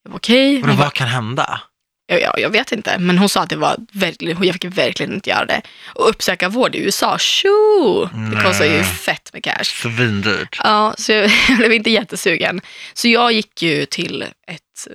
Jag 0.02 0.12
bara, 0.12 0.16
okej. 0.16 0.54
Vadå, 0.60 0.68
Hon 0.72 0.76
bara, 0.76 0.84
vad 0.84 0.92
kan 0.94 1.08
hända? 1.08 1.60
Ja, 2.06 2.16
ja, 2.18 2.38
jag 2.38 2.50
vet 2.50 2.72
inte, 2.72 2.98
men 2.98 3.18
hon 3.18 3.28
sa 3.28 3.42
att 3.42 3.48
det 3.50 3.56
var 3.56 3.76
verkligen, 3.92 4.44
jag 4.44 4.54
fick 4.54 4.64
verkligen 4.64 5.12
inte 5.14 5.30
göra 5.30 5.44
det. 5.44 5.62
Och 5.94 6.08
uppsöka 6.08 6.48
vård 6.48 6.74
i 6.74 6.78
USA, 6.78 7.18
tjo! 7.18 8.04
Det 8.30 8.42
kostar 8.42 8.64
ju 8.64 8.82
fett 8.82 9.32
med 9.32 9.44
cash. 9.44 9.64
Svindyrt. 9.64 10.60
Ja, 10.64 10.94
så 10.98 11.12
jag 11.48 11.58
blev 11.58 11.72
inte 11.72 11.90
jättesugen. 11.90 12.60
Så 12.94 13.08
jag 13.08 13.32
gick 13.32 13.62
ju 13.62 13.86
till 13.86 14.22
ett 14.46 14.88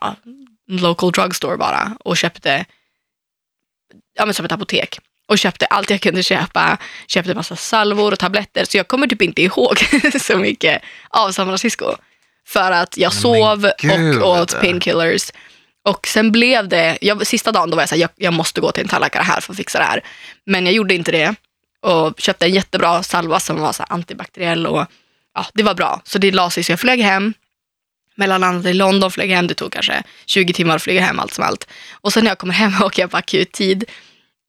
ja, 0.00 0.16
local 0.68 1.12
drugstore 1.12 1.56
bara 1.56 1.96
och 2.04 2.16
köpte, 2.16 2.64
ja 4.18 4.24
men 4.24 4.34
som 4.34 4.44
ett 4.44 4.52
apotek. 4.52 4.98
Och 5.28 5.38
köpte 5.38 5.66
allt 5.66 5.90
jag 5.90 6.00
kunde 6.00 6.22
köpa, 6.22 6.78
köpte 7.06 7.34
massa 7.34 7.56
salvor 7.56 8.12
och 8.12 8.18
tabletter. 8.18 8.64
Så 8.64 8.76
jag 8.76 8.88
kommer 8.88 9.06
typ 9.06 9.22
inte 9.22 9.42
ihåg 9.42 9.78
så 10.20 10.38
mycket 10.38 10.82
av 11.08 11.32
San 11.32 11.46
Francisco. 11.46 11.94
För 12.46 12.72
att 12.72 12.96
jag 12.96 13.12
Men 13.12 13.22
sov 13.22 13.70
gud. 13.78 14.22
och 14.22 14.38
åt 14.38 14.60
painkillers. 14.60 15.32
Och 15.84 16.06
sen 16.06 16.32
blev 16.32 16.68
det, 16.68 16.98
jag, 17.00 17.26
sista 17.26 17.52
dagen 17.52 17.70
då 17.70 17.76
var 17.76 17.82
jag 17.82 17.88
såhär, 17.88 18.00
jag, 18.00 18.10
jag 18.16 18.32
måste 18.32 18.60
gå 18.60 18.72
till 18.72 18.82
en 18.82 18.88
tandläkare 18.88 19.22
här 19.22 19.40
för 19.40 19.52
att 19.52 19.56
fixa 19.56 19.78
det 19.78 19.84
här. 19.84 20.04
Men 20.46 20.66
jag 20.66 20.74
gjorde 20.74 20.94
inte 20.94 21.12
det 21.12 21.34
och 21.80 22.20
köpte 22.20 22.46
en 22.46 22.52
jättebra 22.54 23.02
salva 23.02 23.40
som 23.40 23.60
var 23.60 23.72
så 23.72 23.82
antibakteriell 23.82 24.66
och 24.66 24.86
ja, 25.34 25.46
det 25.54 25.62
var 25.62 25.74
bra. 25.74 26.00
Så 26.04 26.18
det 26.18 26.30
la 26.30 26.50
sig 26.50 26.64
så 26.64 26.72
jag 26.72 26.80
flög 26.80 27.00
hem. 27.00 27.34
Mellanlandade 28.14 28.70
i 28.70 28.74
London, 28.74 29.10
flög 29.10 29.30
hem, 29.30 29.46
det 29.46 29.54
tog 29.54 29.72
kanske 29.72 30.02
20 30.26 30.52
timmar 30.52 30.76
att 30.76 30.82
flyga 30.82 31.00
hem 31.00 31.18
allt 31.18 31.34
som 31.34 31.44
allt. 31.44 31.68
Och 31.92 32.12
sen 32.12 32.24
när 32.24 32.30
jag 32.30 32.38
kommer 32.38 32.54
hem 32.54 32.72
åker 32.82 33.02
jag 33.02 33.10
på 33.10 33.16
akut 33.16 33.52
tid. 33.52 33.84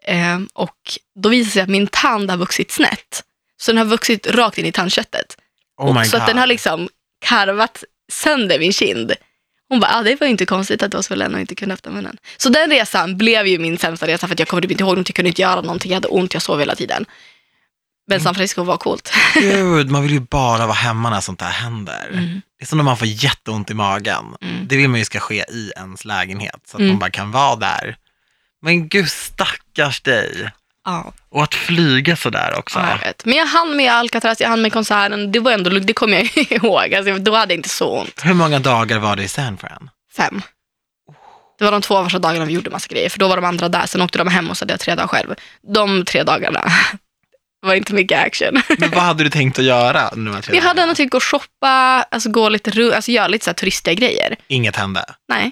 Eh, 0.09 0.39
och 0.53 0.77
då 1.15 1.29
visar 1.29 1.45
det 1.45 1.51
sig 1.51 1.61
att 1.61 1.69
min 1.69 1.87
tand 1.87 2.29
har 2.29 2.37
vuxit 2.37 2.71
snett. 2.71 3.23
Så 3.57 3.71
den 3.71 3.77
har 3.77 3.85
vuxit 3.85 4.27
rakt 4.27 4.57
in 4.57 4.65
i 4.65 4.71
tandköttet. 4.71 5.37
Oh 5.77 6.03
så 6.03 6.17
att 6.17 6.27
den 6.27 6.37
har 6.37 6.47
liksom 6.47 6.89
karvat 7.25 7.83
sönder 8.11 8.59
min 8.59 8.73
kind. 8.73 9.13
Hon 9.69 9.79
bara, 9.79 9.91
ah, 9.95 10.01
det 10.03 10.19
var 10.19 10.27
ju 10.27 10.31
inte 10.31 10.45
konstigt 10.45 10.83
att 10.83 10.91
du 10.91 10.97
var 10.97 11.01
svullen 11.01 11.33
och 11.33 11.39
inte 11.39 11.55
kunde 11.55 11.75
öppna 11.75 11.91
munnen. 11.91 12.17
Så 12.37 12.49
den 12.49 12.69
resan 12.69 13.17
blev 13.17 13.47
ju 13.47 13.59
min 13.59 13.77
sämsta 13.77 14.07
resa 14.07 14.27
för 14.27 14.35
att 14.35 14.39
jag 14.39 14.47
kommer 14.47 14.61
typ 14.61 14.71
inte 14.71 14.83
ihåg 14.83 14.89
någonting, 14.91 15.11
jag 15.11 15.15
kunde 15.15 15.29
inte 15.29 15.41
göra 15.41 15.61
någonting, 15.61 15.91
jag 15.91 15.95
hade 15.95 16.07
ont, 16.07 16.33
jag 16.33 16.43
sov 16.43 16.59
hela 16.59 16.75
tiden. 16.75 17.05
Men 18.07 18.21
San 18.21 18.35
Francisco 18.35 18.63
var 18.63 18.77
coolt. 18.77 19.13
Gud, 19.33 19.89
man 19.91 20.03
vill 20.03 20.11
ju 20.11 20.19
bara 20.19 20.65
vara 20.65 20.73
hemma 20.75 21.09
när 21.09 21.21
sånt 21.21 21.41
här 21.41 21.51
händer. 21.51 22.09
Mm. 22.13 22.41
Det 22.59 22.63
är 22.63 22.67
som 22.67 22.77
när 22.77 22.85
man 22.85 22.97
får 22.97 23.07
jätteont 23.07 23.71
i 23.71 23.73
magen. 23.73 24.25
Mm. 24.41 24.67
Det 24.67 24.77
vill 24.77 24.89
man 24.89 24.99
ju 24.99 25.05
ska 25.05 25.19
ske 25.19 25.45
i 25.49 25.71
ens 25.77 26.05
lägenhet, 26.05 26.61
så 26.65 26.77
att 26.77 26.81
Mm. 26.81 26.87
man 26.89 26.99
bara 26.99 27.09
kan 27.09 27.31
vara 27.31 27.55
där. 27.55 27.97
Men 28.61 28.87
gud, 28.89 29.09
stackars 29.79 30.01
dig. 30.01 30.49
Ja, 30.85 31.13
Och 31.29 31.43
att 31.43 31.55
flyga 31.55 32.15
sådär 32.15 32.53
också. 32.57 32.79
ja, 32.79 32.89
jag 32.89 32.97
vet. 33.07 33.25
Men 33.25 33.33
jag 33.37 33.45
hann 33.45 33.75
med 33.75 33.91
Alcatraz, 33.91 34.41
jag 34.41 34.49
hann 34.49 34.61
med 34.61 34.73
konserten, 34.73 35.31
det 35.31 35.39
var 35.39 35.51
ändå 35.51 35.69
det 35.69 35.93
kommer 35.93 36.17
jag 36.17 36.51
ihåg. 36.51 36.93
Alltså, 36.93 37.13
då 37.17 37.35
hade 37.35 37.53
jag 37.53 37.59
inte 37.59 37.69
så 37.69 37.99
ont. 37.99 38.21
Hur 38.23 38.33
många 38.33 38.59
dagar 38.59 38.99
var 38.99 39.15
det 39.15 39.23
i 39.23 39.27
San 39.27 39.57
Fran? 39.57 39.89
Fem. 40.17 40.41
Det 41.59 41.65
var 41.65 41.71
de 41.71 41.81
två 41.81 42.03
första 42.03 42.19
dagarna 42.19 42.45
vi 42.45 42.53
gjorde 42.53 42.69
massa 42.69 42.87
grejer, 42.87 43.09
för 43.09 43.19
då 43.19 43.27
var 43.27 43.35
de 43.35 43.45
andra 43.45 43.69
där. 43.69 43.85
Sen 43.85 44.01
åkte 44.01 44.17
de 44.17 44.27
hem 44.27 44.49
och 44.49 44.57
så 44.57 44.63
hade 44.63 44.73
jag 44.73 44.79
tre 44.79 44.95
dagar 44.95 45.07
själv. 45.07 45.35
De 45.73 46.05
tre 46.05 46.23
dagarna 46.23 46.63
var 47.61 47.73
inte 47.73 47.93
mycket 47.93 48.25
action. 48.25 48.61
Men 48.77 48.89
vad 48.91 49.03
hade 49.03 49.23
du 49.23 49.29
tänkt 49.29 49.59
att 49.59 49.65
göra 49.65 50.09
här 50.33 50.41
tre 50.41 50.51
Vi 50.51 50.59
hade 50.59 50.85
nog 50.85 50.95
tänkt 50.95 51.11
gå 51.11 51.17
och 51.17 51.23
shoppa, 51.23 52.05
alltså 52.11 52.29
gå 52.29 52.49
lite 52.49 52.71
alltså 52.93 53.11
göra 53.11 53.27
lite 53.27 53.45
så 53.45 53.49
här 53.49 53.55
turistiga 53.55 53.93
grejer. 53.93 54.35
Inget 54.47 54.75
hände? 54.75 55.05
Nej, 55.29 55.51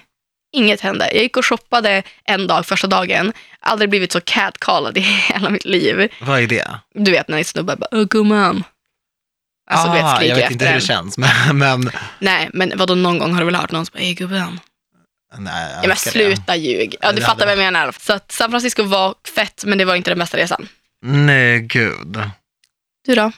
inget 0.52 0.80
hände. 0.80 1.10
Jag 1.14 1.22
gick 1.22 1.36
och 1.36 1.44
shoppade 1.46 2.02
en 2.24 2.46
dag, 2.46 2.66
första 2.66 2.86
dagen. 2.86 3.32
Aldrig 3.60 3.90
blivit 3.90 4.12
så 4.12 4.20
catcallad 4.20 4.98
i 4.98 5.00
hela 5.30 5.50
mitt 5.50 5.64
liv. 5.64 6.08
Vad 6.20 6.40
är 6.40 6.46
det? 6.46 6.68
Du 6.94 7.10
vet 7.10 7.28
när 7.28 7.38
en 7.38 7.44
snubbe 7.44 7.76
bara, 7.76 7.88
"Åh, 7.92 8.04
gumman. 8.04 8.64
Alltså 9.70 9.92
vet, 9.92 10.04
Ah, 10.04 10.16
skriker 10.16 10.34
jag 10.34 10.42
vet 10.42 10.50
inte 10.50 10.66
hur 10.66 10.74
det 10.74 10.80
känns, 10.80 11.18
men, 11.52 11.58
men 11.58 11.90
Nej, 12.18 12.50
men 12.52 12.72
vadå 12.76 12.94
någon 12.94 13.18
gång 13.18 13.32
har 13.32 13.40
du 13.40 13.44
väl 13.44 13.54
hört 13.54 13.70
någon 13.72 13.86
som 13.86 13.92
bara, 13.92 14.02
hej 14.04 14.14
gubben. 14.14 14.60
nej, 15.38 15.62
jag 15.62 15.76
Ja 15.76 15.80
men 15.80 15.88
det. 15.90 15.96
sluta 15.96 16.56
ljug. 16.56 16.94
Ja, 17.00 17.12
du 17.12 17.20
Det 17.20 17.26
fattar 17.26 17.46
vad 17.46 17.52
jag 17.52 17.58
menar. 17.58 17.94
Så 18.00 18.12
att 18.12 18.32
San 18.32 18.50
Francisco 18.50 18.82
var 18.82 19.14
fett, 19.34 19.64
men 19.66 19.78
det 19.78 19.84
var 19.84 19.94
inte 19.94 20.10
den 20.10 20.18
bästa 20.18 20.36
resan. 20.36 20.68
Nej, 21.02 21.60
gud. 21.60 22.20
Du 23.06 23.14
då? 23.14 23.32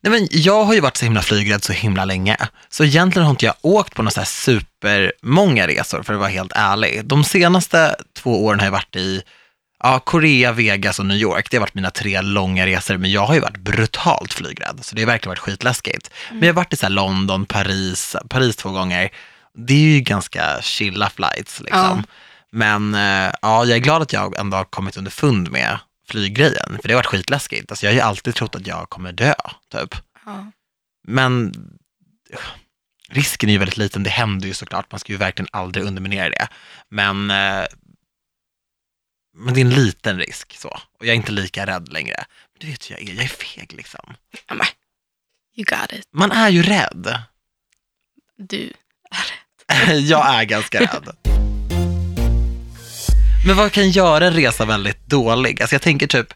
Nej, 0.00 0.10
men 0.10 0.28
jag 0.30 0.64
har 0.64 0.74
ju 0.74 0.80
varit 0.80 0.96
så 0.96 1.04
himla 1.04 1.22
flygrädd 1.22 1.64
så 1.64 1.72
himla 1.72 2.04
länge. 2.04 2.36
Så 2.68 2.84
egentligen 2.84 3.24
har 3.24 3.30
inte 3.30 3.46
jag 3.46 3.54
åkt 3.62 3.94
på 3.94 4.02
några 4.02 4.10
så 4.10 4.20
här 4.20 4.26
supermånga 4.26 5.66
resor, 5.66 6.02
för 6.02 6.12
att 6.12 6.18
vara 6.18 6.28
helt 6.28 6.52
ärlig. 6.54 7.04
De 7.04 7.24
senaste 7.24 7.96
två 8.16 8.44
åren 8.44 8.60
har 8.60 8.66
jag 8.66 8.72
varit 8.72 8.96
i 8.96 9.22
ja, 9.82 9.98
Korea, 9.98 10.52
Vegas 10.52 10.98
och 10.98 11.06
New 11.06 11.16
York. 11.16 11.50
Det 11.50 11.56
har 11.56 11.60
varit 11.60 11.74
mina 11.74 11.90
tre 11.90 12.20
långa 12.20 12.66
resor, 12.66 12.96
men 12.96 13.10
jag 13.10 13.26
har 13.26 13.34
ju 13.34 13.40
varit 13.40 13.56
brutalt 13.56 14.32
flygrädd. 14.32 14.78
Så 14.82 14.96
det 14.96 15.02
har 15.02 15.06
verkligen 15.06 15.30
varit 15.30 15.38
skitläskigt. 15.38 16.10
Men 16.30 16.40
jag 16.40 16.48
har 16.48 16.56
varit 16.56 16.72
i 16.72 16.76
så 16.76 16.88
London, 16.88 17.46
Paris, 17.46 18.16
Paris 18.28 18.56
två 18.56 18.70
gånger. 18.70 19.10
Det 19.54 19.74
är 19.74 19.78
ju 19.78 20.00
ganska 20.00 20.62
chilla 20.62 21.10
flights 21.10 21.60
liksom. 21.60 22.04
Men 22.52 22.94
eh, 22.94 23.32
ja, 23.42 23.64
jag 23.64 23.70
är 23.70 23.78
glad 23.78 24.02
att 24.02 24.12
jag 24.12 24.38
ändå 24.38 24.56
har 24.56 24.64
kommit 24.64 24.96
underfund 24.96 25.50
med 25.50 25.78
flyggrejen, 26.06 26.78
för 26.80 26.88
det 26.88 26.94
har 26.94 26.98
varit 26.98 27.06
skitläskigt. 27.06 27.70
Alltså, 27.70 27.86
jag 27.86 27.90
har 27.90 27.94
ju 27.94 28.00
alltid 28.00 28.34
trott 28.34 28.54
att 28.54 28.66
jag 28.66 28.90
kommer 28.90 29.12
dö, 29.12 29.34
typ. 29.68 29.94
Ja. 30.26 30.50
Men 31.06 31.54
risken 33.08 33.48
är 33.48 33.52
ju 33.52 33.58
väldigt 33.58 33.76
liten, 33.76 34.02
det 34.02 34.10
händer 34.10 34.48
ju 34.48 34.54
såklart, 34.54 34.92
man 34.92 35.00
ska 35.00 35.12
ju 35.12 35.18
verkligen 35.18 35.48
aldrig 35.52 35.86
underminera 35.86 36.30
det. 36.30 36.48
Men, 36.88 37.30
eh, 37.30 37.66
men 39.36 39.54
det 39.54 39.60
är 39.60 39.64
en 39.64 39.74
liten 39.74 40.18
risk 40.18 40.56
så, 40.56 40.68
och 40.68 41.06
jag 41.06 41.08
är 41.08 41.14
inte 41.14 41.32
lika 41.32 41.66
rädd 41.66 41.92
längre. 41.92 42.16
Men 42.52 42.58
du 42.60 42.66
vet 42.66 42.90
hur 42.90 42.96
jag 42.96 43.08
är, 43.08 43.14
jag 43.14 43.24
är 43.24 43.28
feg 43.28 43.72
liksom. 43.72 44.14
Men, 44.48 44.66
you 45.56 45.64
got 45.64 45.92
it. 45.92 46.08
Man 46.10 46.32
är 46.32 46.48
ju 46.48 46.62
rädd. 46.62 47.22
Du. 48.36 48.72
jag 49.88 50.34
är 50.34 50.44
ganska 50.44 50.80
rädd. 50.80 51.16
Men 53.46 53.56
vad 53.56 53.72
kan 53.72 53.90
göra 53.90 54.26
en 54.26 54.32
resa 54.34 54.64
väldigt 54.64 55.06
dålig? 55.06 55.62
Alltså 55.62 55.74
jag 55.74 55.82
tänker 55.82 56.06
typ, 56.06 56.34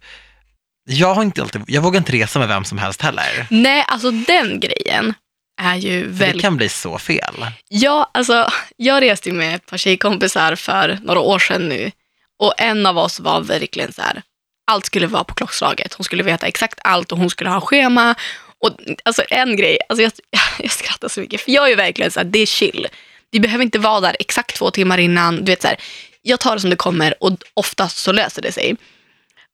jag, 0.89 1.15
har 1.15 1.23
inte 1.23 1.43
alltid, 1.43 1.63
jag 1.67 1.83
vågar 1.83 1.99
inte 1.99 2.13
resa 2.13 2.39
med 2.39 2.49
vem 2.49 2.65
som 2.65 2.79
helst 2.79 3.03
heller. 3.03 3.47
Nej, 3.51 3.85
alltså 3.89 4.11
den 4.11 4.61
grejen 4.61 5.15
är 5.61 5.77
ju 5.77 6.03
För 6.03 6.09
det 6.11 6.15
väldigt... 6.19 6.43
kan 6.43 6.57
bli 6.57 6.69
så 6.69 6.99
fel. 6.99 7.47
Ja, 7.69 8.11
alltså 8.15 8.51
jag 8.77 9.03
reste 9.03 9.29
ju 9.29 9.35
med 9.35 9.55
ett 9.55 9.67
par 9.67 9.77
tjejkompisar 9.77 10.55
för 10.55 10.99
några 11.03 11.21
år 11.21 11.39
sedan 11.39 11.69
nu. 11.69 11.91
Och 12.39 12.55
en 12.59 12.87
av 12.87 12.99
oss 12.99 13.21
var 13.21 13.41
verkligen 13.41 13.93
så 13.93 14.03
här, 14.03 14.23
allt 14.71 14.87
skulle 14.87 15.07
vara 15.07 15.25
på 15.25 15.35
klockslaget. 15.35 15.95
Hon 15.95 16.05
skulle 16.05 16.23
veta 16.23 16.47
exakt 16.47 16.79
allt 16.85 17.13
och 17.13 17.19
hon 17.19 17.31
skulle 17.31 17.51
ha 17.51 17.61
schema. 17.61 18.15
Och 18.65 18.71
alltså 19.03 19.23
en 19.31 19.57
grej, 19.57 19.79
alltså 19.89 20.03
jag, 20.03 20.13
jag 20.59 20.71
skrattar 20.71 21.09
så 21.09 21.21
mycket, 21.21 21.41
för 21.41 21.51
jag 21.51 21.65
är 21.65 21.69
ju 21.69 21.75
verkligen 21.75 22.11
så 22.11 22.21
här, 22.21 22.25
det 22.25 22.39
är 22.39 22.47
chill. 22.47 22.87
Vi 23.31 23.41
behöver 23.41 23.65
inte 23.65 23.79
vara 23.79 24.01
där 24.01 24.17
exakt 24.19 24.57
två 24.57 24.71
timmar 24.71 24.99
innan. 24.99 25.37
Du 25.37 25.53
vet 25.53 25.63
så 25.63 25.69
här, 25.69 25.77
jag 26.29 26.41
tar 26.41 26.55
det 26.55 26.61
som 26.61 26.71
det 26.71 26.77
kommer 26.77 27.15
och 27.25 27.33
oftast 27.55 27.99
så 27.99 28.13
löser 28.13 28.43
det 28.43 28.53
sig. 28.53 28.77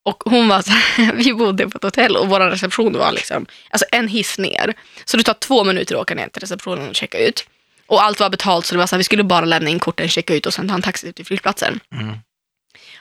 Och 0.02 0.22
hon 0.24 0.48
var 0.48 0.62
så 0.62 0.70
här, 0.70 1.12
vi 1.14 1.34
bodde 1.34 1.68
på 1.68 1.78
ett 1.78 1.84
hotell 1.84 2.16
och 2.16 2.28
vår 2.28 2.40
reception 2.40 2.92
var 2.92 3.12
liksom, 3.12 3.46
alltså 3.70 3.87
en 3.92 4.08
hiss 4.08 4.38
ner. 4.38 4.74
Så 5.04 5.16
det 5.16 5.22
tar 5.22 5.34
två 5.34 5.64
minuter 5.64 5.94
att 5.94 6.00
åka 6.00 6.14
ner 6.14 6.28
till 6.28 6.40
receptionen 6.40 6.88
och 6.88 6.96
checka 6.96 7.18
ut. 7.18 7.46
Och 7.87 8.04
allt 8.04 8.20
var 8.20 8.30
betalt 8.30 8.66
så 8.66 8.74
det 8.74 8.78
var 8.78 8.87
så 8.87 8.94
här, 8.94 8.98
vi 8.98 9.04
skulle 9.04 9.24
bara 9.24 9.44
lämna 9.44 9.70
in 9.70 9.78
korten, 9.78 10.08
checka 10.08 10.34
ut 10.34 10.46
och 10.46 10.54
sen 10.54 10.68
ta 10.68 10.74
en 10.74 10.82
taxi 10.82 11.08
ut 11.08 11.16
till 11.16 11.26
flygplatsen. 11.26 11.80
Mm. 11.92 12.16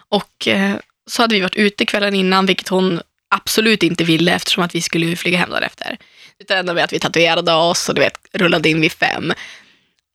Och 0.09 0.47
eh, 0.47 0.75
så 1.07 1.21
hade 1.21 1.35
vi 1.35 1.41
varit 1.41 1.55
ute 1.55 1.85
kvällen 1.85 2.15
innan, 2.15 2.45
vilket 2.45 2.67
hon 2.67 3.01
absolut 3.35 3.83
inte 3.83 4.03
ville 4.03 4.33
eftersom 4.33 4.63
att 4.63 4.75
vi 4.75 4.81
skulle 4.81 5.15
flyga 5.15 5.37
hem 5.37 5.49
därefter. 5.49 5.97
Utan 6.39 6.57
enda 6.57 6.73
med 6.73 6.83
att 6.83 6.93
vi 6.93 6.99
tatuerade 6.99 7.53
oss 7.53 7.89
och 7.89 7.95
du 7.95 8.01
vet, 8.01 8.17
rullade 8.33 8.69
in 8.69 8.81
vid 8.81 8.91
fem. 8.91 9.33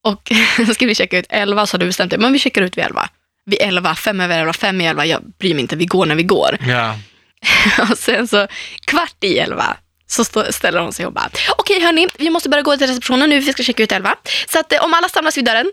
Och 0.05 0.33
så 0.67 0.75
skulle 0.75 0.89
vi 0.89 0.95
checka 0.95 1.19
ut 1.19 1.27
elva, 1.29 1.67
så 1.67 1.75
hade 1.75 1.85
vi 1.85 1.89
bestämt 1.89 2.11
det, 2.11 2.19
men 2.19 2.33
vi 2.33 2.39
checkar 2.39 2.63
ut 2.63 2.79
vid 2.79 2.85
elva. 2.85 3.09
Vid 3.49 3.59
elva, 3.61 3.95
fem 3.95 4.21
över 4.21 4.39
elva, 4.39 4.53
fem 4.53 4.81
i 4.81 4.87
elva, 4.87 5.07
jag 5.07 5.23
bryr 5.39 5.55
mig 5.55 5.61
inte, 5.61 5.77
vi 5.77 5.87
går 5.87 6.07
när 6.07 6.15
vi 6.15 6.23
går. 6.23 6.59
Ja. 6.69 6.99
Och 7.91 7.99
sen 7.99 8.29
så 8.29 8.47
kvart 8.85 9.25
i 9.25 9.39
elva 9.39 9.77
så 10.07 10.25
stå, 10.25 10.53
ställer 10.53 10.81
hon 10.81 10.93
sig 10.93 11.07
och 11.07 11.13
bara, 11.13 11.31
okej 11.57 11.81
hörni, 11.81 12.09
vi 12.19 12.31
måste 12.31 12.49
börja 12.49 12.63
gå 12.63 12.77
till 12.77 12.87
receptionen 12.87 13.31
nu, 13.31 13.41
vi 13.41 13.53
ska 13.53 13.63
checka 13.63 13.83
ut 13.83 13.93
elva. 13.93 14.15
Så 14.49 14.61
att 14.61 14.73
eh, 14.73 14.85
om 14.85 14.95
alla 14.95 15.09
samlas 15.09 15.39
vid 15.39 15.45
dörren, 15.45 15.71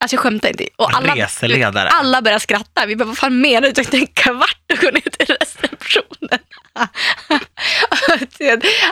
alltså 0.00 0.14
jag 0.14 0.20
skämtar 0.20 0.48
inte. 0.48 0.68
Och 0.76 0.96
alla, 0.96 1.14
Reseledare. 1.14 1.88
alla 1.88 2.22
börjar 2.22 2.38
skratta. 2.38 2.86
Vi 2.86 2.96
bara, 2.96 3.04
vad 3.04 3.18
fan 3.18 3.40
menar 3.40 3.60
du? 3.60 3.72
Det 3.72 3.94
en 3.94 4.06
kvart 4.06 4.72
att 4.72 4.80
gå 4.80 4.90
ner 4.90 5.00
till 5.00 5.36
receptionen. 5.40 6.38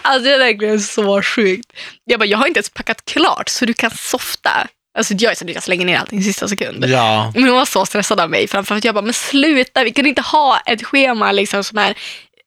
alltså 0.03 0.25
det 0.25 0.35
är 0.35 0.39
verkligen 0.39 0.81
så 0.81 1.23
sjukt. 1.23 1.73
Jag 2.05 2.21
bara, 2.21 2.27
jag 2.27 2.39
har 2.39 2.47
inte 2.47 2.59
ens 2.59 2.71
packat 2.71 3.05
klart 3.05 3.49
så 3.49 3.65
du 3.67 3.75
kan 3.75 3.91
softa. 3.91 4.69
Alltså 4.97 5.15
jag 5.15 5.33
är 5.33 5.37
så 5.37 5.45
att 5.45 5.55
jag 5.55 5.63
slänger 5.63 5.87
ner 5.87 5.99
allting 5.99 6.19
i 6.19 6.23
sista 6.23 6.49
sekund. 6.49 6.85
Ja. 6.85 7.33
Men 7.35 7.45
hon 7.45 7.53
var 7.53 7.65
så 7.65 7.87
stressad 7.87 8.21
av 8.21 8.31
mig. 8.31 8.49
Framför 8.49 8.75
att 8.75 8.85
jag 8.85 8.95
bara, 8.95 9.05
men 9.05 9.15
sluta, 9.15 9.85
vi 9.85 9.93
kan 9.93 10.07
inte 10.07 10.23
ha 10.23 10.59
ett 10.67 10.85
schema 10.85 11.33
liksom 11.33 11.65
sån 11.65 11.79
här 11.79 11.95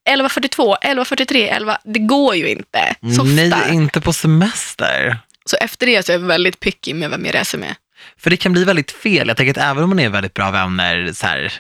11.42, 0.09 0.75
11.43, 0.81 1.55
11. 1.55 1.77
Det 1.83 1.99
går 1.99 2.35
ju 2.35 2.49
inte. 2.49 2.95
Softa. 3.15 3.23
Nej, 3.23 3.73
inte 3.73 4.01
på 4.01 4.13
semester. 4.13 5.17
Så 5.45 5.57
efter 5.61 5.85
det 5.85 6.05
så 6.05 6.11
är 6.11 6.13
jag 6.19 6.25
väldigt 6.27 6.59
picky 6.59 6.93
med 6.93 7.09
vem 7.09 7.25
jag 7.25 7.35
reser 7.35 7.57
med. 7.57 7.75
För 8.17 8.29
det 8.29 8.37
kan 8.37 8.51
bli 8.51 8.63
väldigt 8.63 8.91
fel. 8.91 9.27
Jag 9.27 9.37
tänker 9.37 9.51
att 9.51 9.69
även 9.71 9.83
om 9.83 9.89
man 9.89 9.99
är 9.99 10.09
väldigt 10.09 10.33
bra 10.33 10.51
vänner 10.51 11.11
så 11.13 11.27
här, 11.27 11.53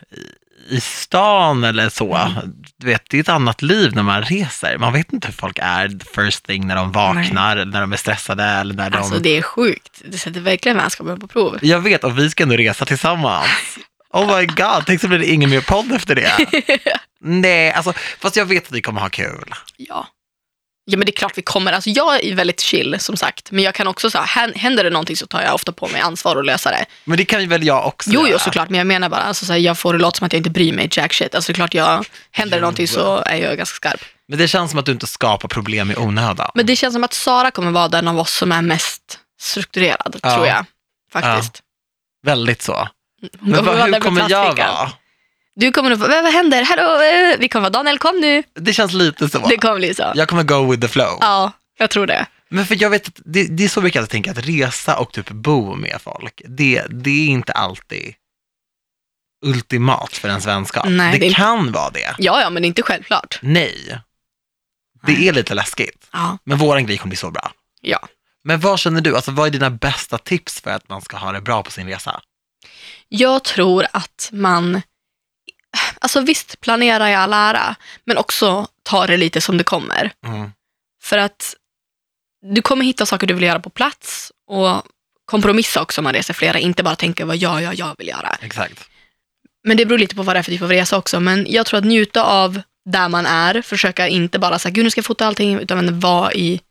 i- 0.69 0.81
stan 0.81 1.63
eller 1.63 1.89
så, 1.89 2.15
Mm. 2.15 2.33
du 2.77 2.87
vet, 2.87 3.03
det 3.09 3.17
är 3.17 3.21
ett 3.21 3.29
annat 3.29 3.61
liv 3.61 3.95
när 3.95 4.03
man 4.03 4.21
reser. 4.23 4.77
Man 4.77 4.93
vet 4.93 5.13
inte 5.13 5.27
hur 5.27 5.33
folk 5.33 5.59
är 5.61 5.91
first 6.15 6.45
thing 6.45 6.67
när 6.67 6.75
de 6.75 6.91
vaknar, 6.91 7.57
eller 7.57 7.71
när 7.71 7.81
de 7.81 7.93
är 7.93 7.97
stressade 7.97 8.43
eller 8.43 8.73
när 8.75 8.89
de... 8.89 8.97
Alltså 8.97 9.19
det 9.19 9.37
är 9.37 9.41
sjukt. 9.41 10.01
Det 10.05 10.17
sätter 10.17 10.39
verkligen 10.41 10.77
vänskapen 10.77 11.19
på 11.19 11.27
prov. 11.27 11.57
Jag 11.61 11.79
vet, 11.79 12.03
och 12.03 12.19
vi 12.19 12.29
ska 12.29 12.43
ändå 12.43 12.55
resa 12.55 12.85
tillsammans. 12.85 13.47
Oh 14.13 14.37
my 14.39 14.45
god, 14.45 14.83
tänk 14.85 15.01
så 15.01 15.07
blir 15.07 15.19
det 15.19 15.25
ingen 15.31 15.49
mer 15.49 15.61
podd 15.61 15.91
efter 15.91 16.15
det. 16.15 16.31
Nej, 17.21 17.71
alltså, 17.73 17.93
fast 18.19 18.35
jag 18.35 18.45
vet 18.45 18.65
att 18.65 18.71
vi 18.71 18.81
kommer 18.81 19.01
ha 19.01 19.09
kul. 19.09 19.53
Ja. 19.77 20.07
Ja 20.91 20.97
men 20.97 21.05
det 21.05 21.09
är 21.09 21.15
klart 21.15 21.37
vi 21.37 21.41
kommer. 21.41 21.71
Alltså 21.73 21.89
jag 21.89 22.23
är 22.23 22.35
väldigt 22.35 22.59
chill 22.59 22.95
som 22.99 23.17
sagt. 23.17 23.51
Men 23.51 23.63
jag 23.63 23.75
kan 23.75 23.87
också 23.87 24.09
säga, 24.09 24.23
händer 24.55 24.83
det 24.83 24.89
någonting 24.89 25.15
så 25.17 25.27
tar 25.27 25.41
jag 25.41 25.53
ofta 25.53 25.71
på 25.71 25.87
mig 25.87 26.01
ansvar 26.01 26.35
och 26.35 26.43
lösa 26.43 26.71
det. 26.71 26.85
Men 27.05 27.17
det 27.17 27.25
kan 27.25 27.41
ju 27.41 27.47
väl 27.47 27.63
jag 27.63 27.87
också 27.87 28.09
Jo, 28.13 28.19
göra. 28.21 28.31
jo 28.31 28.39
såklart. 28.39 28.69
Men 28.69 28.77
jag 28.77 28.87
menar 28.87 29.09
bara, 29.09 29.21
alltså, 29.21 29.45
så 29.45 29.53
här, 29.53 29.59
jag 29.59 29.77
får 29.77 29.93
det 29.93 29.99
låta 29.99 30.17
som 30.17 30.25
att 30.25 30.33
jag 30.33 30.39
inte 30.39 30.49
bryr 30.49 30.73
mig 30.73 30.87
jack 30.91 31.13
shit. 31.13 31.35
Alltså 31.35 31.51
det 31.51 31.53
är 31.53 31.55
klart, 31.55 31.73
jag, 31.73 32.05
händer 32.31 32.57
det 32.57 32.61
någonting 32.61 32.87
så 32.87 33.23
är 33.25 33.35
jag 33.35 33.57
ganska 33.57 33.75
skarp. 33.75 34.01
Men 34.27 34.37
det 34.37 34.47
känns 34.47 34.71
som 34.71 34.79
att 34.79 34.85
du 34.85 34.91
inte 34.91 35.07
skapar 35.07 35.47
problem 35.47 35.91
i 35.91 35.95
onödan. 35.95 36.51
Men 36.55 36.65
det 36.65 36.75
känns 36.75 36.93
som 36.93 37.03
att 37.03 37.13
Sara 37.13 37.51
kommer 37.51 37.71
vara 37.71 37.87
den 37.87 38.07
av 38.07 38.19
oss 38.19 38.33
som 38.33 38.51
är 38.51 38.61
mest 38.61 39.19
strukturerad, 39.41 40.19
Ja. 40.23 40.35
tror 40.35 40.47
jag. 40.47 40.65
Faktiskt. 41.13 41.59
Väldigt 42.25 42.61
så. 42.61 42.87
Hon 43.39 43.49
Men 43.51 43.65
vara 43.65 43.83
hur 43.85 43.99
kommer 43.99 44.29
jag 44.29 44.55
vara? 44.55 44.91
Du 45.59 45.71
kommer 45.71 45.89
nog 45.89 45.99
få, 45.99 46.07
vad, 46.07 46.33
händer? 46.33 46.63
Hallå, 46.63 47.03
eh, 47.03 47.39
vi 47.39 47.49
kommer 47.49 47.61
vara 47.61 47.69
Daniel, 47.69 47.99
kom 47.99 48.19
nu. 48.19 48.43
Det 48.53 48.73
känns 48.73 48.93
lite 48.93 49.29
så. 49.29 49.47
Det 49.47 49.57
kommer 49.57 49.75
bli 49.75 49.93
så. 49.93 50.11
Jag 50.15 50.27
kommer 50.29 50.43
go 50.43 50.71
with 50.71 50.81
the 50.81 50.87
flow. 50.87 51.17
Ja, 51.21 51.51
jag 51.77 51.89
tror 51.89 52.07
det. 52.07 52.25
Men 52.49 52.65
för 52.65 52.81
jag 52.81 52.89
vet 52.89 53.07
att 53.07 53.19
det, 53.25 53.43
det 53.57 53.63
är 53.63 53.67
så 53.69 53.81
mycket 53.81 54.03
att 54.03 54.09
tänka 54.09 54.31
att 54.31 54.37
resa 54.37 54.97
och 54.97 55.11
typ 55.13 55.29
bo 55.29 55.75
med 55.75 56.01
folk, 56.01 56.41
det, 56.45 56.83
det 56.89 57.09
är 57.09 57.27
inte 57.27 57.51
alltid 57.53 58.13
ultimat 59.45 60.13
för 60.13 60.29
en 60.29 60.39
vänskap. 60.39 60.85
Nej, 60.89 61.11
det, 61.11 61.17
det 61.19 61.25
är 61.25 61.27
inte- 61.27 61.41
kan 61.41 61.71
vara 61.71 61.89
det. 61.89 62.15
Ja, 62.17 62.41
ja, 62.41 62.49
men 62.49 62.61
det 62.61 62.65
är 62.65 62.67
inte 62.67 62.83
självklart. 62.83 63.39
Nej. 63.41 63.99
Det 65.05 65.11
Nej. 65.13 65.27
är 65.27 65.33
lite 65.33 65.53
läskigt. 65.53 66.07
Ja. 66.11 66.37
Men 66.43 66.57
våran 66.57 66.85
grej 66.85 66.97
kommer 66.97 67.09
bli 67.09 67.17
så 67.17 67.31
bra. 67.31 67.51
ja. 67.81 68.07
Men 68.43 68.59
vad 68.59 68.79
känner 68.79 69.01
du, 69.01 69.15
alltså 69.15 69.31
vad 69.31 69.47
är 69.47 69.51
dina 69.51 69.69
bästa 69.69 70.17
tips 70.17 70.61
för 70.61 70.71
att 70.71 70.89
man 70.89 71.01
ska 71.01 71.17
ha 71.17 71.31
det 71.31 71.41
bra 71.41 71.63
på 71.63 71.71
sin 71.71 71.87
resa? 71.87 72.21
Jag 73.09 73.43
tror 73.43 73.85
att 73.93 74.29
man, 74.33 74.81
alltså 75.99 76.21
visst, 76.21 76.61
planera 76.61 77.11
i 77.11 77.15
all 77.15 77.33
ära, 77.33 77.75
men 78.05 78.17
också 78.17 78.67
ta 78.83 79.07
det 79.07 79.17
lite 79.17 79.41
som 79.41 79.57
det 79.57 79.63
kommer. 79.63 80.11
Mm. 80.25 80.51
För 81.01 81.17
att 81.17 81.55
du 82.41 82.61
kommer 82.61 82.85
hitta 82.85 83.05
saker 83.05 83.27
du 83.27 83.33
vill 83.33 83.43
göra 83.43 83.59
på 83.59 83.69
plats 83.69 84.31
och 84.47 84.83
kompromissa 85.25 85.81
också 85.81 86.01
om 86.01 86.03
man 86.03 86.13
reser 86.13 86.33
flera, 86.33 86.59
inte 86.59 86.83
bara 86.83 86.95
tänka 86.95 87.25
vad 87.25 87.37
jag, 87.37 87.61
jag, 87.61 87.75
jag 87.75 87.95
vill 87.97 88.07
göra. 88.07 88.37
Exakt. 88.41 88.89
Men 89.63 89.77
det 89.77 89.85
beror 89.85 89.99
lite 89.99 90.15
på 90.15 90.23
vad 90.23 90.35
det 90.35 90.39
är 90.39 90.43
för 90.43 90.51
typ 90.51 90.61
av 90.61 90.69
resa 90.69 90.97
också. 90.97 91.19
Men 91.19 91.45
jag 91.49 91.65
tror 91.65 91.77
att 91.77 91.85
njuta 91.85 92.23
av 92.23 92.61
där 92.85 93.09
man 93.09 93.25
är, 93.25 93.61
försöka 93.61 94.07
inte 94.07 94.39
bara 94.39 94.59
säga, 94.59 94.71
gud 94.71 94.83
nu 94.83 94.91
ska 94.91 94.99
jag 94.99 95.05
fota 95.05 95.25
allting, 95.25 95.59
utan 95.59 95.99
vara 95.99 96.33
i, 96.33 96.61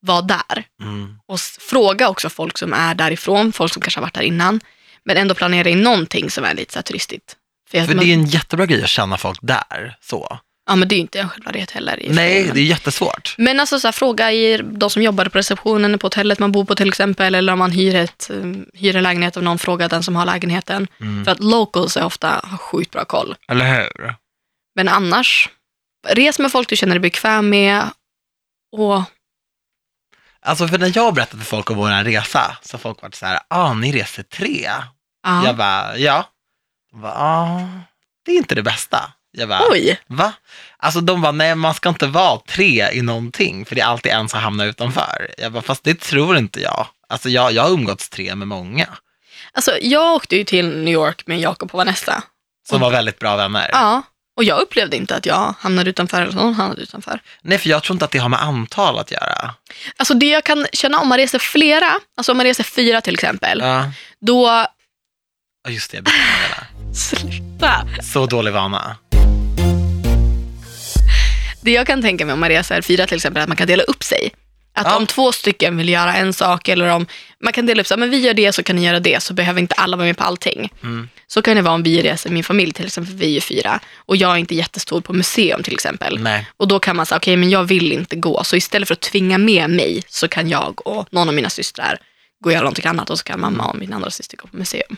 var 0.00 0.22
där. 0.22 0.64
Mm. 0.82 1.18
Och 1.26 1.40
fråga 1.40 2.08
också 2.08 2.30
folk 2.30 2.58
som 2.58 2.72
är 2.72 2.94
därifrån, 2.94 3.52
folk 3.52 3.72
som 3.72 3.82
kanske 3.82 4.00
har 4.00 4.02
varit 4.02 4.14
där 4.14 4.22
innan, 4.22 4.60
men 5.04 5.16
ändå 5.16 5.34
planera 5.34 5.68
in 5.68 5.82
någonting 5.82 6.30
som 6.30 6.44
är 6.44 6.54
lite 6.54 6.72
så 6.72 6.82
turistigt. 6.82 7.36
För, 7.80 7.86
För 7.86 7.94
man, 7.94 8.04
det 8.04 8.10
är 8.10 8.14
en 8.14 8.26
jättebra 8.26 8.66
grej 8.66 8.82
att 8.82 8.88
känna 8.88 9.18
folk 9.18 9.38
där, 9.42 9.96
så. 10.00 10.38
Ja, 10.66 10.76
men 10.76 10.88
det 10.88 10.94
är 10.94 10.96
ju 10.96 11.00
inte 11.00 11.20
en 11.20 11.28
självklarhet 11.28 11.70
heller. 11.70 12.02
Nej, 12.08 12.50
det 12.54 12.60
är 12.60 12.64
jättesvårt. 12.64 13.34
Men 13.38 13.60
alltså 13.60 13.80
så 13.80 13.86
här, 13.86 13.92
fråga 13.92 14.32
i 14.32 14.60
de 14.62 14.90
som 14.90 15.02
jobbar 15.02 15.24
på 15.24 15.38
receptionen 15.38 15.98
på 15.98 16.06
hotellet 16.06 16.38
man 16.38 16.52
bor 16.52 16.64
på 16.64 16.74
till 16.74 16.88
exempel, 16.88 17.34
eller 17.34 17.52
om 17.52 17.58
man 17.58 17.70
hyr, 17.70 17.94
ett, 17.94 18.30
um, 18.30 18.66
hyr 18.74 18.96
en 18.96 19.02
lägenhet 19.02 19.36
av 19.36 19.42
någon, 19.42 19.58
fråga 19.58 19.88
den 19.88 20.02
som 20.02 20.16
har 20.16 20.26
lägenheten. 20.26 20.88
Mm. 21.00 21.24
För 21.24 21.32
att 21.32 21.40
locals 21.40 21.96
är 21.96 22.04
ofta 22.04 22.40
har 22.44 22.58
sjukt 22.58 22.90
bra 22.90 23.04
koll. 23.04 23.34
Eller 23.48 23.74
hur? 23.74 24.14
Men 24.74 24.88
annars, 24.88 25.48
res 26.08 26.38
med 26.38 26.52
folk 26.52 26.68
du 26.68 26.76
känner 26.76 26.94
dig 26.94 27.00
bekväm 27.00 27.48
med 27.48 27.82
och 28.76 29.02
Alltså 30.44 30.68
för 30.68 30.78
när 30.78 30.92
jag 30.94 31.14
berättade 31.14 31.42
för 31.44 31.50
folk 31.50 31.70
om 31.70 31.76
vår 31.76 32.04
resa, 32.04 32.56
så 32.62 32.74
har 32.74 32.78
folk 32.78 33.02
varit 33.02 33.14
så 33.14 33.26
här, 33.26 33.40
ah, 33.48 33.74
ni 33.74 33.92
reser 33.92 34.22
tre? 34.22 34.70
ja. 35.22 35.46
Jag 35.46 35.56
bara, 35.56 35.98
ja. 35.98 36.28
Ah, 37.04 37.58
det 38.24 38.32
är 38.32 38.36
inte 38.36 38.54
det 38.54 38.62
bästa. 38.62 39.12
Jag 39.30 39.48
bara, 39.48 39.60
Oj, 39.70 40.00
va? 40.06 40.32
Alltså 40.76 41.00
de 41.00 41.20
bara, 41.22 41.32
nej 41.32 41.54
man 41.54 41.74
ska 41.74 41.88
inte 41.88 42.06
vara 42.06 42.40
tre 42.48 42.90
i 42.92 43.02
någonting, 43.02 43.64
för 43.66 43.74
det 43.74 43.80
är 43.80 43.84
alltid 43.86 44.12
en 44.12 44.28
som 44.28 44.40
hamnar 44.40 44.66
utanför. 44.66 45.34
Jag 45.38 45.52
bara, 45.52 45.62
fast 45.62 45.84
det 45.84 46.00
tror 46.00 46.36
inte 46.38 46.60
jag. 46.60 46.86
Alltså 47.08 47.28
jag, 47.28 47.52
jag 47.52 47.62
har 47.62 47.70
umgåtts 47.70 48.08
tre 48.08 48.34
med 48.34 48.48
många, 48.48 48.86
alltså 49.52 49.78
jag 49.82 50.14
åkte 50.14 50.36
ju 50.36 50.44
till 50.44 50.68
New 50.68 50.94
York 50.94 51.26
med 51.26 51.40
Jakob 51.40 51.70
och 51.72 51.78
Vanessa. 51.78 52.22
som 52.68 52.80
var 52.80 52.90
väldigt 52.90 53.18
bra 53.18 53.36
vänner. 53.36 53.70
Ja, 53.72 54.02
och 54.36 54.44
jag 54.44 54.60
upplevde 54.60 54.96
inte 54.96 55.16
att 55.16 55.26
jag 55.26 55.54
hamnade 55.58 55.90
utanför 55.90 56.22
eller 56.22 56.32
någon 56.32 56.54
hamnade 56.54 56.82
utanför. 56.82 57.20
Nej, 57.42 57.58
för 57.58 57.68
jag 57.68 57.82
tror 57.82 57.94
inte 57.94 58.04
att 58.04 58.10
det 58.10 58.18
har 58.18 58.28
med 58.28 58.42
antal 58.42 58.98
att 58.98 59.10
göra. 59.10 59.54
Alltså 59.96 60.14
det 60.14 60.26
jag 60.28 60.44
kan 60.44 60.66
känna 60.72 60.98
om 60.98 61.08
man 61.08 61.18
reser 61.18 61.38
flera, 61.38 61.92
alltså 62.16 62.32
om 62.32 62.36
man 62.38 62.46
reser 62.46 62.64
fyra 62.64 63.00
till 63.00 63.14
exempel, 63.14 63.60
Ja, 63.60 63.92
då... 64.20 64.66
Ja, 65.64 65.70
just 65.70 65.90
det, 65.90 65.96
jag 65.96 66.04
det. 66.04 66.10
Sluta! 66.94 67.86
Så 68.02 68.26
dålig 68.26 68.52
vana. 68.52 68.96
Det 71.60 71.70
jag 71.70 71.86
kan 71.86 72.02
tänka 72.02 72.26
mig 72.26 72.32
om 72.32 72.40
man 72.40 72.48
reser 72.48 72.82
fyra 72.82 73.06
till 73.06 73.16
exempel, 73.16 73.40
är 73.40 73.42
att 73.42 73.48
man 73.48 73.56
kan 73.56 73.66
dela 73.66 73.82
upp 73.82 74.02
sig. 74.02 74.30
Att 74.74 74.86
Ja. 74.86 74.96
om 74.96 75.06
två 75.06 75.32
stycken 75.32 75.76
vill 75.76 75.88
göra 75.88 76.14
en 76.14 76.32
sak 76.32 76.68
eller 76.68 76.88
om 76.88 77.06
man 77.40 77.52
kan 77.52 77.66
dela 77.66 77.80
upp 77.80 77.86
sig, 77.86 77.96
men 77.96 78.10
vi 78.10 78.18
gör 78.18 78.34
det 78.34 78.52
så 78.52 78.62
kan 78.62 78.76
ni 78.76 78.84
göra 78.86 79.00
det, 79.00 79.22
så 79.22 79.34
behöver 79.34 79.60
inte 79.60 79.74
alla 79.74 79.96
vara 79.96 80.06
med 80.06 80.16
på 80.16 80.24
allting. 80.24 80.72
Mm. 80.82 81.08
Så 81.26 81.42
kan 81.42 81.56
det 81.56 81.62
vara 81.62 81.74
om 81.74 81.82
vi 81.82 82.02
reser, 82.02 82.30
min 82.30 82.44
familj 82.44 82.72
till 82.72 82.86
exempel, 82.86 83.14
vi 83.14 83.36
är 83.36 83.40
fyra 83.40 83.80
och 83.96 84.16
jag 84.16 84.32
är 84.32 84.36
inte 84.36 84.54
jättestor 84.54 85.00
på 85.00 85.12
museum 85.12 85.62
till 85.62 85.74
exempel. 85.74 86.18
Nej, 86.18 86.46
Och 86.56 86.68
då 86.68 86.78
kan 86.78 86.96
man 86.96 87.06
säga, 87.06 87.16
okej 87.16 87.36
men 87.36 87.50
jag 87.50 87.64
vill 87.64 87.92
inte 87.92 88.16
gå, 88.16 88.44
så 88.44 88.56
istället 88.56 88.88
för 88.88 88.92
att 88.94 89.00
tvinga 89.00 89.38
med 89.38 89.70
mig 89.70 90.02
så 90.08 90.28
kan 90.28 90.48
jag 90.48 90.86
och 90.86 91.08
någon 91.10 91.28
av 91.28 91.34
mina 91.34 91.50
systrar 91.50 91.98
gå 92.40 92.48
och 92.48 92.52
göra 92.52 92.62
någonting 92.62 92.86
annat 92.86 93.10
och 93.10 93.18
så 93.18 93.24
kan 93.24 93.40
mamma 93.40 93.66
och 93.66 93.78
min 93.78 93.92
andra 93.92 94.10
syster 94.10 94.36
gå 94.36 94.46
på 94.48 94.56
museum. 94.56 94.96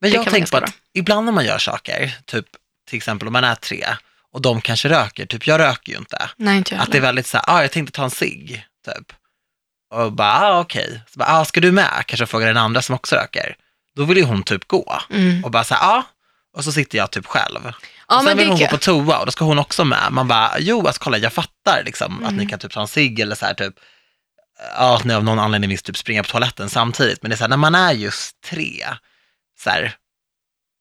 Men 0.00 0.10
Det 0.10 0.16
jag 0.16 0.30
tänker 0.30 0.50
på 0.58 0.64
att 0.64 0.74
ibland 0.94 1.24
när 1.24 1.32
man 1.32 1.44
gör 1.44 1.58
saker, 1.58 2.16
typ 2.24 2.46
till 2.88 2.96
exempel 2.96 3.26
om 3.28 3.32
man 3.32 3.44
är 3.44 3.54
tre 3.54 3.86
och 4.32 4.42
de 4.42 4.60
kanske 4.60 4.88
röker, 4.88 5.26
typ 5.26 5.46
jag 5.46 5.60
röker 5.60 5.92
ju 5.92 5.98
inte. 5.98 6.30
Nej, 6.36 6.56
inte 6.56 6.74
jag 6.74 6.82
Att 6.82 6.92
det 6.92 6.98
är 6.98 7.02
väldigt 7.02 7.26
så 7.26 7.36
här, 7.36 7.44
ah, 7.48 7.62
jag 7.62 7.70
tänkte 7.72 7.92
ta 7.92 8.04
en 8.04 8.10
cigg, 8.10 8.66
typ. 8.86 9.12
Och 9.94 10.12
bara, 10.12 10.32
ah, 10.40 10.60
okej. 10.60 11.00
Så 11.12 11.18
bara, 11.18 11.28
ah, 11.40 11.44
ska 11.44 11.60
du 11.60 11.72
med? 11.72 12.02
Kanske 12.06 12.26
frågar 12.26 12.46
den 12.46 12.56
andra 12.56 12.82
som 12.82 12.94
också 12.94 13.16
röker. 13.16 13.56
Då 13.96 14.04
vill 14.04 14.16
ju 14.16 14.24
hon 14.24 14.42
typ 14.42 14.68
gå. 14.68 15.00
Mm. 15.10 15.44
Och 15.44 15.50
bara 15.50 15.64
så 15.64 15.74
här, 15.74 15.82
ja. 15.86 15.96
Ah. 15.96 16.04
Och 16.56 16.64
så 16.64 16.72
sitter 16.72 16.98
jag 16.98 17.10
typ 17.10 17.26
själv. 17.26 17.72
Ja, 18.08 18.18
och 18.18 18.24
sen 18.24 18.36
vill 18.38 18.48
hon 18.48 18.58
gå 18.58 18.66
på 18.66 18.78
toa 18.78 19.18
och 19.18 19.26
då 19.26 19.32
ska 19.32 19.44
hon 19.44 19.58
också 19.58 19.84
med. 19.84 20.08
Man 20.10 20.28
bara, 20.28 20.52
jo, 20.58 20.86
alltså 20.86 21.02
kolla, 21.02 21.18
jag 21.18 21.32
fattar 21.32 21.82
liksom 21.84 22.14
att 22.14 22.30
Mm. 22.30 22.36
ni 22.36 22.46
kan 22.46 22.58
typ 22.58 22.72
ta 22.72 22.80
en 22.80 22.88
cigg 22.88 23.20
eller 23.20 23.36
så 23.36 23.46
här 23.46 23.54
typ, 23.54 23.74
ja, 24.76 24.96
att 24.96 25.04
ni 25.04 25.14
av 25.14 25.24
någon 25.24 25.38
anledning 25.38 25.70
vill 25.70 25.78
typ 25.78 25.96
springa 25.96 26.22
på 26.22 26.28
toaletten 26.28 26.70
samtidigt. 26.70 27.22
Men 27.22 27.30
det 27.30 27.34
är 27.34 27.36
så 27.36 27.44
här, 27.44 27.48
när 27.48 27.56
man 27.56 27.74
är 27.74 27.92
just 27.92 28.40
tre, 28.40 28.86
så 29.64 29.70
här, 29.70 29.94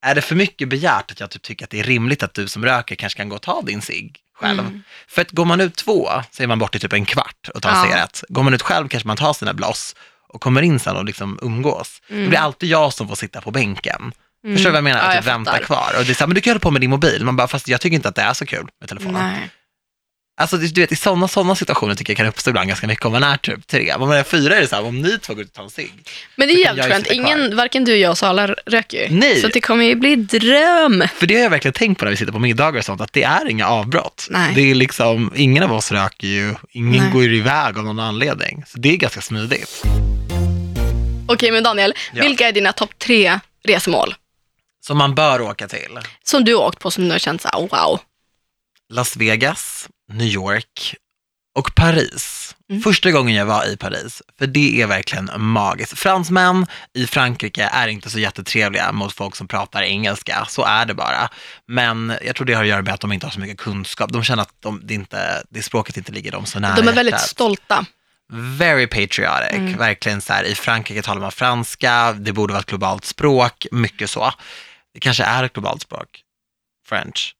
är 0.05 0.15
det 0.15 0.21
för 0.21 0.35
mycket 0.35 0.69
begärt 0.69 1.11
att 1.11 1.19
jag 1.19 1.29
typ 1.29 1.41
tycker 1.41 1.65
att 1.65 1.69
det 1.71 1.79
är 1.79 1.83
rimligt 1.83 2.23
att 2.23 2.33
du 2.33 2.47
som 2.47 2.65
röker 2.65 2.95
kanske 2.95 3.17
kan 3.17 3.29
gå 3.29 3.35
och 3.35 3.41
ta 3.41 3.61
din 3.61 3.81
cigg 3.81 4.17
själv? 4.39 4.59
Mm. 4.59 4.83
För 5.07 5.21
att 5.21 5.31
går 5.31 5.45
man 5.45 5.61
ut 5.61 5.75
två 5.75 6.09
så 6.31 6.43
är 6.43 6.47
man 6.47 6.59
borta 6.59 6.77
i 6.77 6.79
typ 6.79 6.93
en 6.93 7.05
kvart 7.05 7.49
och 7.55 7.61
tar 7.61 7.69
en 7.69 7.75
Ja. 7.77 7.83
cigarett. 7.83 8.23
Går 8.29 8.43
man 8.43 8.53
ut 8.53 8.61
själv 8.61 8.87
kanske 8.87 9.07
man 9.07 9.17
tar 9.17 9.33
sina 9.33 9.53
bloss 9.53 9.95
och 10.27 10.41
kommer 10.41 10.61
in 10.61 10.79
sen 10.79 10.95
och 10.95 11.05
liksom 11.05 11.39
umgås. 11.41 12.01
Mm. 12.09 12.21
Det 12.23 12.29
blir 12.29 12.39
alltid 12.39 12.69
jag 12.69 12.93
som 12.93 13.07
får 13.07 13.15
sitta 13.15 13.41
på 13.41 13.51
bänken. 13.51 14.13
Mm. 14.43 14.55
Förstår 14.55 14.69
du 14.69 14.71
vad 14.71 14.77
jag 14.77 14.83
menar? 14.83 14.99
Ja, 14.99 15.05
att 15.09 15.15
jag 15.15 15.21
vänta 15.23 15.51
fattar. 15.51 15.65
kvar. 15.65 15.93
Och 15.97 16.05
det 16.05 16.11
är 16.11 16.13
så 16.13 16.19
här, 16.19 16.27
men 16.27 16.35
du 16.35 16.41
kan 16.41 16.51
hålla 16.51 16.59
på 16.59 16.71
med 16.71 16.81
din 16.81 16.89
mobil. 16.89 17.25
Man 17.25 17.35
bara, 17.35 17.47
fast 17.47 17.67
jag 17.67 17.81
tycker 17.81 17.95
inte 17.95 18.09
att 18.09 18.15
det 18.15 18.21
är 18.21 18.33
så 18.33 18.45
kul 18.45 18.67
med 18.79 18.89
telefonen. 18.89 19.21
Nej. 19.29 19.49
Alltså 20.41 20.57
du 20.57 20.81
vet, 20.81 20.91
i 20.91 20.95
sådana 20.95 21.27
såna 21.27 21.55
situationer 21.55 21.95
tycker 21.95 22.13
jag 22.13 22.17
kan 22.17 22.25
uppstå 22.27 22.49
ibland 22.49 22.67
ganska 22.67 22.87
mycket 22.87 23.05
om 23.05 23.11
man 23.11 23.23
är 23.23 23.37
typ 23.37 23.67
tre. 23.67 23.93
Om 23.93 24.09
man 24.09 24.17
är 24.17 24.23
fyra 24.23 24.55
är 24.55 24.61
det 24.61 24.67
så 24.67 24.75
här, 24.75 24.83
om 24.85 25.01
ni 25.01 25.17
två 25.19 25.33
går 25.33 25.43
ut 25.43 25.49
och 25.49 25.53
tar 25.55 25.63
en 25.63 25.69
cigg. 25.69 25.93
Men 26.35 26.47
det 26.47 26.53
är 26.53 26.57
jävligt 26.57 26.85
skönt. 26.85 27.07
Ingen, 27.07 27.55
varken 27.55 27.83
du, 27.85 27.95
jag 27.95 28.11
och 28.11 28.17
Sala 28.17 28.47
röker 28.47 28.97
ju. 29.09 29.15
Nej. 29.15 29.41
Så 29.41 29.47
det 29.47 29.61
kommer 29.61 29.85
ju 29.85 29.95
bli 29.95 30.15
dröm. 30.15 31.03
För 31.15 31.27
det 31.27 31.35
har 31.35 31.41
jag 31.41 31.49
verkligen 31.49 31.73
tänkt 31.73 31.99
på 31.99 32.05
när 32.05 32.11
vi 32.11 32.17
sitter 32.17 32.31
på 32.31 32.39
middagar 32.39 32.79
och 32.79 32.85
sånt, 32.85 33.01
att 33.01 33.13
det 33.13 33.23
är 33.23 33.49
inga 33.49 33.67
avbrott. 33.67 34.27
Nej. 34.29 34.51
Det 34.55 34.61
är 34.71 34.75
liksom, 34.75 35.31
ingen 35.35 35.63
av 35.63 35.73
oss 35.73 35.91
röker 35.91 36.27
ju, 36.27 36.55
ingen 36.71 37.03
Nej. 37.03 37.11
går 37.13 37.23
ju 37.23 37.37
iväg 37.37 37.77
av 37.77 37.83
någon 37.83 37.99
anledning. 37.99 38.63
Så 38.67 38.77
det 38.77 38.89
är 38.89 38.97
ganska 38.97 39.21
smidigt. 39.21 39.83
Okej, 41.27 41.51
men 41.51 41.63
Daniel, 41.63 41.93
Ja. 42.13 42.23
vilka 42.23 42.47
är 42.47 42.51
dina 42.51 42.73
topp 42.73 42.99
tre 42.99 43.39
resmål? 43.63 44.15
Som 44.85 44.97
man 44.97 45.15
bör 45.15 45.41
åka 45.41 45.67
till. 45.67 45.99
Som 46.23 46.43
du 46.45 46.55
har 46.55 46.63
åkt 46.63 46.79
på 46.79 46.91
som 46.91 47.05
du 47.05 47.11
har 47.11 47.19
känt 47.19 47.41
så 47.41 47.49
här, 47.53 47.59
wow. 47.61 47.99
Las 48.93 49.17
Vegas, 49.17 49.89
New 50.13 50.27
York 50.27 50.95
och 51.55 51.75
Paris. 51.75 52.55
Mm. 52.69 52.81
Första 52.81 53.11
gången 53.11 53.35
jag 53.35 53.45
var 53.45 53.65
i 53.73 53.77
Paris, 53.77 54.21
för 54.39 54.47
det 54.47 54.81
är 54.81 54.87
verkligen 54.87 55.29
magiskt. 55.37 55.97
Fransmän 55.99 56.65
i 56.93 57.07
Frankrike 57.07 57.63
är 57.73 57.87
inte 57.87 58.09
så 58.09 58.19
jättetrevliga 58.19 58.91
mot 58.91 59.13
folk 59.13 59.35
som 59.35 59.47
pratar 59.47 59.81
engelska, 59.81 60.45
så 60.49 60.63
är 60.63 60.85
det 60.85 60.93
bara. 60.93 61.29
Men 61.67 62.13
jag 62.25 62.35
tror 62.35 62.45
det 62.47 62.53
har 62.53 62.63
att 62.63 62.69
göra 62.69 62.81
med 62.81 62.93
att 62.93 62.99
de 63.01 63.11
inte 63.11 63.25
har 63.25 63.31
så 63.31 63.39
mycket 63.39 63.57
kunskap. 63.57 64.11
De 64.13 64.23
känner 64.23 64.41
att 64.41 64.55
de, 64.61 64.81
det, 64.83 64.93
inte, 64.93 65.43
det 65.49 65.63
språket 65.63 65.97
inte 65.97 66.11
ligger 66.11 66.31
dem 66.31 66.45
så 66.45 66.59
nära 66.59 66.75
De 66.75 66.87
är 66.87 66.93
väldigt 66.93 67.13
hjärtat. 67.13 67.29
stolta. 67.29 67.85
Very 68.57 68.87
patriotic, 68.87 69.51
Mm. 69.57 69.77
verkligen 69.77 70.21
så 70.21 70.33
här, 70.33 70.43
i 70.43 70.55
Frankrike 70.55 71.01
talar 71.01 71.21
man 71.21 71.31
franska, 71.31 72.13
det 72.13 72.33
borde 72.33 72.53
vara 72.53 72.61
ett 72.61 72.69
globalt 72.69 73.05
språk, 73.05 73.65
mycket 73.71 74.09
så. 74.09 74.31
Det 74.93 74.99
kanske 74.99 75.23
är 75.23 75.43
ett 75.43 75.53
globalt 75.53 75.81
språk, 75.81 76.07
French. 76.87 77.33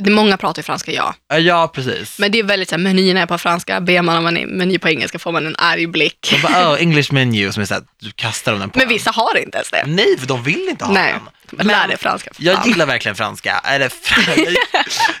Det 0.00 0.10
många 0.10 0.36
pratar 0.36 0.62
ju 0.62 0.64
franska, 0.64 0.92
ja. 0.92 1.14
Ja, 1.38 1.68
precis. 1.74 2.18
Men 2.18 2.32
det 2.32 2.38
är 2.38 2.42
väldigt 2.42 2.68
så 2.68 2.74
här, 2.74 2.82
menyerna 2.82 3.20
är 3.20 3.26
på 3.26 3.38
franska. 3.38 3.80
Ber 3.80 4.02
man 4.02 4.16
om 4.16 4.26
en 4.26 4.48
meny 4.48 4.78
på 4.78 4.88
engelska 4.88 5.18
får 5.18 5.32
man 5.32 5.46
en 5.46 5.56
arg 5.58 5.86
blick. 5.86 6.28
De 6.30 6.42
bara, 6.42 6.72
oh, 6.72 6.80
English 6.82 7.12
menu, 7.12 7.52
som 7.52 7.60
är 7.62 7.66
så 7.66 7.74
här, 7.74 7.82
du 8.00 8.10
kastar 8.10 8.52
dem 8.52 8.60
den 8.60 8.70
på 8.70 8.78
Men 8.78 8.86
en. 8.86 8.92
vissa 8.92 9.10
har 9.10 9.38
inte 9.38 9.58
ens 9.58 9.70
det. 9.70 9.84
Nej, 9.86 10.18
för 10.18 10.26
de 10.26 10.42
vill 10.42 10.68
inte 10.68 10.84
ha 10.84 10.92
Nej, 10.92 11.14
den. 11.50 11.66
lär 11.66 11.88
dig 11.88 11.96
franska. 11.96 12.30
för 12.34 12.44
Jag 12.44 12.66
gillar 12.66 12.86
verkligen 12.86 13.16
franska, 13.16 13.58
eller 13.64 13.92
jag, 14.26 14.54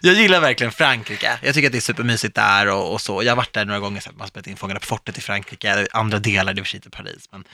jag 0.00 0.14
gillar 0.14 0.40
verkligen 0.40 0.72
Frankrike. 0.72 1.38
Jag 1.42 1.54
tycker 1.54 1.68
att 1.68 1.72
det 1.72 1.78
är 1.78 1.80
supermysigt 1.80 2.34
där 2.34 2.68
och, 2.68 2.92
och 2.92 3.00
så. 3.00 3.22
Jag 3.22 3.30
har 3.30 3.36
varit 3.36 3.52
där 3.52 3.64
några 3.64 3.80
gånger, 3.80 4.00
så 4.00 4.10
man 4.10 4.20
har 4.20 4.28
spelat 4.28 4.46
in 4.46 4.56
Fångarna 4.56 4.80
på 4.80 4.86
fortet 4.86 5.18
i 5.18 5.20
Frankrike, 5.20 5.86
andra 5.92 6.18
delar, 6.18 6.54
det 6.54 6.60
är 6.60 6.76
i 6.76 6.90
Paris, 6.90 7.28
men 7.32 7.44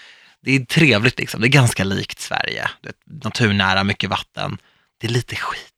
det 0.44 0.56
är 0.56 0.64
trevligt 0.64 1.18
liksom. 1.18 1.40
Det 1.40 1.46
är 1.46 1.50
ganska 1.50 1.84
likt 1.84 2.20
Sverige. 2.20 2.70
Du 2.82 2.88
vet, 2.88 3.24
naturnära, 3.24 3.84
mycket 3.84 4.10
vatten. 4.10 4.58
Det 5.00 5.06
är 5.06 5.10
lite 5.10 5.34
dock. 5.34 5.73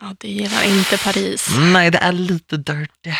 Ja, 0.00 0.14
det 0.18 0.28
gillar 0.28 0.62
inte 0.64 0.98
Paris. 0.98 1.48
Nej, 1.58 1.90
det 1.90 1.98
är 1.98 2.12
lite 2.12 2.56
dirty. 2.56 3.12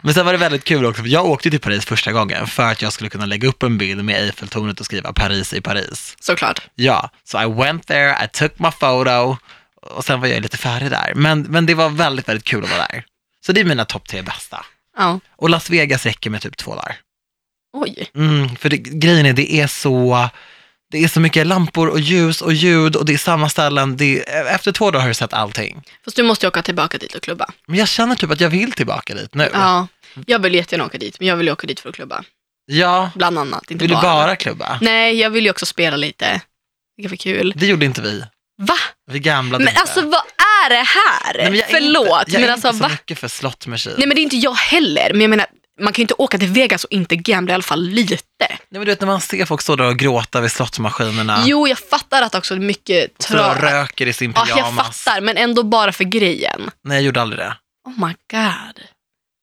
Men 0.00 0.14
sen 0.14 0.26
var 0.26 0.32
det 0.32 0.38
väldigt 0.38 0.64
kul 0.64 0.84
också, 0.84 1.02
för 1.02 1.08
jag 1.08 1.26
åkte 1.26 1.50
till 1.50 1.60
Paris 1.60 1.84
första 1.84 2.12
gången 2.12 2.46
för 2.46 2.62
att 2.62 2.82
jag 2.82 2.92
skulle 2.92 3.10
kunna 3.10 3.26
lägga 3.26 3.48
upp 3.48 3.62
en 3.62 3.78
bild 3.78 4.04
med 4.04 4.16
Eiffeltornet 4.16 4.80
och 4.80 4.86
skriva 4.86 5.12
Paris 5.12 5.52
i 5.52 5.60
Paris. 5.60 6.16
Såklart. 6.20 6.68
Ja, 6.74 7.10
så 7.24 7.42
I 7.42 7.46
went 7.46 7.86
there, 7.86 8.24
I 8.24 8.28
took 8.32 8.58
my 8.58 8.70
photo 8.70 9.36
och 9.82 10.04
sen 10.04 10.20
var 10.20 10.28
jag 10.28 10.42
lite 10.42 10.56
färdig 10.56 10.90
där. 10.90 11.12
Men, 11.14 11.42
men 11.42 11.66
det 11.66 11.74
var 11.74 11.88
väldigt, 11.88 12.28
väldigt 12.28 12.44
kul 12.44 12.64
att 12.64 12.70
vara 12.70 12.86
där. 12.86 13.04
Så 13.46 13.52
det 13.52 13.60
är 13.60 13.64
mina 13.64 13.84
topp 13.84 14.08
tre 14.08 14.22
bästa. 14.22 14.64
Ja. 14.96 15.20
Och 15.36 15.50
Las 15.50 15.70
Vegas 15.70 16.06
räcker 16.06 16.30
med 16.30 16.42
typ 16.42 16.56
två 16.56 16.74
dagar. 16.74 16.96
Oj. 17.72 18.10
Mm, 18.14 18.56
för 18.56 18.68
det, 18.68 18.76
grejen 18.76 19.26
är, 19.26 19.32
det 19.32 19.54
är 19.54 19.66
så, 19.66 20.28
det 20.92 21.04
är 21.04 21.08
så 21.08 21.20
mycket 21.20 21.46
lampor 21.46 21.88
och 21.88 22.00
ljus 22.00 22.42
och 22.42 22.52
ljud 22.52 22.96
och 22.96 23.04
det 23.04 23.12
är 23.14 23.18
samma 23.18 23.48
ställen. 23.48 23.96
Det 23.96 24.28
är, 24.28 24.46
efter 24.46 24.72
två 24.72 24.90
dagar 24.90 25.00
har 25.00 25.08
du 25.08 25.14
sett 25.14 25.32
allting. 25.32 25.82
Fast 26.04 26.16
du 26.16 26.22
måste 26.22 26.46
ju 26.46 26.48
åka 26.48 26.62
tillbaka 26.62 26.98
dit 26.98 27.14
och 27.14 27.22
klubba. 27.22 27.46
Men 27.66 27.78
jag 27.78 27.88
känner 27.88 28.14
typ 28.14 28.30
att 28.30 28.40
jag 28.40 28.48
vill 28.50 28.72
tillbaka 28.72 29.14
dit 29.14 29.34
nu. 29.34 29.48
Ja. 29.52 29.86
Jag 30.26 30.38
vill 30.38 30.54
jättegärna 30.54 30.84
åka 30.86 30.98
dit, 30.98 31.16
men 31.20 31.28
jag 31.28 31.36
vill 31.36 31.46
ju 31.46 31.52
åka 31.52 31.66
dit 31.66 31.80
för 31.80 31.88
att 31.88 31.94
klubba. 31.94 32.24
Ja, 32.66 33.10
Bland 33.14 33.38
annat. 33.38 33.70
Inte 33.70 33.82
vill 33.82 33.90
du 33.90 33.94
bara. 33.94 34.02
bara 34.02 34.36
klubba? 34.36 34.78
Nej, 34.80 35.20
jag 35.20 35.30
vill 35.30 35.44
ju 35.44 35.50
också 35.50 35.66
spela 35.66 35.96
lite. 35.96 36.40
Det 37.02 37.08
var 37.08 37.16
kul. 37.16 37.52
Det 37.56 37.66
gjorde 37.66 37.84
inte 37.86 38.02
vi. 38.02 38.24
Va? 38.62 38.74
Vi 39.10 39.18
gamlade 39.18 39.64
Men 39.64 39.70
inte. 39.72 39.80
alltså 39.80 40.00
vad 40.00 40.22
är 40.64 40.70
det 40.70 40.74
här? 40.76 41.34
Nej, 41.36 41.50
men 41.50 41.54
jag 41.58 41.68
är 41.70 41.72
Förlåt, 41.74 42.06
inte, 42.20 42.32
jag 42.32 42.40
men 42.40 42.48
är 42.48 42.52
alltså 42.52 42.68
inte 42.68 42.78
så 42.78 42.82
va? 42.84 42.88
mycket 42.90 43.18
för 43.18 43.28
slot 43.28 43.66
machine. 43.66 43.94
Nej 43.98 44.06
men 44.08 44.14
det 44.14 44.20
är 44.20 44.22
inte 44.22 44.36
jag 44.36 44.54
heller. 44.54 45.10
Men 45.12 45.20
jag 45.20 45.30
menar, 45.30 45.46
man 45.80 45.92
kan 45.92 46.00
ju 46.00 46.04
inte 46.04 46.14
åka 46.14 46.38
till 46.38 46.48
Vegas 46.48 46.84
och 46.84 46.92
inte 46.92 47.16
gambla 47.16 47.52
i 47.52 47.54
alla 47.54 47.62
fall 47.62 47.82
lite. 47.82 48.16
Nej, 48.38 48.58
men 48.70 48.80
du 48.80 48.86
vet 48.86 49.00
när 49.00 49.06
man 49.06 49.20
ser 49.20 49.44
folk 49.44 49.60
stå 49.62 49.76
där 49.76 49.84
och 49.88 49.98
gråta 49.98 50.40
vid 50.40 50.52
slottmaskinerna. 50.52 51.42
Jo, 51.46 51.68
jag 51.68 51.78
fattar 51.78 52.22
att 52.22 52.34
också 52.34 52.56
mycket 52.56 53.10
Så 53.18 53.32
de 53.36 53.54
trö... 53.54 53.70
röker 53.72 54.06
i 54.06 54.12
sin 54.12 54.32
Ja, 54.36 54.44
pyjamas. 54.44 54.76
jag 54.76 54.86
fattar, 54.86 55.20
men 55.20 55.36
ändå 55.36 55.62
bara 55.62 55.92
för 55.92 56.04
grejen. 56.04 56.70
Nej, 56.84 56.96
jag 56.96 57.04
gjorde 57.04 57.22
aldrig 57.22 57.38
det. 57.40 57.56
Oh 57.88 58.06
my 58.06 58.14
god. 58.30 58.84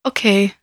Okej. 0.08 0.54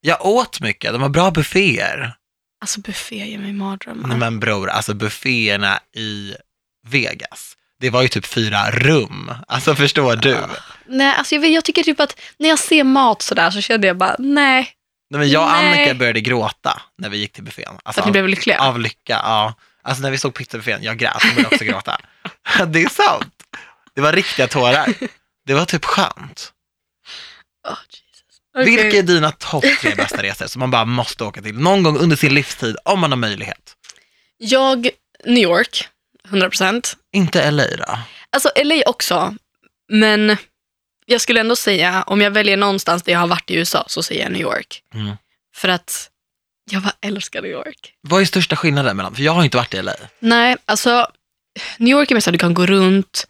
Jag 0.00 0.26
åt 0.26 0.60
mycket, 0.60 0.92
de 0.92 1.02
har 1.02 1.08
bra 1.08 1.30
bufféer. 1.30 2.14
Alltså 2.60 2.80
buffé 2.80 3.16
ger 3.26 3.38
mig 3.38 3.52
mardrömmar. 3.52 4.08
Nej 4.08 4.16
men 4.18 4.40
bror, 4.40 4.68
alltså 4.68 4.94
bufféerna 4.94 5.80
i 5.96 6.34
Vegas, 6.88 7.56
det 7.80 7.90
var 7.90 8.02
ju 8.02 8.08
typ 8.08 8.26
fyra 8.26 8.70
rum. 8.70 9.30
Alltså 9.48 9.74
förstår 9.74 10.16
du? 10.16 10.38
Nej, 10.86 11.14
alltså 11.16 11.34
jag, 11.34 11.46
jag 11.46 11.64
tycker 11.64 11.82
typ 11.82 12.00
att 12.00 12.20
när 12.38 12.48
jag 12.48 12.58
ser 12.58 12.84
mat 12.84 13.22
sådär 13.22 13.50
så 13.50 13.60
känner 13.60 13.86
jag 13.88 13.96
bara, 13.98 14.16
nej. 14.18 14.70
Nej, 15.14 15.20
men 15.20 15.30
jag 15.30 15.42
och 15.42 15.48
Nej. 15.48 15.74
Annika 15.74 15.94
började 15.94 16.20
gråta 16.20 16.82
när 16.98 17.08
vi 17.08 17.18
gick 17.18 17.32
till 17.32 17.44
buffén. 17.44 17.78
Alltså, 17.82 18.00
att 18.00 18.06
ni 18.06 18.12
blev 18.12 18.28
lyckliga. 18.28 18.60
av 18.60 18.80
lycka, 18.80 19.20
ja. 19.24 19.54
Alltså 19.82 20.02
när 20.02 20.10
vi 20.10 20.18
såg 20.18 20.34
pizzabuffén, 20.34 20.82
jag 20.82 20.98
grät, 20.98 21.22
hon 21.22 21.34
började 21.34 21.54
också 21.54 21.64
gråta. 21.64 22.00
det 22.66 22.82
är 22.82 22.88
sant. 22.88 23.34
Det 23.94 24.00
var 24.00 24.12
riktiga 24.12 24.48
tårar. 24.48 24.94
Det 25.46 25.54
var 25.54 25.64
typ 25.64 25.84
skönt. 25.84 26.52
Oh. 27.68 27.72
Okej. 28.58 28.64
Vilka 28.64 28.98
är 28.98 29.02
dina 29.02 29.30
topp 29.30 29.64
tre 29.80 29.94
bästa 29.94 30.22
resor 30.22 30.46
som 30.46 30.60
man 30.60 30.70
bara 30.70 30.84
måste 30.84 31.24
åka 31.24 31.42
till 31.42 31.58
någon 31.58 31.82
gång 31.82 31.98
under 31.98 32.16
sin 32.16 32.34
livstid 32.34 32.76
om 32.84 33.00
man 33.00 33.12
har 33.12 33.16
möjlighet? 33.16 33.74
Jag, 34.38 34.88
New 35.24 35.42
York, 35.42 35.88
100%. 36.28 36.96
Inte 37.12 37.50
LA 37.50 37.64
då? 37.78 37.98
Alltså 38.30 38.50
LA 38.64 38.82
också, 38.86 39.34
men 39.88 40.36
jag 41.06 41.20
skulle 41.20 41.40
ändå 41.40 41.56
säga, 41.56 42.02
om 42.06 42.20
jag 42.20 42.30
väljer 42.30 42.56
någonstans 42.56 43.02
där 43.02 43.12
jag 43.12 43.20
har 43.20 43.26
varit 43.26 43.50
i 43.50 43.54
USA 43.54 43.84
så 43.86 44.02
säger 44.02 44.22
jag 44.22 44.32
New 44.32 44.40
York. 44.40 44.82
Mm. 44.94 45.16
För 45.56 45.68
att 45.68 46.10
jag 46.70 46.82
bara 46.82 46.94
älskar 47.00 47.42
New 47.42 47.50
York. 47.50 47.92
Vad 48.00 48.20
är 48.20 48.24
största 48.24 48.56
skillnaden 48.56 48.96
mellan, 48.96 49.14
för 49.14 49.22
jag 49.22 49.32
har 49.32 49.44
inte 49.44 49.56
varit 49.56 49.74
i 49.74 49.82
LA. 49.82 49.92
Nej, 50.18 50.56
alltså 50.64 51.06
New 51.78 51.98
York 51.98 52.10
är 52.10 52.14
mest 52.14 52.28
att 52.28 52.32
du 52.34 52.38
kan 52.38 52.54
gå 52.54 52.66
runt. 52.66 53.26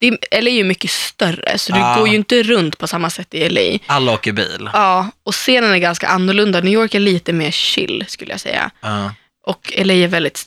Det 0.00 0.06
är, 0.08 0.40
LA 0.42 0.50
är 0.50 0.54
ju 0.54 0.64
mycket 0.64 0.90
större, 0.90 1.58
så 1.58 1.72
du 1.72 1.78
Ah. 1.80 1.98
går 1.98 2.08
ju 2.08 2.14
inte 2.14 2.42
runt 2.42 2.78
på 2.78 2.86
samma 2.86 3.10
sätt 3.10 3.34
i 3.34 3.48
LA. 3.48 3.78
Alla 3.86 4.12
åker 4.12 4.32
bil. 4.32 4.70
Ja, 4.72 5.10
och 5.22 5.34
scenen 5.34 5.72
är 5.72 5.78
ganska 5.78 6.08
annorlunda. 6.08 6.60
New 6.60 6.72
York 6.72 6.94
är 6.94 7.00
lite 7.00 7.32
mer 7.32 7.50
chill 7.50 8.04
skulle 8.08 8.30
jag 8.30 8.40
säga. 8.40 8.70
Ja. 8.80 9.14
Och 9.46 9.72
LA 9.76 9.94
är 9.94 10.08
väldigt, 10.08 10.46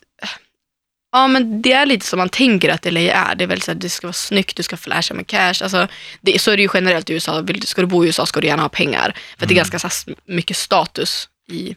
ja 1.12 1.28
men 1.28 1.62
det 1.62 1.74
är 1.74 1.86
lite 1.86 2.05
som 2.05 2.18
man 2.18 2.30
tänker 2.30 2.70
att 2.70 2.86
LA 2.86 2.99
är. 2.99 3.36
Det 3.36 3.43
är 3.43 3.47
väldigt 3.47 3.66
så 3.66 3.72
att 3.72 3.82
det 3.82 3.89
ska 3.89 4.07
vara 4.07 4.14
snyggt, 4.14 4.57
du 4.57 4.64
ska 4.64 4.78
flasha 4.78 5.14
med 5.14 5.28
cash. 5.28 5.64
Alltså, 5.64 5.88
det, 6.22 6.41
så 6.41 6.51
är 6.51 6.57
det 6.57 6.64
ju 6.64 6.70
generellt 6.74 7.09
i 7.09 7.14
USA. 7.14 7.41
Vill, 7.41 7.68
ska 7.68 7.82
du 7.82 7.88
bo 7.88 8.03
i 8.03 8.07
USA 8.07 8.26
ska 8.26 8.41
du 8.41 8.47
gärna 8.47 8.62
ha 8.62 8.70
pengar. 8.70 9.16
För 9.38 9.45
att 9.45 9.49
det 9.49 9.53
är 9.53 9.64
ganska 9.66 9.80
så 9.80 10.12
mycket 10.26 10.57
status 10.57 11.30
i, 11.51 11.76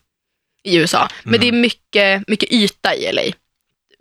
i 0.64 0.76
USA. 0.76 1.08
Men 1.22 1.40
det 1.40 1.48
är 1.48 1.52
mycket, 1.52 2.28
mycket 2.28 2.52
yta 2.52 2.94
i 2.94 3.12
LA. 3.12 3.22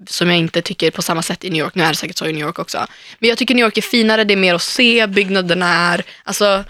Som 0.08 0.30
jag 0.30 0.38
inte 0.38 0.62
tycker 0.62 0.92
på 0.92 1.02
samma 1.02 1.22
sätt 1.22 1.44
i 1.44 1.50
New 1.50 1.60
York. 1.60 1.76
Nu 1.76 1.84
är 1.84 1.90
det 1.90 1.96
säkert 1.96 2.18
så 2.18 2.28
i 2.28 2.34
New 2.34 2.42
York 2.42 2.60
också. 2.60 2.88
Men 3.20 3.30
jag 3.30 3.38
tycker 3.38 3.56
New 3.56 3.66
York 3.66 3.78
är 3.78 3.82
finare, 3.82 4.24
det 4.24 4.34
är 4.34 4.38
mer 4.38 4.56
att 4.56 4.62
se, 4.62 5.08
byggnaderna 5.08 5.68
är, 5.68 6.04
alltså 6.24 6.64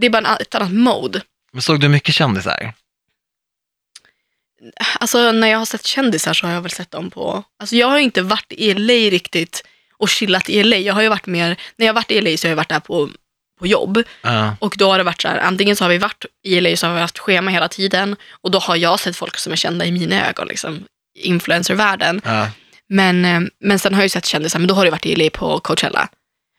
det 0.00 0.06
är 0.06 0.10
bara 0.10 0.36
ett 0.36 0.54
annat 0.54 0.72
mode. 0.72 1.22
Men 1.52 1.62
såg 1.62 1.80
du 1.80 1.88
mycket 1.88 2.14
kändisar? 2.14 2.72
Alltså 5.00 5.32
när 5.32 5.48
jag 5.48 5.58
har 5.58 5.64
sett 5.66 5.86
kändisar 5.86 6.32
så 6.34 6.46
har 6.46 6.54
jag 6.54 6.60
väl 6.60 6.70
sett 6.70 6.90
dem 6.90 7.10
på, 7.10 7.42
alltså 7.60 7.76
jag 7.76 7.86
har 7.86 7.98
inte 7.98 8.22
varit 8.22 8.52
i 8.52 8.74
LA 8.74 8.92
riktigt 9.10 9.62
och 9.96 10.08
chillat 10.08 10.48
i 10.48 10.62
LA. 10.62 10.76
Jag 10.76 10.94
har 10.94 11.02
ju 11.02 11.08
varit 11.08 11.26
mer, 11.26 11.56
när 11.76 11.86
jag 11.86 11.92
har 11.92 11.94
varit 11.94 12.10
i 12.10 12.20
LA 12.20 12.36
så 12.36 12.46
har 12.46 12.50
jag 12.50 12.56
varit 12.56 12.68
där 12.68 12.80
på, 12.80 13.08
på 13.60 13.66
jobb 13.66 14.02
Ja. 14.22 14.56
och 14.60 14.74
då 14.78 14.90
har 14.90 14.98
det 14.98 15.04
varit 15.04 15.22
så 15.22 15.28
här, 15.28 15.38
antingen 15.38 15.76
så 15.76 15.84
har 15.84 15.88
vi 15.90 15.98
varit 15.98 16.24
i 16.44 16.60
LA 16.60 16.76
så 16.76 16.86
har 16.86 16.94
vi 16.94 17.00
haft 17.00 17.18
schema 17.18 17.50
hela 17.50 17.68
tiden 17.68 18.16
och 18.30 18.50
då 18.50 18.58
har 18.58 18.76
jag 18.76 19.00
sett 19.00 19.16
folk 19.16 19.36
som 19.38 19.52
är 19.52 19.56
kända 19.56 19.84
i 19.86 19.92
mina 19.92 20.28
ögon, 20.28 20.48
liksom 20.48 20.84
influencervärlden. 21.18 22.20
Ja. 22.24 22.50
Men, 22.88 23.24
eh, 23.24 23.40
men 23.60 23.78
sen 23.78 23.94
har 23.94 24.00
jag 24.00 24.04
ju 24.04 24.08
sett 24.08 24.26
kändisar, 24.26 24.58
men 24.58 24.68
då 24.68 24.74
har 24.74 24.84
det 24.84 24.90
varit 24.90 25.06
i 25.06 25.16
LA 25.16 25.30
på 25.30 25.60
Coachella. 25.60 26.08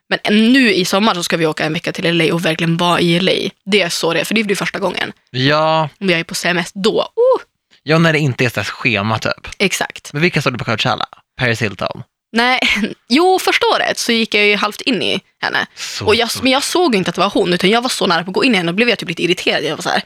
Men 0.09 0.51
nu 0.53 0.73
i 0.73 0.85
sommar 0.85 1.13
så 1.13 1.23
ska 1.23 1.37
vi 1.37 1.45
åka 1.45 1.63
en 1.65 1.73
vecka 1.73 1.91
till 1.91 2.17
LA 2.17 2.33
och 2.33 2.45
verkligen 2.45 2.77
vara 2.77 2.99
i 2.99 3.19
LA. 3.19 3.49
Det 3.65 3.81
är 3.81 3.89
så 3.89 4.13
det 4.13 4.19
är, 4.19 4.25
för 4.25 4.35
det 4.35 4.43
blir 4.43 4.55
första 4.55 4.79
gången. 4.79 5.11
ja, 5.29 5.89
Om 5.99 6.09
jag 6.09 6.19
är 6.19 6.23
på 6.23 6.35
semester 6.35 6.79
då, 6.79 6.99
oh, 7.15 7.41
ja, 7.83 7.97
när 7.97 8.13
det 8.13 8.19
inte 8.19 8.45
är 8.45 8.49
så 8.49 8.63
schema 8.63 9.19
typ. 9.19 9.47
exakt. 9.59 10.13
Men 10.13 10.21
vilka 10.21 10.41
såg 10.41 10.53
du 10.53 10.57
på 10.59 10.65
Coachella? 10.65 11.05
Paris 11.39 11.61
Hilton? 11.61 12.03
Nej, 12.31 12.59
jo 13.09 13.39
första 13.39 13.65
året 13.75 13.97
så 13.97 14.11
gick 14.11 14.33
jag 14.33 14.45
ju 14.45 14.55
halvt 14.55 14.81
in 14.81 15.01
i 15.01 15.21
henne. 15.41 15.67
Så 15.75 16.05
Och 16.05 16.15
jag, 16.15 16.29
men 16.41 16.51
jag 16.51 16.63
såg 16.63 16.95
inte 16.95 17.09
att 17.09 17.15
det 17.15 17.21
var 17.21 17.29
hon, 17.29 17.53
utan 17.53 17.69
jag 17.69 17.81
var 17.81 17.89
så 17.89 18.07
nära 18.07 18.23
på 18.23 18.29
att 18.29 18.35
gå 18.35 18.43
in 18.43 18.53
i 18.53 18.57
henne 18.57 18.69
och 18.71 18.75
blev 18.75 18.89
jag 18.89 18.99
typ 18.99 19.09
lite 19.09 19.23
irriterad. 19.23 19.63
Jag 19.63 19.75
var 19.75 19.83
så 19.83 19.89
här, 19.89 20.01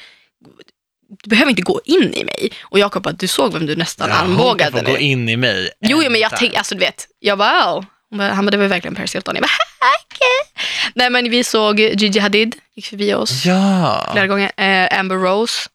du 1.23 1.29
behöver 1.29 1.49
inte 1.49 1.61
gå 1.61 1.81
in 1.85 2.13
i 2.13 2.23
mig. 2.23 2.51
Och 2.61 2.79
Jakob 2.79 3.03
bara, 3.03 3.13
du 3.13 3.27
såg 3.27 3.53
vem 3.53 3.65
du 3.65 3.75
nästan 3.75 4.09
Ja, 4.09 4.15
hon 4.15 4.31
armbågade 4.31 4.71
kan 4.71 4.85
få 4.85 4.91
gå 4.91 4.97
in 4.97 5.29
i 5.29 5.37
mig. 5.37 5.69
Jo, 5.81 6.03
jo, 6.03 6.11
men 6.11 6.21
jag 6.21 6.37
tänkte, 6.37 6.57
alltså 6.57 6.75
du 6.75 6.79
vet, 6.79 7.07
jag 7.19 7.37
bara. 7.37 7.85
Hon 8.09 8.17
bara, 8.17 8.33
han 8.33 8.45
bara, 8.45 8.51
det 8.51 8.57
var 8.57 8.67
verkligen 8.67 8.95
Paris 8.95 9.15
Hilton. 9.15 9.35
Jag 9.35 9.41
bara, 9.41 9.87
okej. 10.05 10.63
Nej 10.95 11.09
men 11.09 11.29
vi 11.29 11.43
såg 11.43 11.79
Gigi 11.79 12.19
Hadid, 12.19 12.55
gick 12.75 12.85
förbi 12.87 13.13
oss 13.13 13.45
Ja. 13.45 14.09
flera 14.13 14.27
gånger. 14.27 14.51
Eh, 14.57 14.99
Amber 14.99 15.15
Rose. 15.15 15.69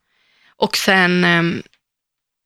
Och 0.57 0.77
sen, 0.77 1.25
ehm, 1.25 1.63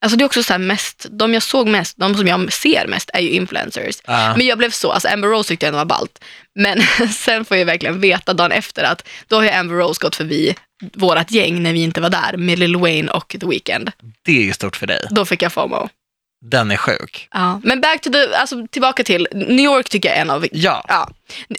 alltså 0.03 0.17
det 0.17 0.25
är 0.25 0.27
också 0.27 0.43
så 0.43 0.59
mest, 0.59 1.07
de 1.11 1.35
jag 1.35 1.43
såg 1.43 1.69
mest, 1.69 1.97
de 1.99 2.15
som 2.15 2.27
jag 2.27 2.53
ser 2.53 2.87
mest 2.87 3.11
är 3.13 3.21
ju 3.21 3.31
influencers. 3.31 3.97
Ja. 4.07 4.37
Men 4.37 4.47
jag 4.47 4.59
blev 4.59 4.71
så, 4.71 4.93
alltså 4.93 5.09
Amber 5.09 5.29
Rose 5.29 5.49
tyckte 5.49 5.67
jag 5.67 5.73
var 5.73 5.85
ballt. 5.85 6.25
Men 6.55 6.83
sen 7.13 7.45
får 7.45 7.57
jag 7.57 7.67
verkligen 7.67 8.01
veta 8.01 8.35
dagen 8.35 8.53
efter 8.53 8.85
att 8.85 9.09
då 9.27 9.37
har 9.37 9.43
ju 9.43 9.51
Amber 9.51 9.75
Rose 9.75 10.01
gått 10.03 10.17
förbi 10.17 10.55
vårat 10.95 11.31
gäng 11.31 11.63
när 11.63 11.73
vi 11.73 11.83
inte 11.83 12.01
var 12.01 12.11
där 12.11 12.37
med 12.37 12.59
Lil 12.59 12.77
Wayne 12.77 13.13
och 13.13 13.37
The 13.41 13.47
Weeknd. 13.47 13.93
Det 14.25 14.33
är 14.33 14.43
ju 14.43 14.53
stort 14.53 14.77
för 14.77 14.87
dig. 14.87 15.07
Då 15.11 15.25
fick 15.25 15.43
jag 15.43 15.53
FOMO. 15.53 15.89
Den 16.45 16.71
är 16.71 16.77
sjuk. 16.77 17.29
Ja. 17.33 17.61
Men 17.65 17.81
back 17.81 18.01
to 18.01 18.11
the, 18.11 18.35
alltså 18.35 18.67
tillbaka 18.71 19.05
till, 19.05 19.29
New 19.33 19.65
York 19.65 19.89
tycker 19.89 20.09
jag 20.09 20.19
är 20.19 20.23
en 20.23 20.31
av, 20.31 20.47
Ja. 20.53 20.85
ja, 20.89 21.11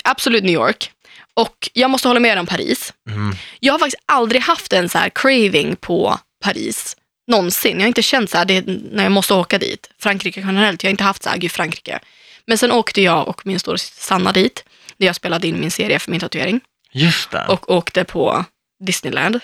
absolut 0.03 0.43
New 0.43 0.53
York. 0.53 0.91
Och 1.33 1.69
jag 1.73 1.89
måste 1.89 2.07
hålla 2.07 2.19
med 2.19 2.39
om 2.39 2.45
Paris. 2.45 2.93
Mm. 3.09 3.35
Jag 3.59 3.73
har 3.73 3.79
faktiskt 3.79 4.03
aldrig 4.05 4.41
haft 4.41 4.73
en 4.73 4.89
så 4.89 4.97
här 4.97 5.09
craving 5.09 5.75
på 5.75 6.19
Paris. 6.43 6.97
Någonsin. 7.27 7.77
Jag 7.77 7.83
har 7.83 7.87
inte 7.87 8.01
känt 8.01 8.29
så 8.29 8.37
här, 8.37 8.45
det 8.45 8.57
är 8.57 8.63
när 8.91 9.03
jag 9.03 9.11
måste 9.11 9.33
åka 9.33 9.57
dit. 9.57 9.89
Frankrike 9.99 10.39
generellt, 10.39 10.83
jag 10.83 10.87
har 10.87 10.91
inte 10.91 11.03
haft 11.03 11.23
så 11.23 11.29
här, 11.29 11.37
gud 11.37 11.51
Frankrike. 11.51 11.99
Men 12.45 12.57
sen 12.57 12.71
åkte 12.71 13.01
jag 13.01 13.27
och 13.27 13.45
min 13.45 13.59
storasyster 13.59 14.01
Sanna 14.01 14.31
dit, 14.31 14.65
där 14.97 15.05
jag 15.05 15.15
spelade 15.15 15.47
in 15.47 15.59
min 15.59 15.71
serie 15.71 15.99
för 15.99 16.11
min 16.11 16.19
tatuering. 16.19 16.61
Just 16.91 17.31
det. 17.31 17.45
Och 17.47 17.71
åkte 17.71 18.03
på 18.03 18.45
Disneyland, 18.85 19.39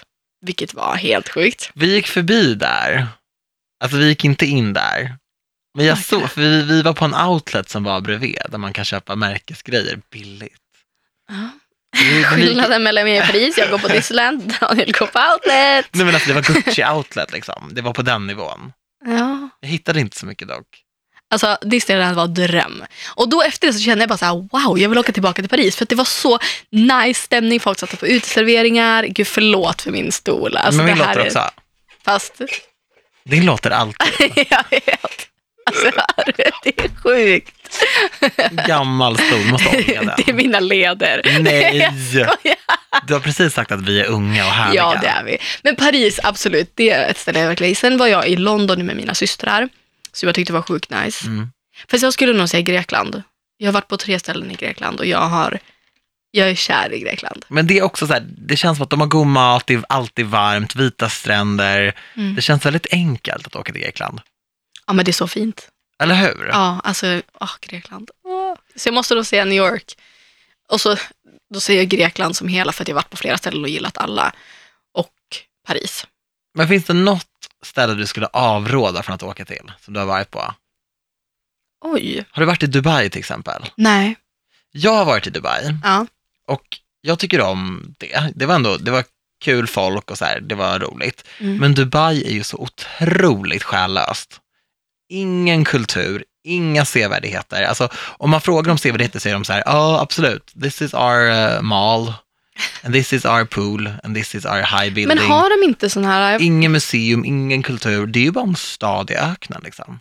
vilket 0.45 0.73
var 0.73 0.95
helt 0.95 1.29
sjukt. 1.29 1.71
Vi 1.73 1.95
gick 1.95 2.07
förbi 2.07 2.55
där. 2.55 3.07
Alltså 3.83 3.97
vi 3.97 4.07
gick 4.07 4.25
inte 4.25 4.45
in 4.45 4.73
där. 4.73 5.15
Men 5.77 5.85
jag 5.85 5.97
såg, 5.97 6.29
för 6.31 6.41
vi, 6.41 6.63
vi 6.63 6.81
var 6.81 6.93
på 6.93 7.05
en 7.05 7.15
outlet 7.15 7.69
som 7.69 7.83
var 7.83 8.01
bredvid, 8.01 8.41
där 8.49 8.57
man 8.57 8.73
kan 8.73 8.85
köpa 8.85 9.15
märkesgrejer 9.15 10.01
billigt. 10.11 10.53
Ja. 11.29 11.49
Skillnaden 12.25 12.83
mellan 12.83 13.03
mig 13.03 13.19
och 13.21 13.25
Paris, 13.27 13.57
jag 13.57 13.69
går 13.69 13.77
på 13.77 13.87
Disneyland, 13.97 14.53
Daniel 14.59 14.91
går 14.91 15.05
på 15.05 15.19
outlet. 15.33 15.85
Nej 15.91 16.05
men 16.05 16.13
alltså 16.15 16.27
det 16.27 16.33
var 16.33 16.41
Gucci 16.41 16.83
outlet 16.85 17.31
liksom. 17.31 17.69
Det 17.71 17.81
var 17.81 17.93
på 17.93 18.01
den 18.01 18.27
nivån. 18.27 18.73
Ja. 19.05 19.49
Jag 19.59 19.69
hittade 19.69 19.99
inte 19.99 20.17
så 20.19 20.25
mycket 20.25 20.47
dock. 20.47 20.65
Alltså 21.31 21.57
Disneyland 21.61 22.15
var 22.15 22.27
dröm. 22.27 22.83
Och 23.15 23.29
då 23.29 23.41
efter 23.43 23.67
det 23.67 23.73
så 23.73 23.79
kände 23.79 24.01
jag 24.01 24.09
bara 24.09 24.17
så 24.17 24.25
här, 24.25 24.33
wow, 24.51 24.79
jag 24.79 24.89
vill 24.89 24.97
åka 24.97 25.11
tillbaka 25.11 25.41
till 25.41 25.49
Paris. 25.49 25.75
För 25.75 25.83
att 25.85 25.89
det 25.89 25.95
var 25.95 26.05
så 26.05 26.39
nice 26.69 27.21
stämning, 27.21 27.59
folk 27.59 27.79
satt 27.79 27.99
på 27.99 28.07
uteserveringar. 28.07 29.03
Gud 29.03 29.27
förlåt 29.27 29.81
för 29.81 29.91
min 29.91 30.11
stol. 30.11 30.57
Alltså, 30.57 30.77
men 30.77 30.85
min 30.85 30.97
det 30.97 31.03
här 31.03 31.15
låter 31.15 31.21
är- 31.21 31.27
också. 31.27 31.49
Fast, 32.05 32.41
Din 33.23 33.45
låter 33.45 33.71
alltid. 33.71 34.31
jag 34.49 34.63
vet. 34.69 35.27
Alltså, 35.69 35.91
det 36.63 36.79
är 36.79 36.89
sjukt. 37.03 37.83
Gammal 38.67 39.17
stol, 39.17 39.45
måste 39.51 39.69
ånga 39.69 40.01
den. 40.01 40.11
det 40.17 40.29
är 40.29 40.33
mina 40.33 40.59
leder. 40.59 41.39
Nej, 41.39 41.89
du 43.07 43.13
har 43.13 43.19
precis 43.19 43.53
sagt 43.53 43.71
att 43.71 43.81
vi 43.81 44.01
är 44.01 44.05
unga 44.05 44.45
och 44.45 44.51
härliga. 44.51 44.81
Ja, 44.81 44.99
det 45.01 45.07
är 45.07 45.23
vi. 45.23 45.37
Men 45.61 45.75
Paris, 45.75 46.19
absolut, 46.23 46.71
det 46.75 46.89
är 46.89 47.09
ett 47.09 47.17
ställe 47.17 47.39
jag 47.39 47.47
verkligen 47.47 47.75
Sen 47.75 47.97
var 47.97 48.07
jag 48.07 48.27
i 48.27 48.35
London 48.35 48.85
med 48.85 48.95
mina 48.95 49.15
systrar, 49.15 49.69
så 50.13 50.25
jag 50.25 50.35
tyckte 50.35 50.53
det 50.53 50.57
var 50.57 50.63
sjukt 50.63 50.89
nice. 50.89 51.27
Mm. 51.27 51.51
Fast 51.91 52.03
jag 52.03 52.13
skulle 52.13 52.33
nog 52.33 52.49
säga 52.49 52.61
Grekland. 52.61 53.23
Jag 53.57 53.67
har 53.67 53.73
varit 53.73 53.87
på 53.87 53.97
tre 53.97 54.19
ställen 54.19 54.51
i 54.51 54.55
Grekland 54.55 54.99
och 54.99 55.05
jag 55.05 55.19
har, 55.19 55.59
jag 56.31 56.49
är 56.49 56.55
kär 56.55 56.93
i 56.93 56.99
Grekland. 56.99 57.45
Men 57.47 57.67
det 57.67 57.77
är 57.77 57.83
också 57.83 58.07
så 58.07 58.13
här, 58.13 58.23
det 58.37 58.55
känns 58.55 58.77
som 58.77 58.83
att 58.83 58.89
de 58.89 58.99
har 58.99 59.07
god 59.07 59.27
mat, 59.27 59.67
det 59.67 59.73
är 59.73 59.83
alltid 59.89 60.25
varmt, 60.25 60.75
vita 60.75 61.09
stränder. 61.09 61.93
Mm. 62.15 62.35
Det 62.35 62.41
känns 62.41 62.65
väldigt 62.65 62.87
enkelt 62.91 63.47
att 63.47 63.55
åka 63.55 63.73
till 63.73 63.81
Grekland. 63.81 64.21
Ja, 64.89 64.93
men 64.93 65.05
det 65.05 65.11
är 65.11 65.13
så 65.13 65.27
fint. 65.27 65.69
Eller 65.99 66.15
hur? 66.15 66.47
Ja, 66.51 66.81
alltså, 66.83 67.21
åh, 67.39 67.51
Grekland. 67.61 68.11
Åh. 68.23 68.55
Så 68.75 68.87
jag 68.87 68.93
måste 68.93 69.15
då 69.15 69.23
säga 69.23 69.45
New 69.45 69.57
York. 69.57 69.95
Och 70.69 70.81
så 70.81 70.95
då 71.53 71.59
säger 71.59 71.79
jag 71.79 71.89
Grekland 71.89 72.35
som 72.35 72.47
hela, 72.47 72.71
för 72.71 72.81
att 72.83 72.87
jag 72.87 72.95
varit 72.95 73.09
på 73.09 73.17
flera 73.17 73.37
ställen 73.37 73.63
och 73.63 73.69
gillat 73.69 73.97
alla. 73.97 74.33
Och 74.93 75.13
Paris. 75.67 76.07
Men 76.53 76.67
finns 76.67 76.85
det 76.85 76.93
något 76.93 77.27
ställe 77.65 77.93
du 77.93 78.07
skulle 78.07 78.25
avråda 78.25 79.03
från 79.03 79.15
att 79.15 79.23
åka 79.23 79.45
till, 79.45 79.71
som 79.81 79.93
du 79.93 79.99
har 79.99 80.07
varit 80.07 80.31
på? 80.31 80.53
Oj. 81.85 82.25
Har 82.31 82.41
du 82.41 82.45
varit 82.45 82.63
i 82.63 82.67
Dubai 82.67 83.09
till 83.09 83.19
exempel? 83.19 83.65
Nej. 83.75 84.15
Jag 84.71 84.95
har 84.95 85.05
varit 85.05 85.27
i 85.27 85.29
Dubai 85.29 85.63
Ja. 85.83 86.05
och 86.47 86.63
jag 87.01 87.19
tycker 87.19 87.41
om 87.41 87.93
det. 87.97 88.31
Det 88.35 88.45
var 88.45 88.55
ändå, 88.55 88.77
det 88.77 88.91
var 88.91 89.03
kul 89.41 89.67
folk 89.67 90.11
och 90.11 90.17
så 90.17 90.25
här, 90.25 90.39
det 90.39 90.55
var 90.55 90.79
roligt. 90.79 91.23
Mm. 91.39 91.57
Men 91.57 91.73
Dubai 91.73 92.23
är 92.23 92.31
ju 92.31 92.43
så 92.43 92.57
otroligt 92.57 93.63
själlöst. 93.63 94.41
Ingen 95.09 95.65
kultur, 95.65 96.23
inga 96.43 96.85
sevärdheter. 96.85 97.63
Alltså, 97.63 97.89
om 97.95 98.29
man 98.29 98.41
frågar 98.41 98.71
om 98.71 98.77
sevärdheter 98.77 99.19
säger 99.19 99.33
de 99.33 99.45
så 99.45 99.53
här, 99.53 99.63
ja 99.65 99.99
absolut, 100.01 100.53
this 100.61 100.81
is 100.81 100.93
our 100.93 101.29
uh, 101.29 101.61
mall, 101.61 102.13
and 102.83 102.93
this 102.93 103.13
is 103.13 103.25
our 103.25 103.45
pool, 103.45 103.89
and 104.03 104.15
this 104.15 104.35
is 104.35 104.45
our 104.45 104.61
high 104.61 104.93
building. 104.93 105.07
Men 105.07 105.17
har 105.17 105.61
de 105.61 105.65
inte 105.65 105.89
sån 105.89 106.05
här, 106.05 106.41
Ingen 106.41 106.71
museum, 106.71 107.25
ingen 107.25 107.63
kultur, 107.63 108.07
det 108.07 108.19
är 108.19 108.23
ju 108.23 108.31
bara 108.31 108.47
en 108.47 108.55
stad 108.55 109.11
i 109.11 109.15
öknen 109.15 109.61
liksom. 109.63 109.99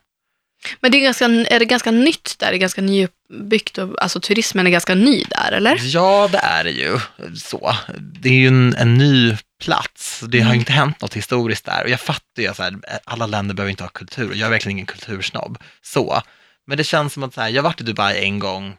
men 0.81 0.91
det 0.91 0.99
är, 0.99 1.03
ganska, 1.03 1.25
är 1.25 1.59
det 1.59 1.65
ganska 1.65 1.91
nytt 1.91 2.35
där? 2.39 2.51
Det 2.51 2.57
är 2.57 2.59
ganska 2.59 2.83
nybyggt 2.83 3.79
och 3.79 4.03
alltså 4.03 4.21
turismen 4.21 4.67
är 4.67 4.71
ganska 4.71 4.95
ny 4.95 5.25
där, 5.25 5.53
eller? 5.53 5.79
Ja, 5.83 6.29
det 6.33 6.39
är 6.39 6.65
det 6.65 6.71
ju. 6.71 6.99
Så. 7.37 7.77
Det 7.99 8.29
är 8.29 8.33
ju 8.33 8.49
en, 8.49 8.75
en 8.75 8.95
ny 8.95 9.37
plats. 9.59 10.21
Det 10.29 10.39
har 10.41 10.47
Mm. 10.47 10.59
inte 10.61 10.73
hänt 10.73 11.01
något 11.01 11.15
historiskt 11.15 11.65
där. 11.65 11.85
Och 11.85 11.91
jag 11.91 12.01
fattar 12.01 12.43
ju 12.43 12.49
att 12.49 12.61
alla 13.05 13.27
länder 13.27 13.55
behöver 13.55 13.71
inte 13.71 13.83
ha 13.85 13.89
kultur. 13.91 14.31
Och 14.31 14.37
jag 14.37 14.47
är 14.47 14.51
verkligen 14.51 14.77
ingen 14.77 14.87
kultursnobb. 14.87 15.59
Så. 15.83 16.23
Men 16.67 16.79
det 16.79 16.85
känns 16.85 17.13
som 17.13 17.23
att 17.23 17.35
så 17.35 17.41
här, 17.41 17.49
jag 17.49 17.63
varit 17.63 17.81
i 17.81 17.85
Dubai 17.85 18.25
en 18.25 18.39
gång 18.39 18.77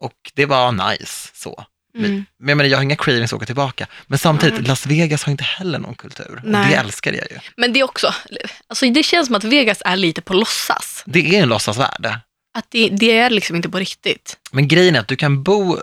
och 0.00 0.12
det 0.34 0.46
var 0.46 0.90
nice. 0.90 1.28
Så. 1.34 1.64
Men, 1.94 2.04
Mm. 2.04 2.24
men 2.38 2.48
jag, 2.48 2.56
menar, 2.56 2.70
jag 2.70 2.78
har 2.78 2.82
inga 2.82 2.96
cravings 2.96 3.32
att 3.32 3.36
åka 3.36 3.46
tillbaka. 3.46 3.86
Men 4.06 4.18
samtidigt, 4.18 4.54
Mm. 4.54 4.64
Las 4.64 4.86
Vegas 4.86 5.22
har 5.24 5.30
inte 5.30 5.44
heller 5.44 5.78
någon 5.78 5.94
kultur. 5.94 6.40
Och 6.44 6.50
Nej. 6.50 6.70
det 6.70 6.76
älskar 6.76 7.12
jag 7.12 7.30
ju. 7.30 7.38
Men 7.56 7.72
det 7.72 7.80
är 7.80 7.84
också, 7.84 8.14
alltså 8.66 8.90
det 8.90 9.02
känns 9.02 9.26
som 9.26 9.34
att 9.36 9.44
Vegas 9.44 9.82
är 9.84 9.96
lite 9.96 10.20
på 10.22 10.34
låtsas. 10.34 11.02
Det 11.06 11.36
är 11.36 11.42
en 11.42 11.48
låtsasvärld. 11.48 12.06
Att 12.54 12.66
det, 12.70 12.88
det 12.88 13.18
är 13.18 13.30
liksom 13.30 13.56
inte 13.56 13.68
på 13.68 13.78
riktigt. 13.78 14.36
Men 14.52 14.68
grejen 14.68 14.96
är 14.96 15.00
att 15.00 15.08
du 15.08 15.16
kan 15.16 15.42
bo 15.42 15.78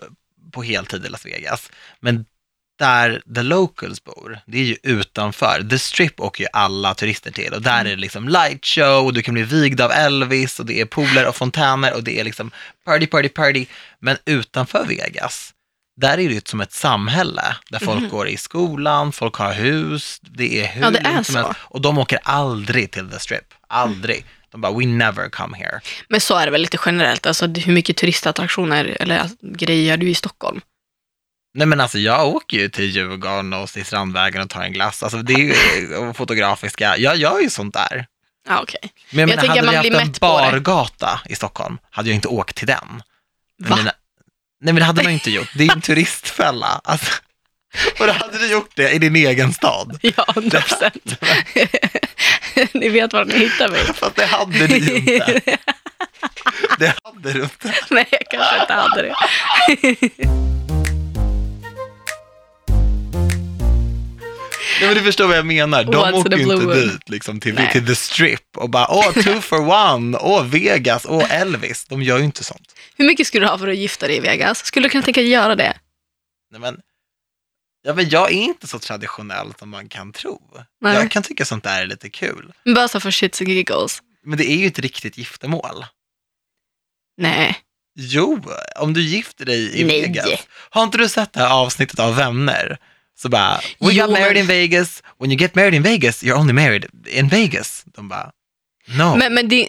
på 0.51 0.63
heltid 0.63 1.05
i 1.05 1.09
Las 1.09 1.25
Vegas, 1.25 1.71
men 1.99 2.25
där 2.79 3.21
the 3.35 3.41
locals 3.43 4.03
bor, 4.03 4.39
det 4.45 4.57
är 4.57 4.63
ju 4.63 4.77
utanför. 4.83 5.67
The 5.69 5.79
Strip 5.79 6.19
åker 6.19 6.43
ju 6.43 6.47
alla 6.53 6.93
turister 6.93 7.31
till 7.31 7.53
och 7.53 7.61
där 7.61 7.79
är 7.79 7.89
det 7.89 7.95
liksom 7.95 8.29
light 8.29 8.65
show 8.65 9.05
och 9.05 9.13
du 9.13 9.21
kan 9.21 9.33
bli 9.33 9.43
vigd 9.43 9.81
av 9.81 9.91
Elvis 9.91 10.59
och 10.59 10.65
det 10.65 10.81
är 10.81 10.85
pooler 10.85 11.27
och 11.27 11.35
fontäner 11.35 11.93
och 11.93 12.03
det 12.03 12.19
är 12.19 12.23
liksom 12.23 12.51
party, 12.85 13.07
party, 13.07 13.29
party. 13.29 13.65
Men 13.99 14.17
utanför 14.25 14.85
Vegas, 14.85 15.51
där 16.01 16.13
är 16.13 16.17
det 16.27 16.33
ju 16.33 16.41
som 16.45 16.61
ett 16.61 16.73
samhälle 16.73 17.55
där 17.69 17.79
folk 17.79 18.01
Mhm. 18.01 18.09
går 18.09 18.27
i 18.27 18.37
skolan, 18.37 19.11
folk 19.11 19.35
har 19.35 19.53
hus, 19.53 20.19
det 20.21 20.61
är 20.63 20.67
hur 20.67 20.81
Ja, 20.81 20.91
det 20.91 20.99
är 20.99 21.23
så. 21.23 21.53
Och 21.57 21.81
de 21.81 21.97
åker 21.97 22.19
aldrig 22.23 22.91
till 22.91 23.09
the 23.09 23.19
Strip, 23.19 23.53
aldrig. 23.67 24.25
De 24.51 24.61
bara, 24.61 24.71
we 24.79 24.85
never 24.85 25.29
come 25.29 25.57
here. 25.57 25.79
Men 26.09 26.21
så 26.21 26.35
är 26.37 26.45
det 26.45 26.51
väl 26.51 26.61
lite 26.61 26.77
generellt. 26.85 27.25
Alltså 27.25 27.47
hur 27.47 27.73
mycket 27.73 27.97
turistattraktioner 27.97 28.97
eller 28.99 29.17
alltså, 29.17 29.35
grejer 29.41 29.83
gör 29.89 29.97
du 29.97 30.09
i 30.09 30.15
Stockholm? 30.15 30.61
Nej 31.57 31.67
men 31.67 31.81
alltså 31.81 31.97
jag 31.99 32.27
åker 32.27 32.57
ju 32.57 32.69
till 32.69 32.85
Djurgården 32.95 33.53
och 33.53 33.69
till 33.69 33.85
Strandvägen 33.85 34.41
och 34.41 34.49
tar 34.49 34.61
en 34.63 34.73
glass. 34.73 35.03
Alltså 35.03 35.17
det 35.21 35.33
är 35.33 35.37
ju 35.79 35.95
och 35.95 36.17
fotografiska, 36.17 36.97
jag 36.97 37.15
gör 37.17 37.39
ju 37.39 37.49
sånt 37.49 37.73
där. 37.73 38.05
Ja, 38.47 38.59
okej. 38.61 38.79
Men 39.09 39.19
jag, 39.19 39.29
Jag 39.29 39.35
menar, 39.35 39.47
hade 39.55 39.61
man 39.65 39.83
vi 39.83 39.89
blir 39.89 39.99
haft 39.99 40.07
en 40.07 40.19
bargata 40.19 41.21
i 41.29 41.35
Stockholm, 41.35 41.77
hade 41.91 42.09
jag 42.09 42.15
inte 42.15 42.27
åkt 42.27 42.55
till 42.55 42.67
den. 42.67 43.03
Men 43.59 43.69
Va? 43.69 43.75
mina- 43.75 43.93
nej 44.61 44.73
men 44.73 44.75
det 44.75 44.83
hade 44.83 45.03
man 45.03 45.11
inte 45.11 45.31
gjort, 45.31 45.49
det 45.53 45.63
är 45.63 45.67
ju 45.67 45.71
en 45.73 45.81
turistfälla. 45.91 46.81
Alltså, 46.83 47.11
och 47.99 48.07
då 48.07 48.13
hade 48.13 48.37
du 48.37 48.51
gjort 48.51 48.71
det 48.75 48.91
i 48.91 48.99
din 48.99 49.15
egen 49.15 49.53
stad. 49.53 49.99
Ja, 50.01 50.25
100 50.29 50.61
procent. 50.61 51.21
ni 52.73 52.89
vet 52.89 53.13
var 53.13 53.25
ni 53.25 53.37
hittar 53.39 53.69
mig. 53.69 53.79
Fast 53.93 54.15
det 54.15 54.25
hade 54.25 54.67
du 54.67 54.77
ju 54.77 54.95
inte. 54.95 55.41
Det 56.79 56.93
hade 57.03 57.33
du 57.33 57.41
inte. 57.43 57.73
Nej, 57.89 58.07
jag 58.11 58.21
kanske 58.29 58.61
inte 58.61 58.73
hade 58.73 59.01
det. 59.01 59.15
Nej, 64.79 64.87
men 64.89 64.97
du 64.97 65.03
förstår 65.03 65.27
vad 65.27 65.37
jag 65.37 65.45
menar. 65.45 65.83
De 65.83 65.95
Once 65.95 66.13
åker 66.13 66.37
ju 66.37 66.53
inte 66.53 66.75
dit 66.75 67.09
liksom, 67.09 67.39
till, 67.39 67.55
Nej. 67.55 67.71
till 67.71 67.85
The 67.87 67.95
Strip 67.95 68.57
och 68.57 68.69
bara 68.69 68.87
åh, 68.89 69.13
two 69.13 69.41
for 69.41 69.69
one, 69.69 70.17
åh, 70.17 70.45
Vegas, 70.45 71.05
åh, 71.09 71.33
Elvis. 71.33 71.85
De 71.85 72.01
gör 72.01 72.17
ju 72.17 72.23
inte 72.23 72.43
sånt. 72.43 72.75
Hur 72.97 73.05
mycket 73.05 73.27
skulle 73.27 73.45
du 73.45 73.49
ha 73.49 73.57
för 73.57 73.67
att 73.67 73.77
gifta 73.77 74.07
dig 74.07 74.17
i 74.17 74.19
Vegas? 74.19 74.65
Skulle 74.65 74.85
du 74.85 74.89
kunna 74.89 75.03
tänka 75.03 75.21
dig 75.21 75.29
göra 75.29 75.55
det? 75.55 75.77
Nej, 76.51 76.61
men, 76.61 76.79
ja, 77.83 77.93
men 77.93 78.09
jag 78.09 78.31
är 78.31 78.35
inte 78.35 78.67
så 78.67 78.79
traditionell 78.79 79.53
som 79.59 79.69
man 79.69 79.89
kan 79.89 80.11
tro. 80.13 80.41
Nej. 80.81 80.95
Jag 80.95 81.11
kan 81.11 81.23
tycka 81.23 81.45
sånt 81.45 81.63
där 81.63 81.81
är 81.81 81.85
lite 81.85 82.09
kul. 82.09 82.53
Men 82.63 82.73
Bara 82.73 82.87
så 82.87 82.99
för 82.99 83.11
shits 83.11 83.41
and 83.41 83.49
giggles. 83.49 84.01
Men 84.25 84.37
det 84.37 84.51
är 84.51 84.57
ju 84.57 84.67
ett 84.67 84.79
riktigt 84.79 85.17
giftermål. 85.17 85.85
Nej. 87.17 87.57
Jo, 87.99 88.43
om 88.75 88.93
du 88.93 89.01
gifter 89.01 89.45
dig 89.45 89.79
i 89.79 89.83
Nej. 89.83 90.01
Vegas. 90.01 90.47
Har 90.69 90.83
inte 90.83 90.97
du 90.97 91.09
sett 91.09 91.33
det 91.33 91.39
här 91.39 91.49
avsnittet 91.53 91.99
av 91.99 92.15
Vänner? 92.15 92.77
Så 93.17 93.29
bara, 93.29 93.59
we 93.79 93.93
Jo, 93.93 94.05
got 94.05 94.11
married 94.11 94.27
men- 94.33 94.37
in 94.37 94.47
Vegas, 94.47 95.03
when 95.19 95.31
you 95.31 95.39
get 95.39 95.55
married 95.55 95.73
in 95.73 95.83
Vegas, 95.83 96.23
you're 96.23 96.37
only 96.39 96.53
married 96.53 96.85
in 97.07 97.27
Vegas. 97.27 97.83
De 97.85 98.09
bara, 98.09 98.31
no. 98.97 99.15
Men, 99.15 99.33
men 99.33 99.47
det... 99.47 99.67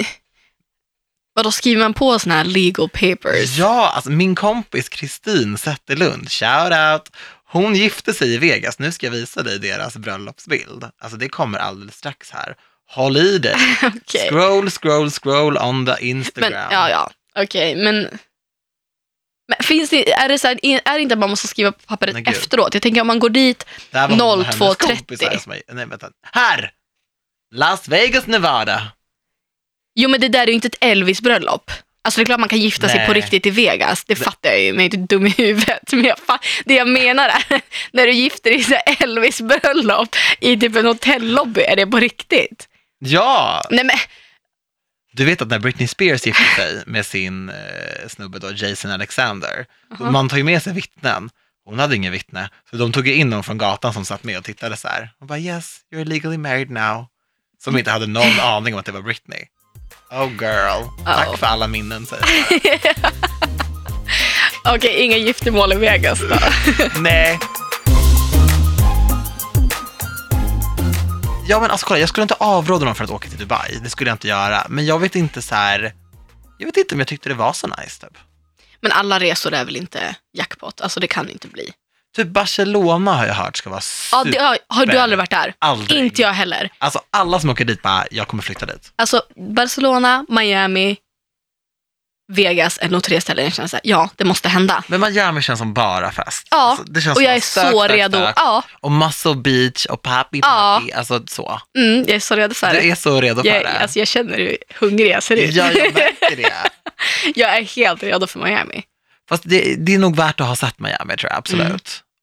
Vadå, 1.35 1.51
skriver 1.53 1.83
man 1.83 1.95
på 1.95 2.19
såna 2.19 2.35
här 2.35 2.45
legal 2.45 2.89
papers? 2.89 3.59
Ja, 3.59 3.91
alltså 3.95 4.11
min 4.11 4.35
kompis 4.35 4.89
Kristin 4.89 5.59
Zetterlund, 5.59 6.31
shout 6.31 6.73
out, 6.73 7.17
hon 7.49 7.75
gifte 7.75 8.15
sig 8.15 8.35
i 8.35 8.39
Vegas. 8.39 8.79
Nu 8.79 8.93
ska 8.93 9.07
jag 9.07 9.11
visa 9.13 9.43
dig 9.43 9.59
deras 9.59 9.97
bröllopsbild. 9.97 10.85
Alltså 10.99 11.19
det 11.19 11.29
kommer 11.29 11.59
alldeles 11.59 11.97
strax 11.97 12.31
här. 12.31 12.55
Håll 12.89 13.17
i 13.17 13.39
dig. 13.39 13.57
Okej. 13.83 14.29
Scroll, 14.29 14.71
scroll, 14.71 15.11
scroll 15.11 15.59
on 15.59 15.87
the 15.87 16.07
Instagram. 16.07 16.53
Men, 16.53 16.63
ja, 16.71 16.91
ja. 16.91 17.11
Okej, 17.43 17.77
men... 17.77 18.19
Men 19.49 19.57
finns 19.67 19.91
det, 19.91 20.13
är, 20.13 20.29
det 20.29 20.39
så 20.39 20.47
här, 20.49 20.59
är 20.63 20.95
det 20.95 21.01
inte 21.01 21.13
att 21.15 21.19
man 21.19 21.31
måste 21.31 21.49
skriva 21.49 21.73
på 21.73 21.79
pappret 21.87 22.15
Nej, 22.15 22.23
gud. 22.23 22.35
efteråt? 22.35 22.75
Jag 22.75 22.83
tänker 22.83 23.01
om 23.01 23.07
man 23.07 23.19
går 23.19 23.31
dit, 23.31 23.67
Det 23.91 23.99
här 23.99 24.09
var 24.09 24.17
hon 24.17 24.39
och 24.39 24.45
hennes 24.45 24.61
02.30. 24.61 24.97
kompisar 24.97 25.37
som 25.39 25.53
är- 25.53 25.63
Nej, 25.73 25.87
vänta. 25.87 26.09
Här! 26.33 26.71
Las 27.55 27.89
Vegas, 27.89 28.27
Nevada. 28.27 28.83
jo 29.95 30.09
men 30.09 30.21
det 30.21 30.29
där 30.29 30.43
är 30.43 30.47
ju 30.47 30.53
inte 30.53 30.67
ett 30.69 30.77
Elvis-bröllop. 30.81 31.71
Alltså 32.05 32.19
det 32.21 32.23
är 32.23 32.25
klart 32.27 32.41
man 32.41 32.49
kan 32.49 32.59
gifta 32.61 32.89
sig 32.89 32.97
Nej. 32.99 33.07
på 33.07 33.13
riktigt 33.13 33.47
i 33.47 33.51
Vegas, 33.51 34.05
det 34.05 34.17
fattar 34.17 34.51
jag 34.51 34.61
ju, 34.61 34.73
men 34.73 34.85
jag 34.85 34.95
är 34.95 34.99
inte 34.99 35.15
dum 35.15 35.27
i 35.27 35.31
huvudet. 35.31 35.83
Men 35.93 36.05
jag 36.05 36.19
fa- 36.19 36.39
det 36.65 36.75
jag 36.75 36.89
menar 36.89 37.29
är, 37.29 37.61
när 37.93 38.07
du 38.07 38.13
gifter 38.13 38.51
dig 38.51 38.59
i 38.61 38.65
så 38.65 38.75
här 38.75 38.97
Elvis-bröllop 39.03 40.17
i 40.41 40.57
typ 40.57 40.77
en 40.77 40.87
hotellobby, 40.87 41.61
är 41.61 41.77
det 41.77 41.87
på 41.87 41.97
riktigt? 42.01 42.69
Ja! 42.99 43.67
Nej 43.71 43.85
men, 43.85 43.97
Du 45.17 45.25
vet 45.25 45.43
att 45.43 45.49
när 45.49 45.59
Britney 45.59 45.89
Spears 45.89 46.27
gifte 46.27 46.43
sig 46.57 46.83
med 46.87 47.07
sin 47.07 47.49
eh, 47.49 48.09
snubbe 48.09 48.39
då, 48.39 48.53
Jason 48.53 48.91
Alexander, 48.91 49.67
Aha. 50.01 50.11
man 50.11 50.29
tar 50.29 50.37
ju 50.37 50.45
med 50.45 50.62
sig 50.62 50.73
vittnen. 50.73 51.31
Hon 51.64 51.79
hade 51.79 51.97
ingen 51.97 52.12
vittne, 52.12 52.49
så 52.71 52.77
de 52.77 52.93
tog 52.93 53.09
in 53.09 53.31
någon 53.31 53.43
från 53.43 53.59
gatan 53.59 53.93
som 53.93 54.05
satt 54.05 54.25
med 54.25 54.39
och 54.39 54.45
tittade 54.45 54.77
så 54.77 54.89
här. 54.89 55.11
Och 55.21 55.27
bara 55.27 55.39
yes, 55.39 55.79
you're 55.95 56.05
legally 56.05 56.39
married 56.39 56.71
now. 56.71 57.07
Som 57.64 57.79
inte 57.79 57.91
hade 57.91 58.07
någon 58.07 58.41
aning 58.41 58.75
om 58.75 58.81
att 58.81 58.87
det 58.87 58.93
var 58.93 59.03
Britney. 59.03 59.45
Oh 60.11 60.31
girl, 60.33 60.85
tack 61.05 61.29
Oh. 61.29 61.37
för 61.37 61.47
alla 61.47 61.67
minnen 61.67 62.07
säger 62.07 62.25
okej, 64.75 65.03
inga 65.05 65.17
giftermål 65.17 65.73
i 65.73 65.77
Vegas 65.77 66.21
då. 66.21 66.37
Nej. 67.01 67.39
Ja 71.49 71.61
men 71.61 71.71
alltså 71.71 71.87
kolla, 71.87 72.01
jag 72.01 72.09
skulle 72.09 72.23
inte 72.23 72.35
avråda 72.35 72.85
någon 72.85 72.95
från 72.95 73.05
att 73.05 73.11
åka 73.11 73.29
till 73.29 73.39
Dubai. 73.39 73.79
Det 73.83 73.91
skulle 73.91 74.11
jag 74.11 74.15
inte 74.15 74.29
göra. 74.29 74.67
Men 74.69 74.87
jag 74.87 74.99
vet 74.99 75.17
inte 75.17 75.43
så 75.43 75.55
här. 75.55 75.93
Jag 76.59 76.67
vet 76.67 76.77
inte 76.77 76.95
om 76.95 76.99
jag 77.01 77.09
tyckte 77.09 77.29
det 77.29 77.35
var 77.35 77.53
så 77.53 77.67
nice 77.67 78.01
typ. 78.07 78.19
Men 78.81 78.93
alla 78.93 79.21
resor 79.21 79.55
är 79.55 79.65
väl 79.65 79.77
inte 79.77 80.15
jackpot, 80.37 80.81
alltså 80.81 81.01
det 81.01 81.07
kan 81.07 81.31
inte 81.31 81.49
bli. 81.49 81.73
Typ 82.17 82.27
Barcelona 82.29 83.13
har 83.15 83.27
jag 83.27 83.35
hört 83.35 83.57
ska 83.57 83.71
vara 83.71 83.81
Ja, 84.13 84.19
super. 84.25 84.33
det 84.33 84.39
har, 84.45 84.59
har 84.69 84.87
du 84.87 84.99
aldrig 84.99 85.19
varit 85.19 85.31
där? 85.31 85.55
Aldrig. 85.59 86.01
Inte 86.05 86.23
jag 86.23 86.33
heller. 86.33 86.71
Alltså 86.79 87.01
alla 87.11 87.41
som 87.41 87.51
åker 87.51 87.65
dit 87.65 87.83
bara, 87.83 88.07
jag 88.11 88.29
kommer 88.29 88.43
flytta 88.43 88.67
dit. 88.67 88.93
Alltså 88.97 89.23
Barcelona, 89.55 90.27
Miami, 90.29 90.97
Vegas 92.33 92.79
är 92.83 92.89
nog 92.89 93.03
tre 93.03 93.20
ställen 93.20 93.45
jag 93.45 93.55
känner 93.55 93.68
så 93.68 93.77
här, 93.77 93.81
ja, 93.85 94.11
det 94.16 94.24
måste 94.24 94.49
hända. 94.49 94.85
Men 94.89 95.01
Miami 95.01 95.43
känns 95.43 95.59
som 95.59 95.74
bara 95.74 96.12
fest. 96.12 96.47
Ja, 96.51 96.57
Alltså, 96.70 96.85
det 96.85 97.01
känns 97.01 97.16
Och 97.16 97.22
jag 97.22 97.35
är 97.37 97.41
stök, 97.41 97.70
så 97.72 97.79
stök, 97.85 97.91
redo. 97.91 98.18
stök. 98.18 98.33
Ja, 98.37 98.62
Och 98.81 98.93
Muscle 98.93 99.35
Beach 99.35 99.87
och 99.87 100.03
Papi 100.03 100.39
Ja. 100.43 100.79
Papi, 100.81 100.93
alltså 100.93 101.22
så. 101.29 101.61
mm, 101.79 101.99
jag 102.07 102.11
är 102.16 102.20
så 102.20 102.37
redo 102.37 102.55
för 102.55 102.66
Du 102.72 102.81
det. 102.81 102.91
är 102.91 102.95
så 102.95 103.20
redo 103.20 103.43
för 103.43 103.49
Jag, 103.49 103.62
det. 103.64 103.79
alltså, 103.79 103.99
jag 103.99 104.09
känner 104.09 104.37
hur 104.37 104.57
hungrig 104.81 105.11
jag 105.11 105.22
ser 105.22 105.37
ut. 105.37 105.55
Ja, 105.55 105.72
jag 105.72 105.95
märker 105.95 106.37
det. 106.37 106.53
jag 107.35 107.57
är 107.59 107.62
helt 107.62 108.03
redo 108.03 108.27
för 108.27 108.41
Miami. 108.41 108.83
Fast 109.29 109.43
det, 109.47 109.74
det 109.79 109.95
är 109.95 109.99
nog 109.99 110.16
värt 110.16 110.41
att 110.41 110.47
ha 110.47 110.57
sett 110.57 110.79
Miami 110.79 111.16
tror 111.16 111.31
jag, 111.31 111.39
absolut. 111.39 111.66
Mm. 111.68 111.81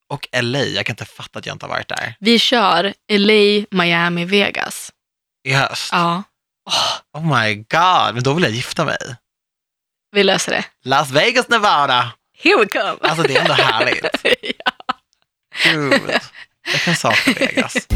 Och 0.10 0.28
LA, 0.44 0.60
jag 0.60 0.86
kan 0.86 0.94
inte 0.94 1.06
fatta 1.06 1.40
att 1.40 1.46
jag 1.46 1.56
inte 1.56 1.66
har 1.66 1.70
varit 1.74 1.88
där. 1.88 2.16
Vi 2.20 2.40
kör 2.40 2.94
LA, 3.12 3.66
Miami, 3.84 4.26
Vegas. 4.26 4.90
I 5.48 5.54
höst. 5.54 5.90
Ja, 5.92 6.24
Oh 7.18 7.38
my 7.42 7.56
god, 7.56 8.14
men 8.14 8.24
då 8.24 8.34
vill 8.34 8.44
jag 8.44 8.52
gifta 8.54 8.86
mig. 8.86 8.98
Vi 10.14 10.24
löser 10.24 10.52
det. 10.52 10.66
Las 10.84 11.12
Vegas, 11.12 11.50
Nevada. 11.50 12.12
Here 12.38 12.60
we 12.60 12.66
come! 12.66 12.98
Alltså 13.02 13.24
det 13.24 13.36
är 13.36 13.42
ändå 13.42 13.54
härligt. 13.54 14.06
ja. 14.42 14.96
Gud, 15.64 16.12
jag 16.72 16.82
kan 16.82 16.96
sakna 16.96 17.34
Vegas. 17.34 17.88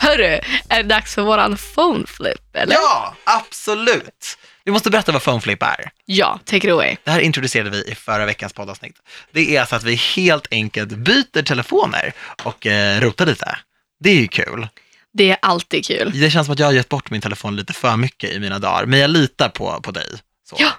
Hörru, 0.00 0.40
är 0.68 0.82
det 0.82 0.82
dags 0.82 1.14
för 1.14 1.22
våran 1.22 1.56
phone 1.74 2.06
flip, 2.06 2.56
eller? 2.56 2.74
Ja, 2.74 3.14
absolut. 3.24 4.38
Vi 4.64 4.72
måste 4.72 4.90
berätta 4.90 5.12
vad 5.12 5.22
phone 5.22 5.40
flip 5.40 5.62
är. 5.62 5.90
Ja, 6.04 6.40
take 6.44 6.66
it 6.66 6.72
away. 6.72 6.96
Det 7.04 7.10
här 7.10 7.20
introducerade 7.20 7.70
vi 7.70 7.90
i 7.90 7.94
förra 7.94 8.26
veckans 8.26 8.52
poddavsnitt. 8.52 8.96
Det 9.32 9.56
är 9.56 9.64
så 9.64 9.76
att 9.76 9.82
vi 9.84 9.94
helt 9.94 10.46
enkelt 10.50 10.88
byter 10.88 11.42
telefoner 11.42 12.12
och 12.42 12.66
eh, 12.66 13.00
rotar 13.00 13.26
lite. 13.26 13.58
Det 14.00 14.10
är 14.10 14.14
ju 14.14 14.28
kul. 14.28 14.68
Det 15.16 15.30
är 15.30 15.36
alltid 15.42 15.86
kul. 15.86 16.20
Det 16.20 16.30
känns 16.30 16.46
som 16.46 16.52
att 16.52 16.58
jag 16.58 16.66
har 16.66 16.72
gett 16.72 16.88
bort 16.88 17.10
min 17.10 17.20
telefon 17.20 17.56
lite 17.56 17.72
för 17.72 17.96
mycket 17.96 18.30
i 18.32 18.38
mina 18.40 18.58
dagar, 18.58 18.86
men 18.86 18.98
jag 18.98 19.10
litar 19.10 19.48
på, 19.48 19.80
på 19.82 19.90
dig. 19.90 20.06
Så. 20.50 20.56
Ja. 20.58 20.70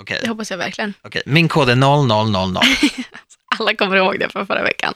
Okej, 0.00 0.18
Det 0.22 0.28
hoppas 0.28 0.50
jag 0.50 0.58
verkligen. 0.58 0.94
okej. 1.02 1.22
min 1.26 1.48
kod 1.48 1.70
är 1.70 1.76
0000. 1.76 2.56
Alla 3.58 3.74
kommer 3.74 3.96
ihåg 3.96 4.18
det 4.20 4.28
från 4.28 4.46
förra 4.46 4.62
veckan. 4.62 4.94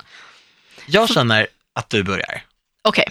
Jag 0.87 1.09
känner 1.09 1.47
att 1.75 1.91
du 1.91 2.03
börjar. 2.03 2.43
Okej. 2.83 3.05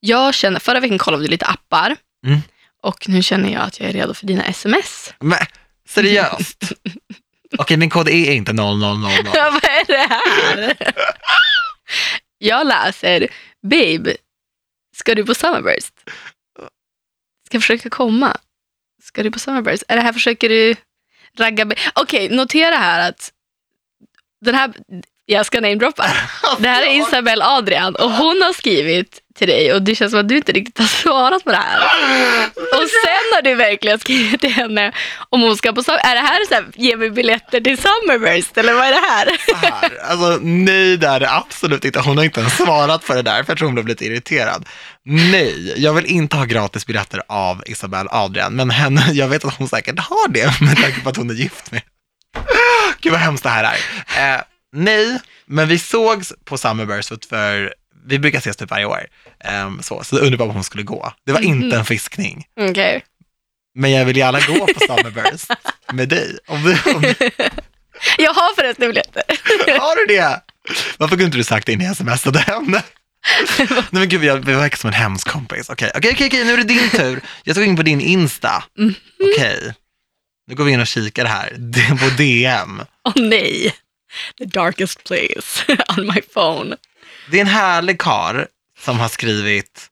Jag 0.00 0.34
känner, 0.34 0.60
förra 0.60 0.80
veckan 0.80 0.98
kollade 0.98 1.22
vi 1.22 1.28
lite 1.28 1.46
appar. 1.46 1.96
Mm. 2.26 2.40
Och 2.82 3.08
nu 3.08 3.22
känner 3.22 3.52
jag 3.52 3.62
att 3.62 3.80
jag 3.80 3.88
är 3.88 3.92
redo 3.92 4.14
för 4.14 4.26
dina 4.26 4.44
sms. 4.44 5.14
Men 5.20 5.38
seriöst? 5.88 6.72
Okej, 7.58 7.76
min 7.76 7.90
kod 7.90 8.08
är 8.08 8.32
inte 8.32 8.52
0000. 8.52 8.80
Vad 9.02 9.64
är 9.64 9.86
det 9.86 9.96
här? 10.14 10.76
jag 12.38 12.66
läser, 12.66 13.28
babe, 13.62 14.16
ska 14.96 15.14
du 15.14 15.24
på 15.26 15.34
Summerburst? 15.34 15.94
Ska 17.46 17.60
försöka 17.60 17.90
komma? 17.90 18.36
Ska 19.02 19.22
du 19.22 19.30
på 19.30 19.38
Summerburst? 19.38 19.82
Är 19.88 19.96
det 19.96 20.02
här 20.02 20.12
försöker 20.12 20.48
du 20.48 20.74
ragga? 21.38 21.64
Okej, 21.64 21.78
Okej, 21.94 22.28
notera 22.28 22.76
här 22.76 23.08
att 23.08 23.32
den 24.40 24.54
här, 24.54 24.72
jag 25.26 25.46
ska 25.46 25.60
namedroppa. 25.60 26.06
Det 26.58 26.68
här 26.68 26.82
är 26.82 27.00
Isabel 27.02 27.42
Adrian 27.42 27.94
och 27.94 28.10
hon 28.10 28.42
har 28.42 28.52
skrivit 28.52 29.20
till 29.38 29.48
dig 29.48 29.72
och 29.72 29.82
det 29.82 29.94
känns 29.94 30.10
som 30.10 30.20
att 30.20 30.28
du 30.28 30.36
inte 30.36 30.52
riktigt 30.52 30.78
har 30.78 30.86
svarat 30.86 31.44
på 31.44 31.50
det 31.50 31.56
här. 31.56 31.78
Och 32.56 32.88
sen 33.04 33.34
har 33.34 33.42
du 33.42 33.54
verkligen 33.54 33.98
skrivit 33.98 34.40
till 34.40 34.52
henne 34.52 34.92
om 35.28 35.42
hon 35.42 35.56
ska 35.56 35.72
på. 35.72 35.80
Är 35.80 36.14
det 36.14 36.20
här 36.20 36.46
så 36.48 36.54
här, 36.54 36.64
ge 36.74 36.96
mig 36.96 37.10
biljetter 37.10 37.60
till 37.60 37.78
Summerburst 37.78 38.58
eller 38.58 38.72
vad 38.72 38.84
är 38.84 38.90
det 38.90 39.06
här? 39.08 39.38
Här. 39.54 40.10
Alltså, 40.10 40.38
nej, 40.42 40.96
det 40.96 41.06
är 41.06 41.20
det 41.20 41.30
absolut 41.30 41.84
inte. 41.84 42.00
Hon 42.00 42.16
har 42.16 42.24
inte 42.24 42.40
ens 42.40 42.56
svarat 42.56 43.06
på 43.06 43.14
det 43.14 43.22
där, 43.22 43.42
för 43.42 43.50
jag 43.50 43.58
tror 43.58 43.68
hon 43.68 43.74
blev 43.74 43.86
lite 43.86 44.04
irriterad. 44.04 44.68
Nej, 45.04 45.74
jag 45.76 45.92
vill 45.92 46.06
inte 46.06 46.36
ha 46.36 46.44
gratis 46.44 46.86
biljetter 46.86 47.22
av 47.28 47.62
Isabel 47.66 48.06
Adrian, 48.10 48.56
men 48.56 48.70
henne, 48.70 49.12
jag 49.12 49.28
vet 49.28 49.44
att 49.44 49.54
hon 49.54 49.68
säkert 49.68 49.98
har 49.98 50.28
det 50.28 50.60
med 50.60 50.76
tanke 50.76 51.00
på 51.00 51.08
att 51.08 51.16
hon 51.16 51.30
är 51.30 51.34
gift 51.34 51.72
med. 51.72 51.82
Gud 53.00 53.12
vad 53.12 53.20
hemskt 53.20 53.42
det 53.42 53.48
här 53.48 53.64
är. 54.16 54.34
Eh, 54.34 54.40
nej, 54.72 55.20
men 55.46 55.68
vi 55.68 55.78
sågs 55.78 56.32
på 56.44 56.58
Summerburst 56.58 57.24
för, 57.26 57.74
vi 58.06 58.18
brukar 58.18 58.38
ses 58.38 58.56
typ 58.56 58.70
varje 58.70 58.84
år. 58.86 59.06
Ehm, 59.44 59.82
så, 59.82 60.04
så 60.04 60.16
jag 60.16 60.20
undrade 60.22 60.36
bara 60.36 60.48
om 60.48 60.54
hon 60.54 60.64
skulle 60.64 60.82
gå. 60.82 61.12
Det 61.26 61.32
var 61.32 61.40
inte 61.40 61.76
en 61.76 61.84
fiskning, 61.84 62.46
Okej. 62.60 63.04
men 63.74 63.90
jag 63.90 64.04
vill 64.04 64.16
gärna 64.16 64.40
gå 64.40 64.66
på 64.66 64.80
Summerburst 64.80 65.50
med 65.92 66.08
dig. 66.08 66.38
Om 66.46 66.62
du, 66.62 66.70
om 66.94 67.02
Jag 68.18 68.34
har 68.34 68.54
förresten 68.54 68.88
biljetter. 68.88 69.22
Har 69.80 69.96
du 70.06 70.14
det? 70.14 70.40
Varför 70.98 71.16
kunde 71.16 71.24
inte 71.24 71.36
du 71.38 71.44
sagt 71.44 71.66
det 71.66 71.76
när 71.76 71.84
jag 71.84 71.96
smsade 71.96 72.38
henne? 72.38 72.82
Nej 73.58 73.68
men 73.90 74.08
gud, 74.08 74.24
jag, 74.24 74.36
jag 74.48 74.58
verkar 74.58 74.76
som 74.76 74.88
en 74.88 74.94
hemsk 74.94 75.28
kompis. 75.28 75.70
Okej, 75.70 75.90
okej, 75.94 76.10
okej, 76.12 76.26
okej, 76.26 76.44
nu 76.44 76.52
är 76.52 76.56
det 76.56 76.64
din 76.64 76.90
tur. 76.90 77.20
Jag 77.44 77.56
ska 77.56 77.60
gå 77.64 77.70
in 77.70 77.76
på 77.76 77.82
din 77.82 78.00
Insta. 78.00 78.64
Mhm. 78.78 78.94
Okej, 79.34 79.74
nu 80.46 80.54
går 80.54 80.64
vi 80.64 80.72
in 80.72 80.80
och 80.80 80.86
kikar 80.86 81.24
här. 81.24 81.54
Det 81.58 81.80
är 81.80 81.96
på 82.10 82.16
DM. 82.16 82.82
Åh 83.04 83.12
nej. 83.16 83.74
The 84.38 84.44
darkest 84.44 85.04
place 85.04 85.64
on 85.98 86.06
my 86.06 86.20
phone. 86.34 86.76
Det 87.30 87.36
är 87.36 87.40
en 87.40 87.46
härlig 87.46 88.00
kar 88.00 88.48
som 88.78 88.98
har 88.98 89.08
skrivit 89.08 89.90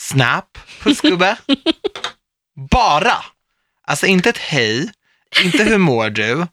Snap, 0.00 0.58
pussgubbe. 0.80 1.36
Bara. 2.70 3.24
Alltså 3.86 4.06
inte 4.06 4.28
ett 4.28 4.38
hej, 4.38 4.90
inte 5.44 5.64
hur 5.64 5.78
mår 5.78 6.10
du, 6.10 6.46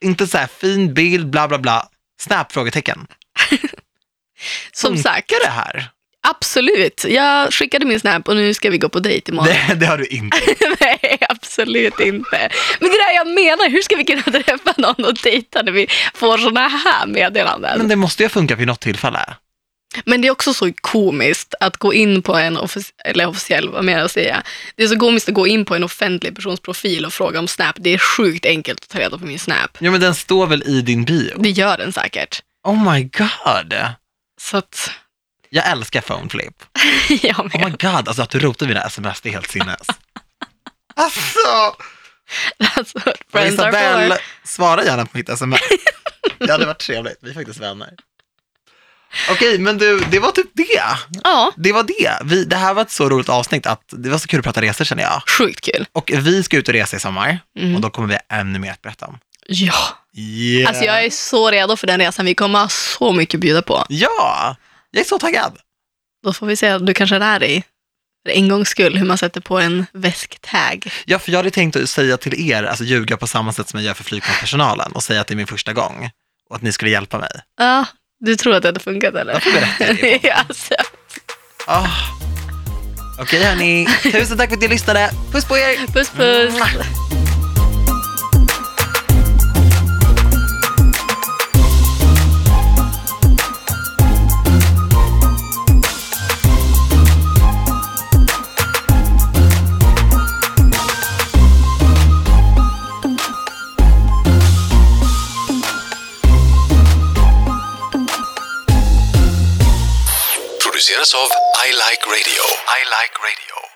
inte 0.00 0.26
så 0.26 0.38
här 0.38 0.46
fin 0.46 0.94
bild, 0.94 1.30
bla 1.30 1.48
bla 1.48 1.58
bla. 1.58 1.88
Snap? 2.20 2.52
Frågetecken. 2.52 3.06
Som 4.72 4.94
Funkar 4.94 5.02
sagt, 5.02 5.32
det 5.44 5.50
här? 5.50 5.90
Absolut. 6.28 7.04
Jag 7.08 7.52
skickade 7.52 7.84
min 7.86 8.00
snap 8.00 8.28
och 8.28 8.36
nu 8.36 8.54
ska 8.54 8.70
vi 8.70 8.78
gå 8.78 8.88
på 8.88 8.98
dejt 9.00 9.32
imorgon. 9.32 9.52
Det, 9.68 9.74
det 9.74 9.86
har 9.86 9.98
du 9.98 10.06
inte. 10.06 10.38
Nej, 10.80 11.18
absolut 11.28 12.00
inte. 12.00 12.50
Men 12.80 12.90
det 12.90 12.96
är 12.96 13.08
det 13.08 13.14
jag 13.14 13.26
menar. 13.28 13.70
Hur 13.70 13.82
ska 13.82 13.96
vi 13.96 14.04
kunna 14.04 14.22
träffa 14.22 14.74
någon 14.76 15.04
och 15.04 15.14
dejta 15.14 15.62
när 15.62 15.72
vi 15.72 15.86
får 16.14 16.38
såna 16.38 16.68
här 16.68 17.06
meddelanden? 17.06 17.78
Men 17.78 17.88
det 17.88 17.96
måste 17.96 18.22
ju 18.22 18.28
funka 18.28 18.56
vid 18.56 18.66
något 18.66 18.80
tillfälle. 18.80 19.34
Men 20.04 20.20
det 20.20 20.28
är 20.28 20.32
också 20.32 20.54
så 20.54 20.72
komiskt 20.80 21.54
att 21.60 21.76
gå 21.76 21.94
in 21.94 22.22
på 22.22 22.34
en 22.36 22.58
offic- 22.58 22.92
eller 23.04 23.26
officiell, 23.26 23.68
vad 23.68 23.84
menar 23.84 23.98
jag 23.98 24.04
att 24.06 24.12
säga? 24.12 24.42
Det 24.76 24.82
är 24.82 24.88
så 24.88 24.98
komiskt 24.98 25.28
att 25.28 25.34
gå 25.34 25.46
in 25.46 25.64
på 25.64 25.74
en 25.74 25.84
offentlig 25.84 26.36
persons 26.36 26.60
profil 26.60 27.04
och 27.06 27.12
fråga 27.12 27.38
om 27.38 27.48
Snap. 27.48 27.76
Det 27.78 27.90
är 27.94 27.98
sjukt 27.98 28.46
enkelt 28.46 28.82
att 28.82 28.88
ta 28.88 28.98
reda 28.98 29.18
på 29.18 29.24
min 29.26 29.38
Snap. 29.38 29.76
Ja, 29.78 29.90
men 29.90 30.00
den 30.00 30.14
står 30.14 30.46
väl 30.46 30.62
i 30.62 30.80
din 30.82 31.04
bio? 31.04 31.38
Det 31.38 31.50
gör 31.50 31.76
den 31.78 31.92
säkert. 31.92 32.42
Oh 32.66 32.92
my 32.92 33.02
god. 33.02 33.74
Så 34.40 34.56
att, 34.56 34.90
Jag 35.50 35.66
älskar 35.68 36.00
phone 36.00 36.28
flip. 36.28 36.62
jag 37.22 37.38
Oh 37.38 37.44
med. 37.52 37.64
my 37.64 37.70
god, 37.70 38.08
alltså 38.08 38.22
att 38.22 38.30
du 38.30 38.38
rotar 38.38 38.66
mina 38.66 38.82
sms, 38.82 39.20
det 39.20 39.28
är 39.28 39.32
helt 39.32 39.50
sinnes. 39.50 39.80
Alltså! 40.96 41.76
That's 42.58 43.04
what 43.04 43.14
friends 43.32 43.58
are 43.60 43.68
Isabelle, 43.68 44.14
for. 44.14 44.48
svara 44.48 44.84
gärna 44.84 45.06
på 45.06 45.18
mitt 45.18 45.28
sms. 45.28 45.60
Det 46.38 46.52
hade 46.52 46.66
varit 46.66 46.78
trevligt, 46.78 47.18
vi 47.22 47.30
är 47.30 47.34
faktiskt 47.34 47.60
vänner. 47.60 47.88
Okej, 49.30 49.58
men 49.58 49.78
du, 49.78 50.00
det 50.10 50.18
var 50.18 50.30
typ 50.32 50.50
det. 50.54 50.82
Ja, 51.24 51.52
Det 51.56 51.72
var 51.72 51.82
det. 51.82 52.18
Vi, 52.24 52.44
det 52.44 52.56
här 52.56 52.74
var 52.74 52.82
ett 52.82 52.90
så 52.90 53.08
roligt 53.08 53.28
avsnitt 53.28 53.66
att 53.66 53.82
det 53.90 54.08
var 54.10 54.18
så 54.18 54.28
kul 54.28 54.38
att 54.38 54.44
prata 54.44 54.62
resor 54.62 54.84
känner 54.84 55.02
jag. 55.02 55.22
sjukt 55.38 55.60
kul. 55.64 55.86
Och 55.92 56.10
vi 56.14 56.42
ska 56.42 56.56
ut 56.56 56.68
och 56.68 56.74
resa 56.74 56.96
i 56.96 57.00
sommar 57.00 57.38
Mm. 57.58 57.74
och 57.74 57.80
då 57.80 57.90
kommer 57.90 58.08
vi 58.08 58.18
ännu 58.28 58.58
mer 58.58 58.72
att 58.72 58.82
berätta 58.82 59.06
om. 59.06 59.18
Ja, 59.46 59.74
Yeah. 60.16 60.68
alltså 60.68 60.84
jag 60.84 61.04
är 61.04 61.10
så 61.10 61.50
redo 61.50 61.76
för 61.76 61.86
den 61.86 62.00
resan. 62.00 62.26
Vi 62.26 62.34
kommer 62.34 62.58
ha 62.58 62.68
så 62.68 63.12
mycket 63.12 63.34
att 63.34 63.40
bjuda 63.40 63.62
på. 63.62 63.84
Ja, 63.88 64.56
jag 64.90 65.00
är 65.00 65.04
så 65.04 65.18
taggad. 65.18 65.58
Då 66.24 66.32
får 66.32 66.46
vi 66.46 66.56
se, 66.56 66.78
du 66.78 66.94
kanske 66.94 67.18
lär 67.18 67.38
dig 67.40 67.64
för 68.26 68.32
en 68.32 68.48
gångs 68.48 68.68
skull 68.68 68.96
hur 68.96 69.06
man 69.06 69.18
sätter 69.18 69.40
på 69.40 69.58
en 69.58 69.86
väsktag. 69.92 70.92
Ja, 71.04 71.18
för 71.18 71.32
jag 71.32 71.38
hade 71.38 71.50
tänkt 71.50 71.76
att 71.76 71.90
säga 71.90 72.16
till 72.16 72.50
er, 72.50 72.62
alltså 72.64 72.84
ljuga 72.84 73.16
på 73.16 73.26
samma 73.26 73.52
sätt 73.52 73.68
som 73.68 73.80
jag 73.80 73.86
gör 73.86 73.94
för 73.94 74.04
flygplanspersonalen 74.04 74.92
och 74.92 75.02
säga 75.02 75.20
att 75.20 75.26
det 75.26 75.34
är 75.34 75.36
min 75.36 75.46
första 75.46 75.72
gång 75.72 76.10
och 76.50 76.56
att 76.56 76.62
ni 76.62 76.72
skulle 76.72 76.90
hjälpa 76.90 77.18
mig. 77.18 77.30
Ja, 77.58 77.86
du 78.20 78.36
tror 78.36 78.54
att 78.54 78.62
det 78.62 78.68
hade 78.68 78.80
funkat 78.80 79.14
eller? 79.14 79.32
Varför 79.32 79.52
berättar 79.52 79.86
jag 79.86 79.96
det? 79.96 80.20
Ja. 80.28 80.44
Ah. 81.66 81.88
Okej 83.20 83.42
hörni, 83.44 83.86
tusen 84.02 84.38
tack 84.38 84.48
för 84.48 84.56
att 84.56 84.62
ni 84.62 84.68
lyssnade. 84.68 85.10
Puss 85.32 85.44
på 85.44 85.56
er! 85.56 85.86
Puss 85.86 86.10
puss. 86.10 86.54
Mwah. 86.54 87.19
Produceras 110.90 111.14
av 111.14 111.28
I 111.66 111.72
Like 111.72 112.04
Radio. 112.06 112.42
I 112.66 112.82
Like 112.84 113.14
Radio. 113.22 113.69